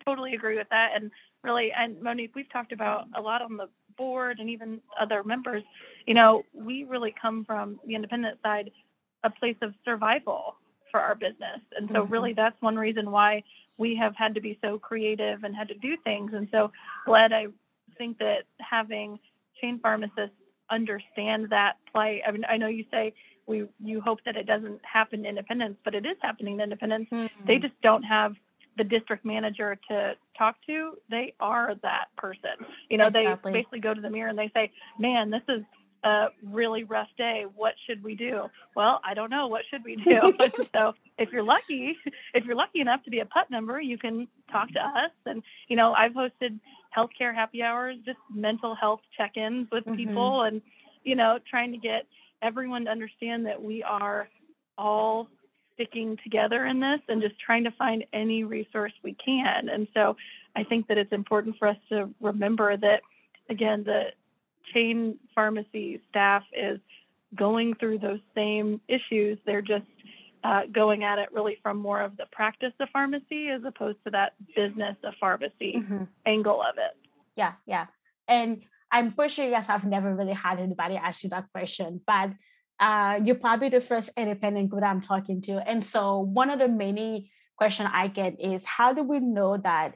Totally 0.05 0.35
agree 0.35 0.55
with 0.55 0.69
that. 0.69 0.91
And 0.95 1.09
really 1.43 1.71
and 1.71 1.99
monique 2.01 2.35
we've 2.35 2.51
talked 2.51 2.71
about 2.71 3.05
a 3.15 3.21
lot 3.21 3.41
on 3.41 3.57
the 3.57 3.67
board 3.97 4.39
and 4.39 4.49
even 4.49 4.79
other 4.99 5.23
members. 5.23 5.63
You 6.05 6.13
know 6.13 6.43
we 6.53 6.83
really 6.83 7.13
come 7.19 7.43
from 7.45 7.79
the 7.85 7.95
independent 7.95 8.39
side 8.43 8.71
a 9.23 9.29
place 9.29 9.57
of 9.63 9.73
survival 9.83 10.57
for 10.91 10.99
our 10.99 11.15
business. 11.15 11.61
And 11.75 11.89
so 11.91 12.03
mm-hmm. 12.03 12.13
really 12.13 12.33
that's 12.33 12.61
one 12.61 12.75
reason 12.75 13.09
why 13.09 13.43
we 13.77 13.95
have 13.95 14.15
had 14.15 14.35
to 14.35 14.41
be 14.41 14.59
so 14.63 14.77
creative 14.77 15.43
and 15.43 15.55
had 15.55 15.67
to 15.69 15.75
do 15.75 15.97
things. 16.03 16.31
And 16.33 16.47
so 16.51 16.71
Bled 17.05 17.33
i 17.33 17.47
think 17.97 18.19
that 18.19 18.43
having 18.59 19.17
chain 19.59 19.79
pharmacists 19.81 20.35
understand 20.69 21.47
that 21.49 21.77
plight. 21.91 22.21
I 22.27 22.31
mean, 22.31 22.45
I 22.49 22.57
know 22.57 22.67
you 22.67 22.85
say 22.91 23.13
we 23.47 23.65
you 23.83 24.01
hope 24.01 24.19
that 24.25 24.35
it 24.35 24.47
doesn't 24.47 24.81
happen 24.83 25.23
to 25.23 25.29
Independence, 25.29 25.77
but 25.83 25.95
it 25.95 26.05
is 26.05 26.17
happening 26.21 26.57
to 26.57 26.63
Independence. 26.63 27.07
Mm-hmm. 27.11 27.45
They 27.47 27.57
just 27.57 27.79
don't 27.81 28.03
have 28.03 28.35
the 28.77 28.83
district 28.83 29.25
manager 29.25 29.77
to 29.89 30.13
talk 30.37 30.55
to. 30.67 30.93
They 31.09 31.33
are 31.39 31.75
that 31.83 32.05
person. 32.17 32.51
You 32.89 32.97
know, 32.97 33.07
exactly. 33.07 33.51
they 33.51 33.59
basically 33.59 33.79
go 33.79 33.93
to 33.93 34.01
the 34.01 34.09
mirror 34.09 34.29
and 34.29 34.37
they 34.37 34.51
say, 34.53 34.71
"Man, 34.99 35.29
this 35.29 35.43
is 35.47 35.61
a 36.03 36.27
really 36.43 36.83
rough 36.83 37.07
day. 37.17 37.45
What 37.55 37.73
should 37.87 38.03
we 38.03 38.15
do?" 38.15 38.49
Well, 38.75 38.99
I 39.03 39.13
don't 39.13 39.29
know. 39.29 39.47
What 39.47 39.63
should 39.69 39.83
we 39.83 39.95
do? 39.95 40.33
so, 40.75 40.93
if 41.17 41.31
you're 41.31 41.43
lucky, 41.43 41.97
if 42.33 42.45
you're 42.45 42.55
lucky 42.55 42.81
enough 42.81 43.03
to 43.03 43.11
be 43.11 43.19
a 43.19 43.25
PUT 43.25 43.49
member, 43.49 43.79
you 43.79 43.97
can 43.97 44.27
talk 44.51 44.69
to 44.71 44.79
us. 44.79 45.11
And 45.25 45.43
you 45.67 45.75
know, 45.75 45.93
I've 45.93 46.13
hosted 46.13 46.59
healthcare 46.95 47.33
happy 47.33 47.61
hours, 47.61 47.97
just 48.05 48.19
mental 48.33 48.75
health 48.75 49.01
check-ins 49.17 49.67
with 49.71 49.85
mm-hmm. 49.85 49.95
people, 49.95 50.41
and 50.41 50.61
you 51.03 51.15
know, 51.15 51.39
trying 51.49 51.71
to 51.71 51.77
get 51.77 52.07
everyone 52.45 52.85
to 52.85 52.91
understand 52.91 53.47
that 53.47 53.61
we 53.61 53.81
are 53.83 54.27
all 54.77 55.27
sticking 55.73 56.17
together 56.23 56.65
in 56.65 56.79
this 56.79 56.99
and 57.09 57.21
just 57.21 57.39
trying 57.39 57.63
to 57.63 57.71
find 57.71 58.05
any 58.13 58.43
resource 58.43 58.93
we 59.03 59.13
can. 59.13 59.67
And 59.69 59.87
so 59.93 60.15
I 60.55 60.63
think 60.63 60.87
that 60.87 60.97
it's 60.97 61.11
important 61.11 61.57
for 61.57 61.67
us 61.67 61.77
to 61.89 62.09
remember 62.21 62.77
that, 62.77 63.01
again, 63.49 63.83
the 63.83 64.03
chain 64.73 65.17
pharmacy 65.33 66.01
staff 66.09 66.43
is 66.53 66.79
going 67.35 67.75
through 67.75 67.99
those 67.99 68.19
same 68.33 68.79
issues. 68.87 69.37
They're 69.45 69.61
just 69.61 69.85
uh, 70.43 70.61
going 70.71 71.03
at 71.03 71.19
it 71.19 71.29
really 71.33 71.57
from 71.61 71.77
more 71.77 72.01
of 72.01 72.15
the 72.17 72.25
practice 72.31 72.73
of 72.79 72.87
pharmacy 72.93 73.49
as 73.49 73.61
opposed 73.65 73.97
to 74.05 74.11
that 74.11 74.33
business 74.55 74.95
of 75.03 75.13
pharmacy 75.19 75.75
mm-hmm. 75.77 76.03
angle 76.25 76.61
of 76.61 76.77
it. 76.77 76.95
Yeah, 77.35 77.53
yeah. 77.65 77.87
And 78.27 78.61
I'm 78.95 79.11
pretty 79.11 79.33
sure 79.33 79.43
you 79.43 79.51
guys 79.51 79.67
have 79.67 79.83
never 79.83 80.15
really 80.15 80.31
had 80.31 80.57
anybody 80.57 80.95
ask 80.95 81.21
you 81.21 81.29
that 81.31 81.51
question, 81.51 81.99
but 82.07 82.29
uh, 82.79 83.19
you're 83.21 83.35
probably 83.35 83.67
the 83.67 83.81
first 83.81 84.09
independent 84.15 84.69
group 84.69 84.85
I'm 84.85 85.01
talking 85.01 85.41
to. 85.41 85.57
And 85.67 85.83
so 85.83 86.19
one 86.19 86.49
of 86.49 86.59
the 86.59 86.69
many 86.69 87.29
questions 87.57 87.89
I 87.91 88.07
get 88.07 88.39
is 88.39 88.63
how 88.63 88.93
do 88.93 89.03
we 89.03 89.19
know 89.19 89.57
that 89.57 89.95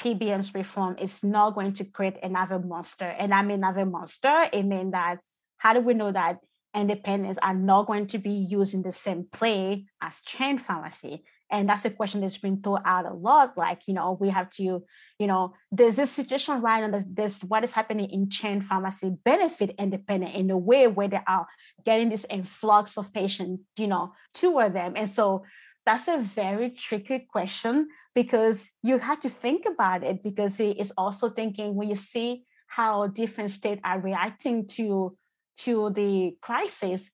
PBM's 0.00 0.54
reform 0.54 0.96
is 0.98 1.22
not 1.22 1.54
going 1.54 1.74
to 1.74 1.84
create 1.84 2.16
another 2.22 2.58
monster? 2.58 3.04
And 3.04 3.34
I 3.34 3.42
mean 3.42 3.58
another 3.58 3.84
monster, 3.84 4.48
it 4.50 4.62
means 4.62 4.92
that 4.92 5.18
how 5.58 5.74
do 5.74 5.80
we 5.80 5.92
know 5.92 6.10
that 6.10 6.38
independents 6.74 7.38
are 7.42 7.52
not 7.52 7.88
going 7.88 8.06
to 8.06 8.18
be 8.18 8.46
using 8.48 8.80
the 8.80 8.92
same 8.92 9.26
play 9.30 9.84
as 10.00 10.18
chain 10.20 10.56
pharmacy 10.56 11.24
and 11.50 11.68
that's 11.68 11.84
a 11.84 11.90
question 11.90 12.20
that's 12.20 12.36
been 12.36 12.60
thrown 12.62 12.80
out 12.84 13.06
a 13.06 13.12
lot 13.12 13.56
like 13.56 13.82
you 13.86 13.94
know 13.94 14.16
we 14.20 14.28
have 14.28 14.48
to 14.50 14.82
you 15.18 15.26
know 15.26 15.52
there's 15.70 15.96
this 15.96 16.10
situation 16.10 16.60
right 16.60 16.88
now 16.88 16.98
there's, 17.08 17.36
what 17.42 17.64
is 17.64 17.72
happening 17.72 18.08
in 18.10 18.28
chain 18.28 18.60
pharmacy 18.60 19.12
benefit 19.24 19.74
independent 19.78 20.34
in 20.34 20.50
a 20.50 20.58
way 20.58 20.86
where 20.86 21.08
they 21.08 21.20
are 21.26 21.46
getting 21.84 22.08
this 22.08 22.26
influx 22.30 22.96
of 22.96 23.12
patients 23.12 23.62
you 23.78 23.86
know 23.86 24.12
toward 24.34 24.72
them 24.74 24.92
and 24.96 25.08
so 25.08 25.44
that's 25.86 26.08
a 26.08 26.18
very 26.18 26.70
tricky 26.70 27.26
question 27.30 27.88
because 28.14 28.70
you 28.82 28.98
have 28.98 29.20
to 29.20 29.28
think 29.28 29.64
about 29.66 30.04
it 30.04 30.22
because 30.22 30.60
it 30.60 30.78
is 30.78 30.92
also 30.96 31.30
thinking 31.30 31.74
when 31.74 31.88
you 31.88 31.96
see 31.96 32.44
how 32.66 33.08
different 33.08 33.50
states 33.50 33.80
are 33.82 34.00
reacting 34.00 34.66
to 34.66 35.16
to 35.60 35.90
the 35.90 36.36
crisis. 36.40 37.10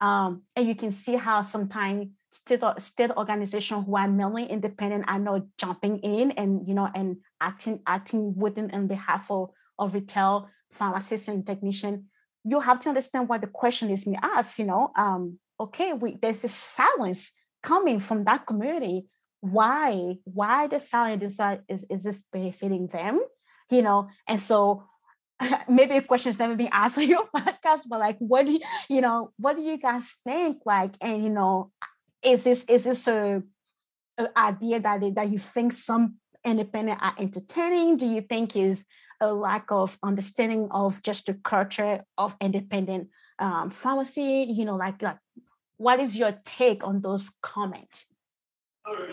Um, 0.00 0.42
and 0.56 0.66
you 0.66 0.74
can 0.74 0.90
see 0.90 1.16
how 1.16 1.42
sometimes 1.42 2.08
state, 2.30 2.62
state 2.78 3.10
organizations 3.16 3.84
who 3.86 3.96
are 3.96 4.08
mainly 4.08 4.44
independent 4.46 5.04
are 5.08 5.18
not 5.18 5.42
jumping 5.58 5.98
in 5.98 6.30
and 6.32 6.66
you 6.66 6.74
know 6.74 6.88
and 6.94 7.16
acting 7.40 7.80
acting 7.86 8.34
within 8.36 8.70
on 8.72 8.86
behalf 8.86 9.30
of, 9.30 9.50
of 9.78 9.94
retail 9.94 10.48
pharmacists 10.70 11.28
and 11.28 11.46
technicians. 11.46 12.04
You 12.44 12.60
have 12.60 12.78
to 12.80 12.88
understand 12.88 13.28
why 13.28 13.38
the 13.38 13.46
question 13.46 13.90
is 13.90 14.04
being 14.04 14.18
asked. 14.22 14.58
You 14.58 14.66
know, 14.66 14.92
um, 14.96 15.38
okay, 15.58 15.92
we, 15.92 16.16
there's 16.20 16.42
this 16.42 16.54
silence 16.54 17.32
coming 17.62 18.00
from 18.00 18.24
that 18.24 18.46
community. 18.46 19.06
Why? 19.40 20.16
Why 20.24 20.66
the 20.66 20.80
silence 20.80 21.22
is, 21.24 21.40
is 21.68 21.86
is 21.90 22.02
this 22.04 22.22
benefiting 22.32 22.86
them? 22.86 23.20
You 23.70 23.82
know, 23.82 24.08
and 24.26 24.40
so 24.40 24.84
maybe 25.68 25.96
a 25.96 26.02
question's 26.02 26.38
never 26.38 26.56
been 26.56 26.68
asked 26.72 26.98
on 26.98 27.08
your 27.08 27.26
podcast, 27.36 27.82
but 27.88 28.00
like, 28.00 28.16
what 28.18 28.46
do 28.46 28.52
you, 28.52 28.60
you 28.88 29.00
know, 29.00 29.32
what 29.38 29.56
do 29.56 29.62
you 29.62 29.78
guys 29.78 30.16
think? 30.24 30.58
Like, 30.64 30.94
and 31.00 31.22
you 31.22 31.30
know, 31.30 31.70
is 32.22 32.44
this 32.44 32.64
is 32.64 32.84
this 32.84 33.06
a, 33.06 33.42
a 34.18 34.38
idea 34.38 34.80
that 34.80 35.14
that 35.14 35.30
you 35.30 35.38
think 35.38 35.72
some 35.72 36.16
independent 36.44 36.98
are 37.02 37.14
entertaining? 37.18 37.96
Do 37.96 38.06
you 38.06 38.20
think 38.20 38.56
is 38.56 38.84
a 39.20 39.32
lack 39.32 39.70
of 39.70 39.98
understanding 40.02 40.68
of 40.70 41.02
just 41.02 41.26
the 41.26 41.34
culture 41.34 42.04
of 42.16 42.36
independent 42.40 43.08
um, 43.38 43.70
pharmacy? 43.70 44.46
You 44.48 44.64
know, 44.64 44.76
like, 44.76 45.02
like, 45.02 45.18
what 45.76 46.00
is 46.00 46.16
your 46.16 46.38
take 46.44 46.86
on 46.86 47.00
those 47.00 47.30
comments? 47.42 48.06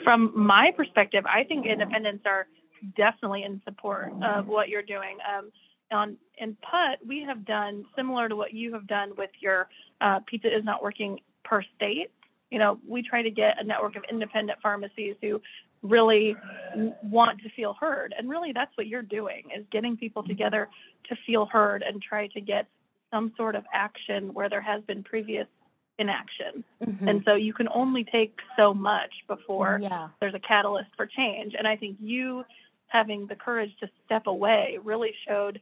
From 0.03 0.31
my 0.35 0.71
perspective, 0.75 1.25
I 1.25 1.43
think 1.43 1.65
independents 1.65 2.23
are 2.25 2.47
definitely 2.95 3.43
in 3.43 3.61
support 3.65 4.13
of 4.23 4.47
what 4.47 4.69
you're 4.69 4.81
doing. 4.81 5.17
Um, 5.27 5.51
on 5.91 6.17
in 6.37 6.55
PUT, 6.55 6.99
we 7.05 7.23
have 7.27 7.45
done 7.45 7.85
similar 7.95 8.27
to 8.29 8.35
what 8.35 8.53
you 8.53 8.73
have 8.73 8.87
done 8.87 9.11
with 9.17 9.29
your 9.39 9.69
uh, 10.01 10.19
pizza 10.27 10.47
is 10.47 10.63
not 10.63 10.83
working 10.83 11.19
per 11.43 11.63
state. 11.75 12.11
You 12.49 12.59
know, 12.59 12.79
we 12.87 13.01
try 13.01 13.21
to 13.21 13.31
get 13.31 13.59
a 13.59 13.63
network 13.63 13.95
of 13.95 14.03
independent 14.09 14.59
pharmacies 14.61 15.15
who 15.21 15.41
really 15.83 16.35
want 17.03 17.41
to 17.41 17.49
feel 17.49 17.75
heard, 17.79 18.13
and 18.17 18.29
really 18.29 18.51
that's 18.51 18.75
what 18.75 18.87
you're 18.87 19.01
doing 19.01 19.43
is 19.55 19.65
getting 19.71 19.97
people 19.97 20.23
together 20.23 20.69
to 21.09 21.15
feel 21.25 21.45
heard 21.45 21.83
and 21.83 22.01
try 22.01 22.27
to 22.27 22.41
get 22.41 22.67
some 23.11 23.31
sort 23.37 23.55
of 23.55 23.63
action 23.73 24.33
where 24.33 24.49
there 24.49 24.61
has 24.61 24.81
been 24.83 25.03
previous 25.03 25.47
inaction. 25.99 26.63
Mm-hmm. 26.83 27.07
And 27.07 27.21
so 27.25 27.35
you 27.35 27.53
can 27.53 27.67
only 27.73 28.03
take 28.03 28.37
so 28.55 28.73
much 28.73 29.11
before 29.27 29.79
yeah. 29.81 30.09
there's 30.19 30.35
a 30.35 30.39
catalyst 30.39 30.89
for 30.95 31.05
change. 31.05 31.53
And 31.57 31.67
I 31.67 31.75
think 31.75 31.97
you 31.99 32.43
having 32.87 33.27
the 33.27 33.35
courage 33.35 33.71
to 33.79 33.89
step 34.05 34.27
away 34.27 34.77
really 34.83 35.13
showed 35.27 35.59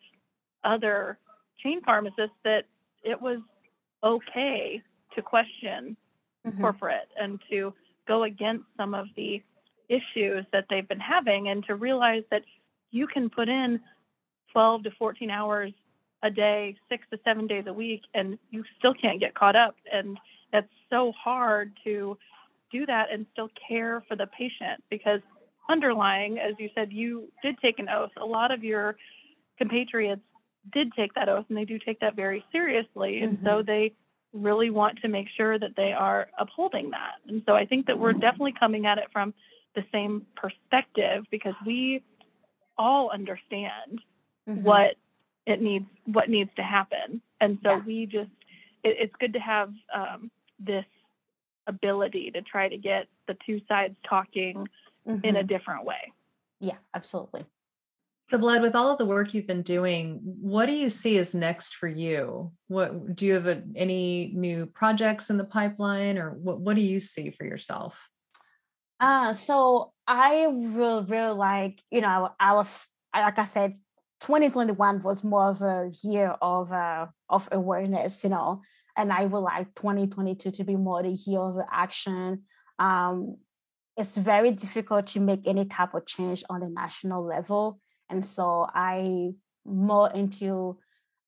other 0.64 1.18
chain 1.60 1.82
pharmacists 1.82 2.36
that 2.44 2.66
it 3.04 3.22
was 3.22 3.40
okay 4.04 4.82
to 5.16 5.22
question 5.22 5.96
mm-hmm. 6.46 6.62
corporate 6.62 7.10
and 7.20 7.39
to 7.50 7.74
go 8.08 8.24
against 8.24 8.66
some 8.78 8.93
of 8.93 9.08
the 9.16 9.41
issues 9.89 10.46
that 10.52 10.66
they've 10.70 10.88
been 10.88 11.00
having 11.00 11.50
and 11.50 11.64
to 11.66 11.76
realize 11.76 12.24
that 12.32 12.43
you 12.91 13.08
can 13.08 13.30
put 13.30 13.50
in 13.50 13.80
12 14.52 14.84
to 14.84 14.91
14 14.98 15.30
hours 15.30 15.74
a 16.24 16.30
day, 16.30 16.76
six 16.89 17.06
to 17.12 17.20
seven 17.24 17.46
days 17.46 17.66
a 17.68 17.74
week, 17.74 18.02
and 18.14 18.39
you 18.50 18.64
still 18.80 18.93
can't 18.93 19.20
get 19.20 19.36
caught 19.36 19.56
up. 19.56 19.76
And 19.91 20.18
that's 20.52 20.70
so 20.89 21.12
hard 21.12 21.74
to 21.84 22.18
do 22.72 22.86
that 22.86 23.12
and 23.12 23.26
still 23.34 23.50
care 23.68 24.04
for 24.08 24.16
the 24.16 24.28
patient 24.28 24.84
because 24.89 25.20
underlying, 25.70 26.39
as 26.39 26.54
you 26.58 26.70
said, 26.74 26.91
you 26.91 27.32
did 27.43 27.58
take 27.60 27.80
an 27.80 27.89
oath. 27.89 28.12
A 28.18 28.26
lot 28.26 28.52
of 28.52 28.64
your 28.64 28.96
compatriots 29.58 30.22
did 30.74 30.91
take 30.93 31.14
that 31.14 31.30
oath 31.30 31.46
and 31.50 31.58
they 31.58 31.66
do 31.66 31.78
take 31.78 32.00
that 32.00 32.16
very 32.16 32.43
seriously. 32.52 33.22
And 33.22 33.38
mm-hmm. 33.38 33.46
so 33.46 33.62
they 33.62 33.93
really 34.36 34.70
want 34.70 35.00
to 35.02 35.08
make 35.08 35.28
sure 35.36 35.58
that 35.58 35.76
they 35.76 35.94
are 35.94 36.28
upholding 36.38 36.92
that. 36.92 37.16
And 37.28 37.42
so 37.46 37.54
I 37.54 37.66
think 37.66 37.88
that 37.88 37.98
we're 37.98 38.14
definitely 38.14 38.54
coming 38.60 38.86
at 38.86 38.98
it 38.98 39.06
from 39.12 39.34
the 39.76 39.84
same 39.92 40.26
perspective 40.36 41.26
because 41.32 41.54
we 41.66 42.04
all 42.78 43.10
understand 43.12 44.02
mm-hmm. 44.48 44.64
what 44.64 44.96
it 45.46 45.62
needs 45.62 45.86
what 46.06 46.30
needs 46.30 46.50
to 46.58 46.64
happen. 46.64 47.22
And 47.40 47.60
so 47.64 47.72
yeah. 47.72 47.82
we 47.86 48.06
just 48.06 48.32
it, 48.84 48.98
it's 49.00 49.14
good 49.20 49.34
to 49.34 49.40
have 49.40 49.72
um, 49.94 50.32
this 50.60 50.86
ability 51.68 52.32
to 52.32 52.42
try 52.42 52.70
to 52.70 52.78
get 52.78 53.08
the 53.28 53.36
two 53.46 53.62
sides 53.68 53.96
talking 54.08 54.68
mm-hmm. 55.08 55.26
in 55.26 55.36
a 55.36 55.40
mm-hmm. 55.40 55.48
different 55.48 55.86
way. 55.86 56.14
Yeah, 56.60 56.78
absolutely. 56.94 57.46
So, 58.32 58.40
Bled, 58.40 58.64
with 58.64 58.76
all 58.76 58.92
of 58.92 58.98
the 58.98 59.06
work 59.06 59.34
you've 59.34 59.46
been 59.46 59.62
doing, 59.62 60.20
what 60.24 60.66
do 60.66 60.74
you 60.74 60.90
see 60.90 61.20
as 61.20 61.36
next 61.36 61.76
for 61.76 61.88
you? 61.88 62.52
What 62.68 63.16
do 63.16 63.26
you 63.26 63.34
have 63.34 63.46
a, 63.46 63.62
any 63.76 64.32
new 64.34 64.66
projects 64.66 65.30
in 65.30 65.38
the 65.38 65.44
pipeline, 65.44 66.18
or 66.18 66.32
what, 66.32 66.60
what 66.60 66.76
do 66.76 66.82
you 66.82 67.00
see 67.00 67.30
for 67.30 67.46
yourself? 67.46 67.96
Uh, 69.00 69.32
so 69.32 69.94
I 70.08 70.46
really, 70.46 71.06
really 71.06 71.36
like, 71.36 71.84
you 71.92 72.02
know, 72.02 72.30
I 72.40 72.54
was, 72.54 72.74
like 73.14 73.38
I 73.38 73.46
said, 73.46 73.76
2021 74.22 75.04
was 75.04 75.24
more 75.24 75.50
of 75.50 75.62
a 75.62 75.92
year 76.02 76.36
of 76.42 76.72
uh, 76.72 77.06
of 77.30 77.48
awareness, 77.52 78.24
you 78.24 78.32
know, 78.32 78.62
and 78.98 79.14
I 79.14 79.26
would 79.26 79.40
like 79.40 79.76
2022 79.76 80.50
to 80.50 80.64
be 80.64 80.76
more 80.76 81.04
the 81.04 81.10
year 81.12 81.42
of 81.42 81.60
action. 81.72 82.44
Um, 82.80 83.38
it's 83.96 84.18
very 84.18 84.50
difficult 84.52 85.08
to 85.08 85.20
make 85.20 85.42
any 85.46 85.66
type 85.66 85.94
of 85.94 86.08
change 86.08 86.44
on 86.50 86.62
the 86.62 86.70
national 86.70 87.24
level 87.24 87.80
and 88.10 88.26
so 88.26 88.68
I 88.74 89.34
more 89.66 90.12
into 90.12 90.78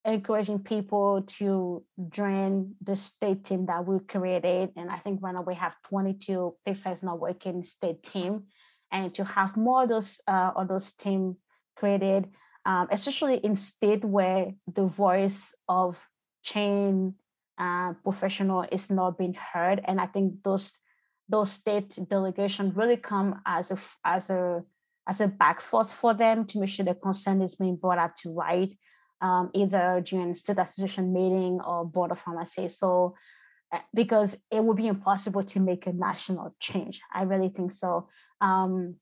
encouraging 0.05 0.59
people 0.59 1.21
to 1.23 1.83
join 2.09 2.73
the 2.81 2.95
state 2.95 3.43
team 3.43 3.65
that 3.65 3.85
we 3.85 3.99
created. 3.99 4.71
And 4.77 4.89
I 4.89 4.97
think 4.97 5.21
right 5.21 5.33
now 5.33 5.41
we 5.41 5.55
have 5.55 5.75
22 5.89 6.55
Pizza's 6.65 7.03
not 7.03 7.19
working 7.19 7.63
state 7.65 8.03
team 8.03 8.43
and 8.91 9.13
to 9.15 9.25
have 9.25 9.57
more 9.57 9.83
of 9.83 9.89
those 9.89 10.19
uh, 10.27 10.51
of 10.55 10.69
those 10.69 10.93
team 10.93 11.37
created, 11.75 12.29
um, 12.65 12.87
especially 12.89 13.37
in 13.37 13.55
state 13.55 14.05
where 14.05 14.53
the 14.73 14.85
voice 14.85 15.53
of 15.67 16.07
chain 16.41 17.15
uh, 17.57 17.93
professional 18.03 18.65
is 18.71 18.89
not 18.89 19.17
being 19.17 19.33
heard. 19.33 19.81
And 19.83 19.99
I 19.99 20.05
think 20.05 20.43
those 20.43 20.73
those 21.27 21.51
state 21.51 21.97
delegation 22.07 22.71
really 22.73 22.97
come 22.97 23.41
as 23.45 23.71
a 23.71 23.77
as 24.05 24.29
a 24.29 24.63
as 25.07 25.21
a 25.21 25.27
back 25.27 25.61
force 25.61 25.91
for 25.91 26.13
them 26.13 26.45
to 26.45 26.59
make 26.59 26.69
sure 26.69 26.85
the 26.85 26.93
concern 26.93 27.41
is 27.41 27.55
being 27.55 27.77
brought 27.77 27.97
up 27.97 28.15
to 28.17 28.29
light, 28.29 28.77
um, 29.21 29.49
either 29.53 30.01
during 30.05 30.35
state 30.35 30.57
association 30.57 31.13
meeting 31.13 31.59
or 31.65 31.85
board 31.85 32.11
of 32.11 32.19
pharmacy. 32.19 32.69
So, 32.69 33.15
eh, 33.71 33.79
because 33.93 34.35
it 34.51 34.63
would 34.63 34.77
be 34.77 34.87
impossible 34.87 35.43
to 35.43 35.59
make 35.59 35.87
a 35.87 35.93
national 35.93 36.55
change. 36.59 37.01
I 37.13 37.23
really 37.23 37.49
think 37.49 37.71
so. 37.71 38.09
Um, 38.41 38.95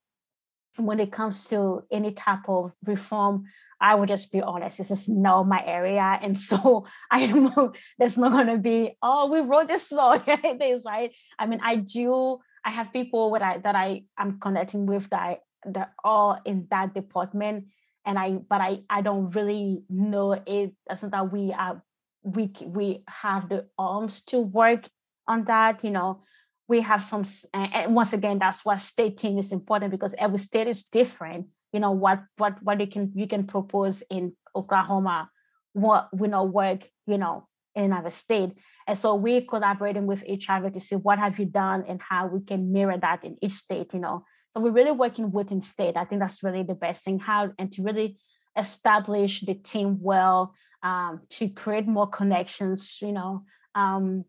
when 0.78 0.99
it 0.99 1.12
comes 1.12 1.45
to 1.47 1.84
any 1.91 2.12
type 2.12 2.47
of 2.47 2.74
reform, 2.86 3.45
I 3.80 3.95
would 3.95 4.10
just 4.10 4.32
be 4.32 4.41
honest, 4.41 4.78
this 4.78 4.91
is 4.91 5.08
not 5.08 5.47
my 5.47 5.64
area. 5.66 6.20
And 6.22 6.38
so 6.38 6.86
I 7.12 7.20
am 7.22 7.51
there's 7.97 8.18
not 8.18 8.32
gonna 8.32 8.58
be, 8.58 8.95
oh, 9.01 9.32
we 9.32 9.39
wrote 9.39 9.68
this 9.68 9.91
law. 9.91 10.18
this, 10.60 10.84
right? 10.86 11.12
I 11.39 11.47
mean, 11.47 11.60
I 11.64 11.78
do 11.78 12.39
I 12.64 12.72
have 12.72 12.91
people 12.91 13.32
that 13.34 13.41
I 13.41 13.58
that 13.60 13.76
I 13.76 14.03
am 14.18 14.39
connecting 14.39 14.86
with 14.86 15.10
that 15.12 15.39
they're 15.74 15.93
all 16.03 16.39
in 16.45 16.68
that 16.70 16.93
department 16.93 17.66
and 18.05 18.20
i 18.20 18.34
but 18.34 18.61
i 18.61 18.80
i 18.89 19.01
don't 19.01 19.32
really 19.32 19.84
know 19.89 20.34
it 20.34 20.74
it's 20.89 21.01
not 21.01 21.11
that 21.11 21.32
we 21.32 21.51
are 21.53 21.82
we 22.24 22.51
we 22.66 23.03
have 23.07 23.49
the 23.49 23.68
arms 23.78 24.22
to 24.22 24.39
work 24.39 24.88
on 25.28 25.43
that 25.45 25.84
you 25.84 25.91
know. 25.91 26.22
We 26.68 26.82
have 26.82 27.03
some 27.03 27.26
and 27.53 27.93
once 27.93 28.11
again 28.11 28.39
that's 28.39 28.66
why 28.66 28.78
state 28.78 29.18
team 29.20 29.38
is 29.38 29.51
important 29.51 29.91
because 29.91 30.16
every 30.18 30.39
state 30.39 30.68
is 30.68 30.84
different 30.84 31.45
you 31.72 31.80
know 31.80 31.91
what 31.91 32.24
what 32.38 32.57
what 32.63 32.80
you 32.80 32.88
can 32.88 33.11
you 33.13 33.28
can 33.28 33.45
propose 33.45 34.01
in 34.09 34.34
oklahoma 34.55 35.30
what 35.74 36.09
will 36.11 36.32
not 36.32 36.51
work 36.51 36.89
you 37.05 37.20
know 37.20 37.45
in 37.76 37.84
another 37.84 38.09
state. 38.09 38.51
And 38.88 38.97
so 38.97 39.16
we're 39.16 39.41
collaborating 39.41 40.07
with 40.07 40.24
each 40.26 40.49
other 40.49 40.70
to 40.70 40.80
see 40.80 40.95
what 40.95 41.20
have 41.20 41.38
you 41.38 41.45
done 41.45 41.84
and 41.88 42.01
how 42.01 42.28
we 42.28 42.41
can 42.41 42.72
mirror 42.72 42.97
that 42.97 43.24
in 43.24 43.38
each 43.41 43.53
state 43.53 43.93
you 43.93 43.99
know 43.99 44.24
so 44.56 44.62
we're 44.62 44.72
really 44.72 44.91
working 44.91 45.32
within 45.32 45.60
state. 45.60 45.97
I 45.97 46.06
think 46.06 46.22
that's 46.22 46.41
really 46.41 46.64
the 46.64 46.76
best 46.76 47.03
thing. 47.03 47.20
How 47.20 47.51
and 47.60 47.72
to 47.74 47.84
really 47.84 48.18
establish 48.58 49.41
the 49.41 49.53
team 49.53 49.97
well, 50.01 50.53
um, 50.82 51.22
to 51.32 51.49
create 51.49 51.88
more 51.88 52.08
connections. 52.08 52.99
You 53.01 53.12
know, 53.12 53.43
um, 53.74 54.24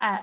I, 0.00 0.20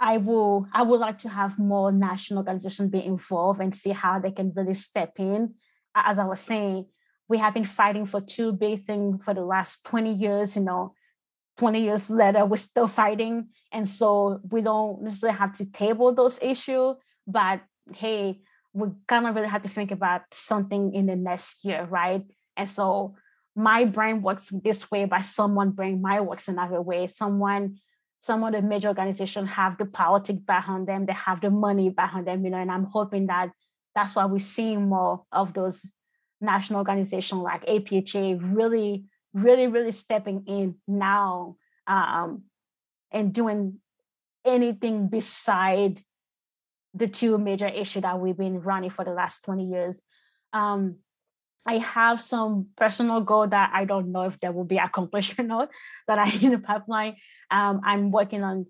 I 0.00 0.18
will 0.18 0.66
I 0.72 0.82
would 0.82 0.98
like 0.98 1.18
to 1.20 1.28
have 1.28 1.60
more 1.60 1.92
national 1.92 2.38
organizations 2.38 2.90
be 2.90 3.04
involved 3.04 3.60
and 3.60 3.72
see 3.72 3.90
how 3.90 4.18
they 4.18 4.32
can 4.32 4.52
really 4.56 4.74
step 4.74 5.12
in. 5.18 5.54
As 5.94 6.18
I 6.18 6.24
was 6.24 6.40
saying, 6.40 6.86
we 7.28 7.38
have 7.38 7.54
been 7.54 7.64
fighting 7.64 8.04
for 8.04 8.20
two 8.20 8.52
big 8.52 8.84
things 8.84 9.22
for 9.24 9.32
the 9.32 9.44
last 9.44 9.84
20 9.84 10.12
years, 10.12 10.56
you 10.56 10.62
know. 10.62 10.94
20 11.58 11.82
years 11.82 12.08
later, 12.08 12.44
we're 12.46 12.56
still 12.56 12.86
fighting. 12.86 13.48
And 13.72 13.88
so 13.88 14.40
we 14.50 14.60
don't 14.60 15.02
necessarily 15.02 15.38
have 15.38 15.52
to 15.54 15.66
table 15.66 16.14
those 16.14 16.38
issues, 16.40 16.94
but 17.26 17.60
hey, 17.92 18.42
we 18.72 18.88
kind 19.06 19.26
of 19.26 19.34
really 19.34 19.48
have 19.48 19.62
to 19.62 19.68
think 19.68 19.90
about 19.90 20.22
something 20.32 20.94
in 20.94 21.06
the 21.06 21.16
next 21.16 21.64
year, 21.64 21.84
right? 21.84 22.24
And 22.56 22.68
so 22.68 23.16
my 23.56 23.84
brain 23.84 24.22
works 24.22 24.48
this 24.62 24.90
way, 24.90 25.04
but 25.04 25.24
someone 25.24 25.70
brain 25.70 26.00
my 26.00 26.20
works 26.20 26.48
another 26.48 26.80
way. 26.80 27.06
Someone, 27.06 27.78
some 28.20 28.44
of 28.44 28.52
the 28.52 28.62
major 28.62 28.88
organizations 28.88 29.50
have 29.50 29.78
the 29.78 29.86
politics 29.86 30.40
behind 30.46 30.86
them, 30.86 31.06
they 31.06 31.12
have 31.12 31.40
the 31.40 31.50
money 31.50 31.88
behind 31.88 32.26
them, 32.26 32.44
you 32.44 32.50
know, 32.50 32.58
and 32.58 32.70
I'm 32.70 32.84
hoping 32.84 33.26
that 33.26 33.50
that's 33.94 34.14
why 34.14 34.26
we're 34.26 34.38
seeing 34.38 34.88
more 34.88 35.24
of 35.32 35.54
those 35.54 35.84
national 36.40 36.78
organizations 36.78 37.42
like 37.42 37.66
APHA 37.66 38.38
really, 38.54 39.04
really, 39.32 39.66
really 39.66 39.92
stepping 39.92 40.44
in 40.46 40.76
now 40.86 41.56
um, 41.86 42.44
and 43.10 43.32
doing 43.32 43.80
anything 44.44 45.08
beside 45.08 46.00
the 46.98 47.08
two 47.08 47.38
major 47.38 47.68
issues 47.68 48.02
that 48.02 48.20
we've 48.20 48.36
been 48.36 48.60
running 48.60 48.90
for 48.90 49.04
the 49.04 49.12
last 49.12 49.44
20 49.44 49.64
years. 49.64 50.02
Um, 50.52 50.96
I 51.66 51.78
have 51.78 52.20
some 52.20 52.68
personal 52.76 53.20
goal 53.20 53.46
that 53.46 53.70
I 53.74 53.84
don't 53.84 54.12
know 54.12 54.22
if 54.22 54.38
they 54.40 54.48
will 54.48 54.64
be 54.64 54.78
accomplished 54.78 55.38
or 55.38 55.42
not 55.42 55.70
that 56.08 56.18
I 56.18 56.30
in 56.30 56.52
the 56.52 56.58
pipeline. 56.58 57.16
Um, 57.50 57.80
I'm 57.84 58.10
working 58.10 58.42
on 58.42 58.66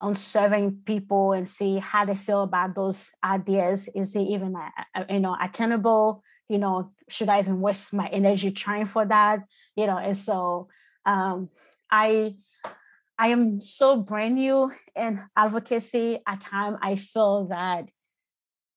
on 0.00 0.14
serving 0.14 0.82
people 0.84 1.32
and 1.32 1.48
see 1.48 1.78
how 1.78 2.04
they 2.04 2.14
feel 2.14 2.42
about 2.42 2.74
those 2.74 3.08
ideas. 3.22 3.88
Is 3.94 4.14
it 4.14 4.20
even 4.20 4.54
uh, 4.54 4.68
uh, 4.94 5.04
you 5.08 5.20
know 5.20 5.36
attainable? 5.40 6.22
You 6.48 6.58
know, 6.58 6.92
should 7.08 7.28
I 7.28 7.38
even 7.38 7.60
waste 7.60 7.92
my 7.92 8.08
energy 8.08 8.50
trying 8.50 8.86
for 8.86 9.06
that? 9.06 9.40
You 9.76 9.86
know, 9.86 9.96
and 9.96 10.16
so 10.16 10.68
um, 11.06 11.48
I 11.90 12.34
I 13.18 13.28
am 13.28 13.60
so 13.60 13.96
brand 13.96 14.34
new 14.36 14.72
in 14.96 15.22
advocacy. 15.36 16.18
At 16.26 16.40
time, 16.40 16.78
I 16.82 16.96
feel 16.96 17.46
that 17.46 17.84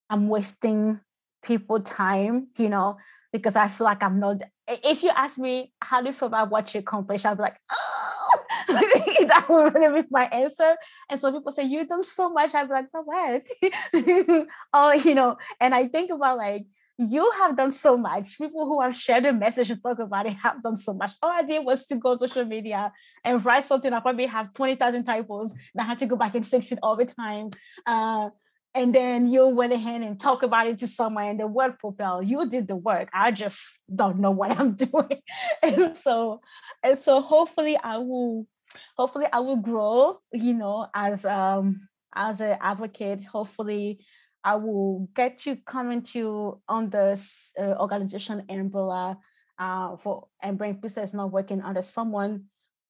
I'm 0.09 0.27
wasting 0.27 0.99
people 1.43 1.79
time, 1.79 2.47
you 2.57 2.69
know, 2.69 2.97
because 3.31 3.55
I 3.55 3.67
feel 3.67 3.85
like 3.85 4.03
I'm 4.03 4.19
not. 4.19 4.41
If 4.67 5.03
you 5.03 5.11
ask 5.15 5.37
me 5.37 5.73
how 5.81 6.01
do 6.01 6.07
you 6.07 6.13
feel 6.13 6.27
about 6.27 6.49
what 6.51 6.73
you 6.73 6.81
accomplished, 6.81 7.25
I'll 7.25 7.35
be 7.35 7.43
like, 7.43 7.57
oh, 7.71 8.39
that 8.67 9.45
would 9.49 9.73
really 9.73 10.01
be 10.03 10.07
my 10.11 10.25
answer. 10.25 10.75
And 11.09 11.19
so 11.19 11.31
people 11.31 11.51
say 11.51 11.63
you've 11.63 11.87
done 11.87 12.03
so 12.03 12.29
much. 12.29 12.53
I'd 12.53 12.67
be 12.67 12.73
like, 12.73 12.87
no, 12.93 13.01
what? 13.03 14.47
oh, 14.73 14.93
you 14.93 15.15
know. 15.15 15.37
And 15.59 15.73
I 15.73 15.87
think 15.87 16.11
about 16.11 16.37
like 16.37 16.65
you 16.97 17.31
have 17.39 17.55
done 17.55 17.71
so 17.71 17.95
much. 17.97 18.37
People 18.37 18.65
who 18.65 18.81
have 18.81 18.95
shared 18.95 19.25
a 19.25 19.33
message 19.33 19.69
and 19.69 19.81
talk 19.81 19.99
about 19.99 20.25
it 20.25 20.33
have 20.33 20.63
done 20.63 20.75
so 20.75 20.93
much. 20.93 21.13
All 21.21 21.29
I 21.29 21.43
did 21.43 21.63
was 21.63 21.85
to 21.87 21.95
go 21.95 22.11
on 22.11 22.19
social 22.19 22.43
media 22.43 22.91
and 23.23 23.43
write 23.45 23.63
something. 23.63 23.93
I 23.93 23.99
probably 23.99 24.25
have 24.25 24.53
20,000 24.53 25.03
typos 25.03 25.51
and 25.51 25.81
I 25.81 25.83
had 25.83 25.99
to 25.99 26.07
go 26.07 26.15
back 26.15 26.33
and 26.33 26.45
fix 26.45 26.71
it 26.71 26.79
all 26.81 26.95
the 26.95 27.05
time. 27.05 27.51
Uh, 27.85 28.29
and 28.73 28.93
then 28.93 29.27
you 29.27 29.47
went 29.47 29.73
ahead 29.73 30.01
and 30.01 30.19
talk 30.19 30.43
about 30.43 30.67
it 30.67 30.79
to 30.79 30.87
someone 30.87 31.27
and 31.27 31.39
the 31.39 31.47
word 31.47 31.77
propel. 31.79 32.21
You 32.21 32.47
did 32.49 32.67
the 32.67 32.75
work. 32.75 33.09
I 33.13 33.31
just 33.31 33.79
don't 33.93 34.19
know 34.19 34.31
what 34.31 34.59
I'm 34.59 34.73
doing. 34.75 35.21
and 35.61 35.95
so, 35.97 36.41
and 36.83 36.97
so 36.97 37.21
hopefully 37.21 37.77
I 37.83 37.97
will, 37.97 38.47
hopefully 38.95 39.27
I 39.31 39.39
will 39.39 39.57
grow, 39.57 40.19
you 40.31 40.53
know, 40.55 40.87
as 40.93 41.25
um 41.25 41.87
as 42.15 42.41
an 42.41 42.57
advocate. 42.61 43.23
Hopefully 43.23 43.99
I 44.43 44.55
will 44.55 45.09
get 45.13 45.37
to 45.39 45.55
coming 45.57 46.01
to 46.13 46.61
on 46.67 46.89
the 46.89 47.19
uh, 47.59 47.75
organization 47.79 48.43
umbrella 48.49 49.17
uh, 49.59 49.97
for 49.97 50.27
and 50.41 50.57
bring 50.57 50.75
Pizza 50.75 51.01
Is 51.03 51.13
not 51.13 51.31
working 51.31 51.61
under 51.61 51.81
someone 51.81 52.45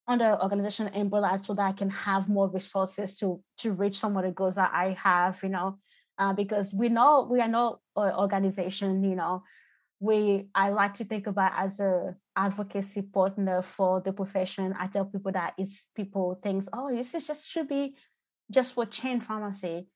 under 0.08 0.38
organization 0.42 0.90
umbrella 0.94 1.40
so 1.44 1.54
that 1.54 1.68
I 1.68 1.72
can 1.74 1.90
have 1.90 2.30
more 2.30 2.50
resources 2.50 3.16
to 3.18 3.42
to 3.60 3.72
reach 3.74 3.98
some 3.98 4.18
of 4.18 4.24
the 4.24 4.32
goals 4.32 4.56
that 4.56 4.72
I 4.74 4.96
have, 5.02 5.40
you 5.44 5.50
know. 5.50 5.80
uh, 6.18 6.34
because 6.34 6.74
we 6.74 6.90
know 6.90 7.28
we 7.30 7.40
are 7.42 7.48
not 7.48 7.80
an 7.96 8.14
organization, 8.16 9.04
you 9.04 9.16
know, 9.16 9.44
we 10.00 10.48
I 10.54 10.70
like 10.70 10.96
to 10.96 11.06
think 11.06 11.28
about 11.28 11.54
as 11.56 11.80
a 11.80 12.16
advocacy 12.36 13.02
partner 13.02 13.62
for 13.62 14.02
the 14.02 14.14
profession. 14.14 14.76
I 14.80 14.88
tell 14.88 15.06
people 15.06 15.32
that 15.32 15.54
it's 15.58 15.90
people 15.96 16.40
thinks, 16.42 16.68
oh, 16.74 16.96
this 16.96 17.16
is 17.16 17.26
just 17.26 17.48
should 17.48 17.68
be 17.68 17.96
just 18.52 18.74
for 18.74 18.86
chain 18.86 19.22
pharmacy. 19.22 19.88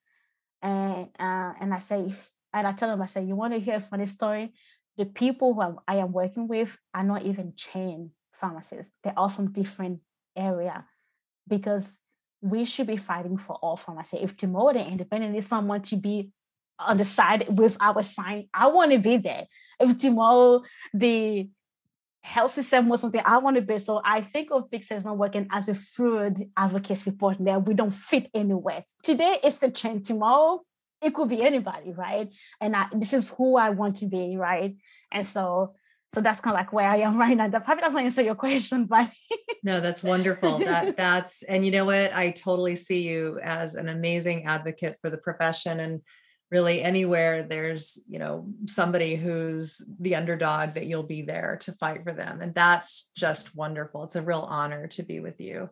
And 0.61 1.09
uh, 1.19 1.53
and 1.59 1.73
I 1.73 1.79
say, 1.79 2.13
and 2.53 2.67
I 2.67 2.71
tell 2.73 2.89
them, 2.89 3.01
I 3.01 3.05
say, 3.07 3.23
you 3.23 3.35
want 3.35 3.53
to 3.53 3.59
hear 3.59 3.75
a 3.75 3.79
funny 3.79 4.05
story? 4.05 4.53
The 4.97 5.05
people 5.05 5.53
who 5.53 5.77
I 5.87 5.97
am 5.97 6.11
working 6.11 6.47
with 6.47 6.77
are 6.93 7.03
not 7.03 7.23
even 7.23 7.53
chain 7.55 8.11
pharmacists. 8.33 8.91
They're 9.03 9.17
all 9.17 9.29
from 9.29 9.51
different 9.51 10.01
area 10.35 10.85
because 11.47 11.97
we 12.41 12.65
should 12.65 12.87
be 12.87 12.97
fighting 12.97 13.37
for 13.37 13.55
all 13.57 13.77
pharmacy. 13.77 14.17
If 14.17 14.35
tomorrow 14.35 14.73
the 14.73 14.85
independent 14.85 15.35
is 15.35 15.47
someone 15.47 15.81
to 15.83 15.95
be 15.95 16.31
on 16.79 16.97
the 16.97 17.05
side 17.05 17.45
with 17.49 17.77
our 17.79 18.01
sign, 18.03 18.49
I 18.53 18.67
want 18.67 18.91
to 18.91 18.97
be 18.97 19.17
there. 19.17 19.45
If 19.79 19.97
tomorrow 19.99 20.63
the 20.93 21.49
health 22.21 22.53
system 22.53 22.87
was 22.87 23.01
something 23.01 23.21
I 23.25 23.37
want 23.37 23.55
to 23.57 23.61
be, 23.61 23.79
so 23.79 24.01
I 24.03 24.21
think 24.21 24.49
of 24.51 24.69
Pizza 24.69 24.95
Is 24.95 25.05
not 25.05 25.17
working 25.17 25.47
as 25.51 25.69
a 25.69 25.73
food 25.73 26.37
advocacy 26.55 27.11
partner. 27.11 27.59
We 27.59 27.73
don't 27.73 27.91
fit 27.91 28.29
anywhere. 28.33 28.85
Today 29.03 29.39
is 29.43 29.57
the 29.57 29.71
chain. 29.71 30.01
Tomorrow 30.03 30.61
it 31.01 31.13
could 31.13 31.29
be 31.29 31.41
anybody, 31.41 31.93
right? 31.93 32.29
And 32.59 32.75
I, 32.75 32.87
this 32.93 33.13
is 33.13 33.29
who 33.29 33.57
I 33.57 33.71
want 33.71 33.97
to 33.97 34.05
be, 34.05 34.37
right? 34.37 34.75
And 35.11 35.25
so 35.25 35.73
so 36.13 36.19
that's 36.19 36.41
kind 36.41 36.53
of 36.53 36.59
like 36.59 36.73
where 36.73 36.87
I 36.87 36.97
am 36.97 37.17
right 37.19 37.35
now. 37.35 37.47
That 37.47 37.65
probably 37.65 37.81
doesn't 37.81 38.03
answer 38.03 38.21
your 38.21 38.35
question, 38.35 38.85
but 38.85 39.09
no, 39.63 39.79
that's 39.79 40.03
wonderful. 40.03 40.59
That 40.59 40.97
that's 40.97 41.43
and 41.43 41.65
you 41.65 41.71
know 41.71 41.85
what? 41.85 42.13
I 42.13 42.31
totally 42.31 42.75
see 42.75 43.01
you 43.01 43.39
as 43.43 43.75
an 43.75 43.89
amazing 43.89 44.45
advocate 44.45 44.97
for 45.01 45.09
the 45.09 45.17
profession 45.17 45.79
and 45.79 46.01
really 46.51 46.81
anywhere 46.81 47.43
there's 47.43 47.97
you 48.07 48.19
know 48.19 48.45
somebody 48.67 49.15
who's 49.15 49.81
the 49.99 50.15
underdog 50.15 50.73
that 50.73 50.85
you'll 50.85 51.01
be 51.03 51.21
there 51.21 51.57
to 51.61 51.71
fight 51.73 52.03
for 52.03 52.13
them. 52.13 52.41
And 52.41 52.53
that's 52.53 53.09
just 53.15 53.55
wonderful. 53.55 54.03
It's 54.03 54.15
a 54.15 54.21
real 54.21 54.41
honor 54.41 54.87
to 54.87 55.03
be 55.03 55.21
with 55.21 55.39
you. 55.39 55.69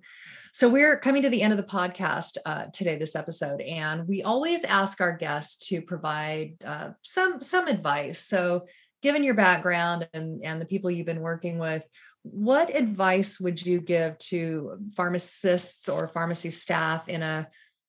So 0.54 0.70
we're 0.70 0.98
coming 0.98 1.22
to 1.24 1.30
the 1.30 1.42
end 1.42 1.54
of 1.54 1.58
the 1.58 1.64
podcast 1.64 2.38
uh, 2.46 2.66
today 2.74 2.98
this 2.98 3.16
episode 3.16 3.62
and 3.62 4.08
we 4.08 4.24
always 4.24 4.64
ask 4.64 5.02
our 5.02 5.16
guests 5.16 5.68
to 5.68 5.82
provide 5.82 6.56
uh, 6.66 6.92
some 7.04 7.42
some 7.42 7.68
advice. 7.68 8.20
So 8.20 8.66
given 9.02 9.24
your 9.24 9.36
background 9.36 10.08
and, 10.14 10.44
and 10.44 10.62
the 10.62 10.66
people 10.66 10.92
you've 10.92 11.06
been 11.06 11.22
working 11.22 11.58
with, 11.58 11.88
what 12.24 12.76
advice 12.76 13.40
would 13.40 13.66
you 13.66 13.80
give 13.80 14.18
to 14.18 14.78
pharmacists 14.96 15.88
or 15.88 16.08
pharmacy 16.10 16.50
staff 16.50 17.08
in 17.08 17.22
a 17.22 17.48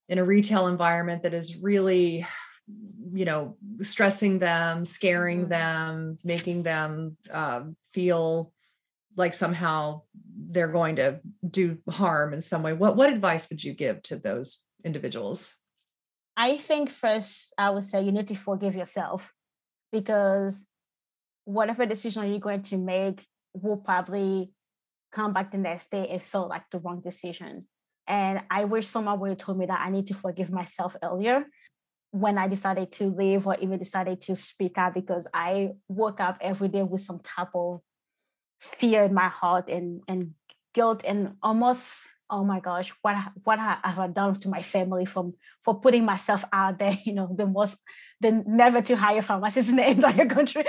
in 0.09 0.19
a 0.19 0.25
retail 0.25 0.67
environment 0.67 1.23
that 1.23 1.35
is 1.35 1.57
really 1.57 2.27
you 3.13 3.25
know 3.25 3.57
stressing 3.83 4.39
them 4.39 4.85
scaring 4.85 5.41
mm-hmm. 5.41 5.51
them 5.51 6.19
making 6.25 6.63
them 6.63 7.17
um, 7.31 7.77
feel 7.93 8.53
like 9.17 9.35
somehow 9.35 10.01
they're 10.47 10.69
going 10.69 10.97
to 10.97 11.21
do 11.49 11.79
harm 11.89 12.33
in 12.33 12.41
some 12.41 12.63
way 12.63 12.73
what 12.73 12.97
what 12.97 13.13
advice 13.13 13.49
would 13.51 13.63
you 13.63 13.73
give 13.73 14.03
to 14.03 14.17
those 14.17 14.63
individuals 14.85 15.55
i 16.37 16.57
think 16.57 16.89
first 16.89 17.53
i 17.59 17.69
would 17.71 17.85
say 17.85 18.03
you 18.03 18.13
need 18.13 18.29
to 18.29 18.35
forgive 18.35 18.75
yourself 18.75 19.33
because 19.93 20.67
whatever 21.45 21.87
decision 21.87 22.31
you're 22.31 22.39
going 22.39 22.63
to 22.63 22.79
make 22.79 23.27
will 23.55 23.77
probably 23.77 24.53
come 25.13 25.33
back 25.33 25.51
the 25.51 25.59
next 25.59 25.91
day 25.91 26.09
and 26.09 26.23
feel 26.23 26.49
like 26.49 26.63
the 26.71 26.79
wrong 26.79 27.01
decision. 27.01 27.67
And 28.07 28.43
I 28.51 28.65
wish 28.65 28.87
someone 28.87 29.19
would 29.21 29.31
have 29.31 29.39
told 29.39 29.59
me 29.59 29.67
that 29.67 29.81
I 29.81 29.91
need 29.91 30.07
to 30.09 30.15
forgive 30.15 30.51
myself 30.51 30.97
earlier 31.03 31.45
when 32.11 32.39
I 32.39 32.49
decided 32.49 32.93
to 32.93 33.07
leave 33.09 33.47
or 33.47 33.57
even 33.61 33.79
decided 33.79 34.21
to 34.23 34.37
speak 34.37 34.77
out 34.77 34.95
because 34.95 35.27
I 35.33 35.71
woke 35.89 36.21
up 36.21 36.39
every 36.41 36.69
day 36.69 36.83
with 36.83 37.03
some 37.03 37.21
type 37.21 37.51
of 37.55 37.81
fear 38.59 39.05
in 39.05 39.15
my 39.15 39.29
heart 39.29 39.69
and, 39.69 40.03
and 40.09 40.35
guilt 40.75 41.05
and 41.07 41.35
almost 41.43 42.07
oh 42.31 42.45
my 42.45 42.61
gosh, 42.61 42.93
what 43.03 43.17
what 43.45 43.59
have 43.59 43.99
I 43.99 44.07
done 44.07 44.39
to 44.41 44.49
my 44.49 44.63
family 44.63 45.05
from 45.05 45.35
for 45.65 45.81
putting 45.81 46.05
myself 46.05 46.45
out 46.53 46.79
there? 46.79 46.97
You 47.05 47.15
know, 47.15 47.29
the 47.37 47.47
most 47.47 47.79
the 48.21 48.43
never 48.47 48.81
to 48.83 48.97
hire 48.97 49.23
pharmacist 49.23 49.69
in 49.71 49.77
the 49.77 49.91
entire 49.97 50.27
country. 50.27 50.65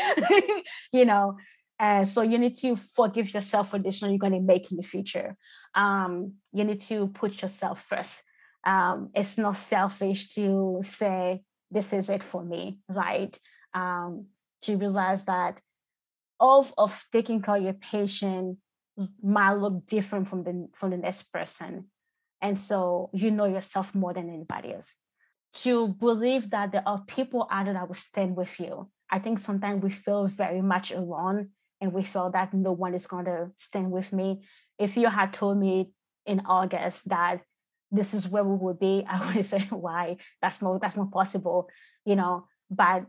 you 0.92 1.06
know, 1.06 1.38
and 1.80 2.08
so 2.08 2.22
you 2.22 2.38
need 2.38 2.58
to 2.58 2.76
forgive 2.76 3.34
yourself 3.34 3.70
for 3.72 3.80
decision 3.80 4.10
you're 4.10 4.20
going 4.20 4.34
to 4.34 4.40
make 4.40 4.72
in 4.72 4.78
the 4.78 4.84
future. 4.84 5.38
Um, 5.76 6.34
you 6.52 6.64
need 6.64 6.82
to 6.82 7.08
put 7.08 7.42
yourself 7.42 7.84
first. 7.84 8.24
Um, 8.64 9.10
it's 9.16 9.38
not 9.38 9.58
selfish 9.58 10.34
to 10.36 10.82
say 10.84 11.42
this 11.70 11.94
is 11.94 12.10
it 12.10 12.24
for 12.24 12.44
me, 12.44 12.80
right? 12.88 13.38
Um, 13.74 14.28
to 14.64 14.78
realize 14.78 15.26
that 15.26 15.60
all 16.40 16.68
of 16.78 17.04
taking 17.12 17.42
care 17.42 17.58
of 17.58 17.64
your 17.64 17.74
patient 17.74 18.58
might 19.24 19.54
look 19.54 19.86
different 19.88 20.28
from 20.28 20.44
the 20.44 20.68
from 20.74 20.92
the 20.92 20.98
next 20.98 21.24
person. 21.32 21.88
And 22.42 22.60
so 22.60 23.10
you 23.14 23.32
know 23.32 23.46
yourself 23.46 23.94
more 23.94 24.14
than 24.14 24.30
anybody 24.30 24.74
else. 24.74 24.96
To 25.64 25.88
believe 25.88 26.50
that 26.52 26.72
there 26.72 26.84
are 26.86 27.04
people 27.08 27.48
out 27.52 27.66
there 27.66 27.74
that 27.74 27.88
will 27.88 27.94
stand 27.94 28.36
with 28.38 28.60
you 28.60 28.90
i 29.12 29.20
think 29.20 29.38
sometimes 29.38 29.84
we 29.84 29.92
feel 29.92 30.26
very 30.26 30.62
much 30.62 30.90
alone 30.92 31.50
and 31.82 31.92
we 31.92 32.04
feel 32.04 32.30
that 32.32 32.54
no 32.54 32.72
one 32.72 32.94
is 32.94 33.08
going 33.08 33.26
to 33.26 33.50
stand 33.56 33.92
with 33.92 34.14
me. 34.14 34.44
If 34.78 34.96
you 34.96 35.10
had 35.10 35.34
told 35.34 35.58
me 35.58 35.90
in 36.28 36.44
august 36.46 37.10
that 37.10 37.42
this 37.92 38.14
is 38.14 38.28
where 38.28 38.44
we 38.44 38.56
would 38.56 38.80
be 38.80 39.06
i 39.10 39.34
would 39.34 39.46
say 39.46 39.60
why 39.70 40.18
that's 40.42 40.62
not 40.62 40.80
that's 40.82 40.98
not 40.98 41.12
possible 41.12 41.70
you 42.06 42.16
know 42.16 42.46
but 42.70 43.06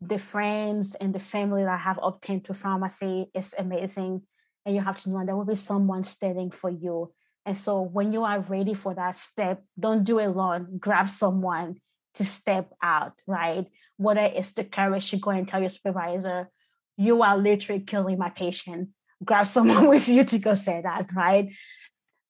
the 0.00 0.18
friends 0.18 0.94
and 0.94 1.14
the 1.14 1.20
family 1.20 1.62
that 1.62 1.80
have 1.80 2.00
obtained 2.02 2.44
to 2.46 2.54
pharmacy 2.54 3.30
is 3.34 3.54
amazing 3.58 4.22
and 4.64 4.74
you 4.74 4.80
have 4.80 4.96
to 4.98 5.10
know 5.10 5.24
there 5.24 5.36
will 5.36 5.44
be 5.44 5.54
someone 5.54 6.04
standing 6.04 6.50
for 6.50 6.70
you. 6.70 7.12
And 7.46 7.56
so 7.56 7.80
when 7.80 8.12
you 8.12 8.24
are 8.24 8.40
ready 8.40 8.74
for 8.74 8.94
that 8.94 9.16
step, 9.16 9.62
don't 9.78 10.04
do 10.04 10.18
it 10.18 10.26
alone. 10.26 10.78
Grab 10.78 11.08
someone 11.08 11.76
to 12.14 12.24
step 12.24 12.72
out, 12.82 13.14
right? 13.26 13.66
Whether 13.96 14.20
it's 14.20 14.52
the 14.52 14.64
courage 14.64 15.10
to 15.10 15.16
go 15.16 15.30
and 15.30 15.48
tell 15.48 15.60
your 15.60 15.70
supervisor, 15.70 16.50
you 16.96 17.22
are 17.22 17.36
literally 17.36 17.80
killing 17.80 18.18
my 18.18 18.30
patient. 18.30 18.90
Grab 19.24 19.46
someone 19.56 19.88
with 19.88 20.08
you 20.08 20.24
to 20.24 20.38
go 20.38 20.54
say 20.54 20.82
that, 20.82 21.10
right? 21.14 21.50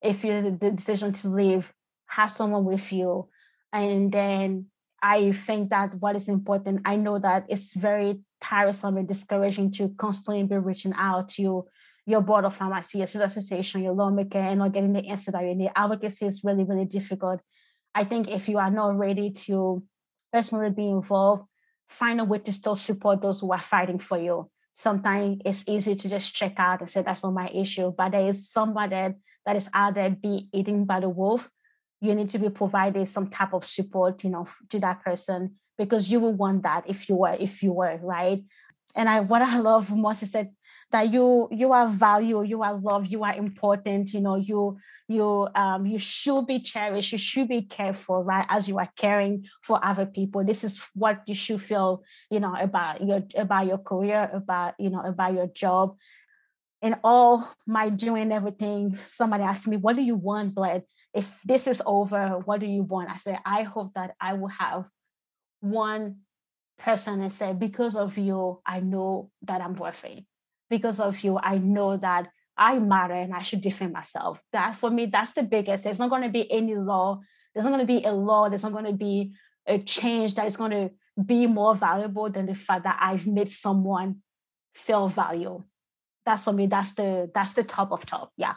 If 0.03 0.25
you 0.25 0.57
the 0.59 0.71
decision 0.71 1.13
to 1.13 1.29
leave, 1.29 1.73
have 2.07 2.31
someone 2.31 2.65
with 2.65 2.93
you. 2.93 3.29
And 3.73 4.11
then 4.11 4.67
I 5.03 5.33
think 5.33 5.71
that 5.71 5.95
what 5.95 6.17
is 6.17 6.29
important, 6.29 6.83
I 6.85 6.97
know 6.97 7.19
that 7.19 7.47
it's 7.49 7.75
very 7.75 8.21
tiresome 8.41 8.97
and 8.97 9.09
discouraging 9.09 9.73
to 9.73 9.91
constantly 9.91 10.43
be 10.45 10.57
reaching 10.57 10.93
out 10.97 11.29
to 11.31 11.67
your 12.07 12.21
board 12.23 12.45
of 12.45 12.57
pharmacy, 12.57 12.99
your 12.99 13.07
association, 13.07 13.83
your 13.83 13.93
lawmaker, 13.93 14.39
and 14.39 14.59
not 14.59 14.73
getting 14.73 14.93
the 14.93 15.07
answer 15.07 15.31
that 15.31 15.45
you 15.45 15.55
need. 15.55 15.71
Advocacy 15.77 16.27
is 16.27 16.43
really, 16.43 16.65
really 16.65 16.87
difficult. 16.87 17.41
I 17.95 18.05
think 18.05 18.29
if 18.29 18.49
you 18.49 18.59
are 18.59 18.71
not 18.71 18.99
ready 18.99 19.31
to 19.31 19.83
personally 20.33 20.71
be 20.71 20.89
involved, 20.89 21.45
find 21.89 22.21
a 22.21 22.25
way 22.25 22.39
to 22.39 22.53
still 22.53 22.77
support 22.77 23.21
those 23.21 23.41
who 23.41 23.53
are 23.53 23.61
fighting 23.61 23.99
for 23.99 24.19
you. 24.19 24.51
Sometimes 24.81 25.43
it's 25.45 25.63
easy 25.69 25.95
to 25.95 26.09
just 26.09 26.35
check 26.35 26.55
out 26.57 26.81
and 26.81 26.89
say 26.89 27.03
that's 27.03 27.23
not 27.23 27.35
my 27.35 27.51
issue, 27.53 27.93
but 27.93 28.13
there 28.13 28.27
is 28.27 28.49
somebody 28.49 29.15
that 29.45 29.55
is 29.55 29.69
out 29.75 29.93
there 29.93 30.09
be 30.09 30.49
eaten 30.55 30.87
by 30.87 31.01
the 31.01 31.09
wolf. 31.11 31.51
You 32.01 32.15
need 32.15 32.31
to 32.31 32.39
be 32.39 32.49
providing 32.49 33.05
some 33.05 33.29
type 33.29 33.53
of 33.53 33.67
support, 33.67 34.25
you 34.25 34.31
know, 34.31 34.47
to 34.71 34.79
that 34.79 35.05
person 35.05 35.57
because 35.77 36.11
you 36.11 36.19
will 36.19 36.33
want 36.33 36.63
that 36.63 36.85
if 36.89 37.11
you 37.11 37.17
were, 37.17 37.37
if 37.39 37.63
you 37.63 37.75
were 37.75 37.99
right. 38.03 38.43
And 38.95 39.09
I 39.09 39.21
what 39.21 39.43
I 39.43 39.59
love 39.71 39.95
most 39.95 40.23
is 40.23 40.33
that 40.33 40.51
that 40.91 41.13
you 41.13 41.49
you 41.53 41.73
are 41.73 41.87
valued 41.87 42.49
you 42.49 42.63
are 42.63 42.75
loved 42.75 43.11
you 43.11 43.23
are 43.23 43.35
important 43.35 44.13
you 44.13 44.21
know 44.21 44.35
you 44.37 44.77
you 45.09 45.49
um 45.55 45.87
you 45.87 45.99
should 45.99 46.47
be 46.47 46.59
cherished 46.59 47.13
you 47.13 47.19
should 47.19 47.49
be 47.49 47.63
cared 47.63 47.97
for 47.97 48.23
right 48.23 48.47
as 48.49 48.69
you 48.69 48.79
are 48.79 48.89
caring 48.97 49.47
for 49.63 49.83
other 49.85 50.07
people. 50.07 50.45
This 50.45 50.65
is 50.65 50.81
what 50.95 51.23
you 51.27 51.35
should 51.35 51.63
feel 51.63 52.03
you 52.31 52.41
know 52.41 52.55
about 52.55 53.05
your 53.07 53.23
about 53.37 53.67
your 53.67 53.79
career 53.79 54.31
about 54.33 54.75
you 54.79 54.91
know 54.91 55.03
about 55.03 55.35
your 55.35 55.47
job. 55.47 55.97
And 56.83 56.97
all 57.05 57.47
my 57.67 57.91
doing 57.91 58.33
everything 58.33 58.99
somebody 59.07 59.45
asked 59.45 59.67
me 59.69 59.77
what 59.77 59.97
do 59.97 60.03
you 60.03 60.17
want 60.17 60.55
Bled? 60.55 60.85
If 61.13 61.41
this 61.45 61.67
is 61.67 61.83
over 61.85 62.41
what 62.45 62.61
do 62.61 62.67
you 62.67 62.83
want? 62.83 63.11
I 63.11 63.17
said 63.17 63.39
i 63.45 63.63
hope 63.63 63.95
that 63.95 64.15
i 64.21 64.35
will 64.35 64.49
have 64.49 64.87
one 65.61 66.21
person 66.81 67.21
and 67.21 67.33
say 67.33 67.53
because 67.53 67.95
of 67.95 68.19
you 68.19 68.61
i 68.67 68.81
know 68.81 69.31
that 69.43 69.61
i'm 69.61 69.75
worth 69.75 70.05
it 70.05 70.25
because 70.71 71.01
of 71.01 71.21
you, 71.23 71.39
I 71.39 71.59
know 71.59 71.97
that 71.99 72.29
I 72.57 72.79
matter 72.79 73.15
and 73.15 73.35
I 73.35 73.41
should 73.41 73.61
defend 73.61 73.93
myself. 73.93 74.41
That 74.53 74.77
for 74.77 74.89
me, 74.89 75.07
that's 75.07 75.33
the 75.33 75.43
biggest. 75.43 75.85
There's 75.85 75.99
not 75.99 76.11
going 76.11 76.23
to 76.23 76.29
be 76.31 76.51
any 76.51 76.77
law. 76.77 77.21
There's 77.53 77.65
not 77.65 77.73
going 77.73 77.87
to 77.87 77.93
be 77.93 78.05
a 78.05 78.13
law. 78.13 78.49
There's 78.49 78.63
not 78.63 78.73
going 78.73 78.85
to 78.85 78.93
be 78.93 79.35
a 79.67 79.79
change 79.79 80.37
that 80.37 80.47
is 80.47 80.57
going 80.57 80.71
to 80.71 80.91
be 81.23 81.47
more 81.47 81.75
valuable 81.75 82.31
than 82.31 82.47
the 82.47 82.55
fact 82.55 82.85
that 82.85 82.99
I've 83.01 83.27
made 83.27 83.51
someone 83.51 84.23
feel 84.75 85.09
value. 85.09 85.65
That's 86.25 86.45
for 86.45 86.53
me. 86.53 86.67
That's 86.67 86.93
the 86.93 87.31
that's 87.35 87.55
the 87.55 87.65
top 87.65 87.93
of 87.93 88.07
top. 88.07 88.31
Yeah. 88.37 88.55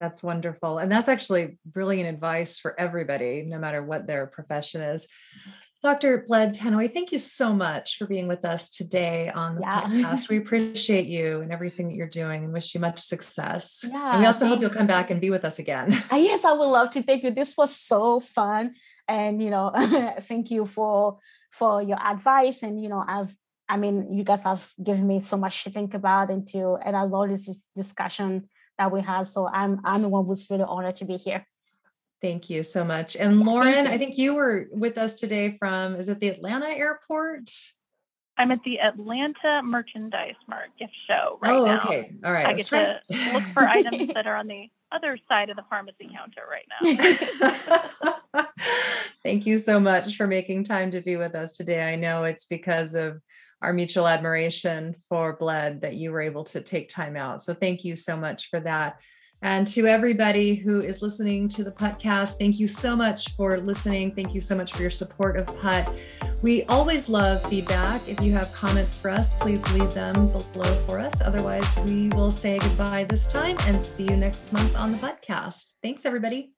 That's 0.00 0.22
wonderful. 0.22 0.78
And 0.78 0.90
that's 0.90 1.08
actually 1.08 1.58
brilliant 1.64 2.08
advice 2.08 2.58
for 2.58 2.78
everybody, 2.78 3.42
no 3.42 3.58
matter 3.58 3.82
what 3.82 4.06
their 4.06 4.26
profession 4.26 4.80
is. 4.80 5.06
Dr. 5.82 6.24
Bled 6.28 6.54
Tanoe, 6.54 6.88
thank 6.88 7.10
you 7.10 7.18
so 7.18 7.54
much 7.54 7.96
for 7.96 8.06
being 8.06 8.28
with 8.28 8.44
us 8.44 8.68
today 8.68 9.30
on 9.34 9.54
the 9.54 9.62
yeah. 9.62 9.82
podcast. 9.82 10.28
We 10.28 10.36
appreciate 10.44 11.06
you 11.06 11.40
and 11.40 11.50
everything 11.50 11.88
that 11.88 11.94
you're 11.94 12.06
doing 12.06 12.44
and 12.44 12.52
wish 12.52 12.74
you 12.74 12.80
much 12.80 13.00
success. 13.00 13.82
Yeah, 13.88 14.12
and 14.12 14.20
we 14.20 14.26
also 14.26 14.46
hope 14.46 14.60
you'll 14.60 14.68
come 14.68 14.86
back 14.86 15.10
and 15.10 15.22
be 15.22 15.30
with 15.30 15.44
us 15.44 15.58
again. 15.58 15.94
Uh, 16.12 16.16
yes, 16.16 16.44
I 16.44 16.52
would 16.52 16.66
love 16.66 16.90
to. 16.90 17.02
Thank 17.02 17.22
you. 17.22 17.30
This 17.30 17.56
was 17.56 17.74
so 17.74 18.20
fun. 18.20 18.74
And 19.08 19.42
you 19.42 19.48
know, 19.48 19.72
thank 20.20 20.50
you 20.50 20.66
for 20.66 21.18
for 21.50 21.82
your 21.82 21.98
advice. 21.98 22.62
And 22.62 22.78
you 22.80 22.90
know, 22.90 23.02
I've 23.06 23.34
I 23.66 23.78
mean, 23.78 24.12
you 24.12 24.24
guys 24.24 24.42
have 24.42 24.68
given 24.82 25.06
me 25.06 25.20
so 25.20 25.38
much 25.38 25.64
to 25.64 25.70
think 25.70 25.94
about 25.94 26.30
and 26.30 26.46
to 26.48 26.76
and 26.84 26.94
I 26.94 27.02
love 27.02 27.30
this 27.30 27.62
discussion 27.74 28.50
that 28.76 28.92
we 28.92 29.00
have. 29.00 29.28
So 29.28 29.48
I'm 29.48 29.80
I'm 29.84 30.02
the 30.02 30.08
one 30.10 30.26
who's 30.26 30.50
really 30.50 30.64
honored 30.68 30.96
to 30.96 31.06
be 31.06 31.16
here. 31.16 31.46
Thank 32.20 32.50
you 32.50 32.62
so 32.62 32.84
much. 32.84 33.16
And 33.16 33.40
Lauren, 33.40 33.86
I 33.86 33.96
think 33.96 34.18
you 34.18 34.34
were 34.34 34.68
with 34.72 34.98
us 34.98 35.14
today 35.14 35.56
from, 35.58 35.96
is 35.96 36.08
it 36.08 36.20
the 36.20 36.28
Atlanta 36.28 36.66
airport? 36.66 37.50
I'm 38.36 38.50
at 38.50 38.62
the 38.64 38.80
Atlanta 38.80 39.62
Merchandise 39.62 40.34
Mart 40.48 40.70
gift 40.78 40.92
show 41.06 41.38
right 41.42 41.52
oh, 41.52 41.64
now. 41.64 41.78
okay. 41.78 42.12
All 42.24 42.32
right. 42.32 42.46
I, 42.46 42.50
I 42.50 42.54
get 42.54 42.66
to 42.68 43.00
look 43.32 43.42
for 43.52 43.68
items 43.68 44.10
that 44.14 44.26
are 44.26 44.36
on 44.36 44.48
the 44.48 44.68
other 44.92 45.18
side 45.28 45.50
of 45.50 45.56
the 45.56 45.64
pharmacy 45.68 46.10
counter 46.14 46.42
right 46.50 46.66
now. 48.32 48.46
Thank 49.22 49.46
you 49.46 49.58
so 49.58 49.78
much 49.78 50.16
for 50.16 50.26
making 50.26 50.64
time 50.64 50.90
to 50.92 51.00
be 51.00 51.16
with 51.16 51.34
us 51.34 51.56
today. 51.56 51.82
I 51.92 51.96
know 51.96 52.24
it's 52.24 52.44
because 52.46 52.94
of 52.94 53.20
our 53.62 53.72
mutual 53.72 54.08
admiration 54.08 54.94
for 55.08 55.36
Bled 55.36 55.82
that 55.82 55.96
you 55.96 56.10
were 56.10 56.22
able 56.22 56.44
to 56.44 56.60
take 56.60 56.88
time 56.88 57.16
out. 57.16 57.42
So 57.42 57.52
thank 57.52 57.84
you 57.84 57.94
so 57.94 58.16
much 58.16 58.48
for 58.48 58.60
that. 58.60 59.00
And 59.42 59.66
to 59.68 59.86
everybody 59.86 60.54
who 60.54 60.82
is 60.82 61.00
listening 61.00 61.48
to 61.48 61.64
the 61.64 61.70
podcast, 61.70 62.38
thank 62.38 62.60
you 62.60 62.68
so 62.68 62.94
much 62.94 63.34
for 63.36 63.58
listening. 63.58 64.14
Thank 64.14 64.34
you 64.34 64.40
so 64.40 64.54
much 64.54 64.72
for 64.74 64.82
your 64.82 64.90
support 64.90 65.38
of 65.38 65.46
PUT. 65.58 66.04
We 66.42 66.64
always 66.64 67.08
love 67.08 67.42
feedback. 67.48 68.06
If 68.06 68.20
you 68.20 68.32
have 68.32 68.52
comments 68.52 68.98
for 68.98 69.10
us, 69.10 69.34
please 69.34 69.66
leave 69.72 69.92
them 69.94 70.26
below 70.28 70.86
for 70.86 70.98
us. 70.98 71.20
Otherwise, 71.22 71.66
we 71.86 72.08
will 72.10 72.32
say 72.32 72.58
goodbye 72.58 73.04
this 73.04 73.26
time 73.26 73.56
and 73.60 73.80
see 73.80 74.04
you 74.04 74.16
next 74.16 74.52
month 74.52 74.76
on 74.76 74.92
the 74.92 74.98
podcast. 74.98 75.72
Thanks, 75.82 76.04
everybody. 76.04 76.52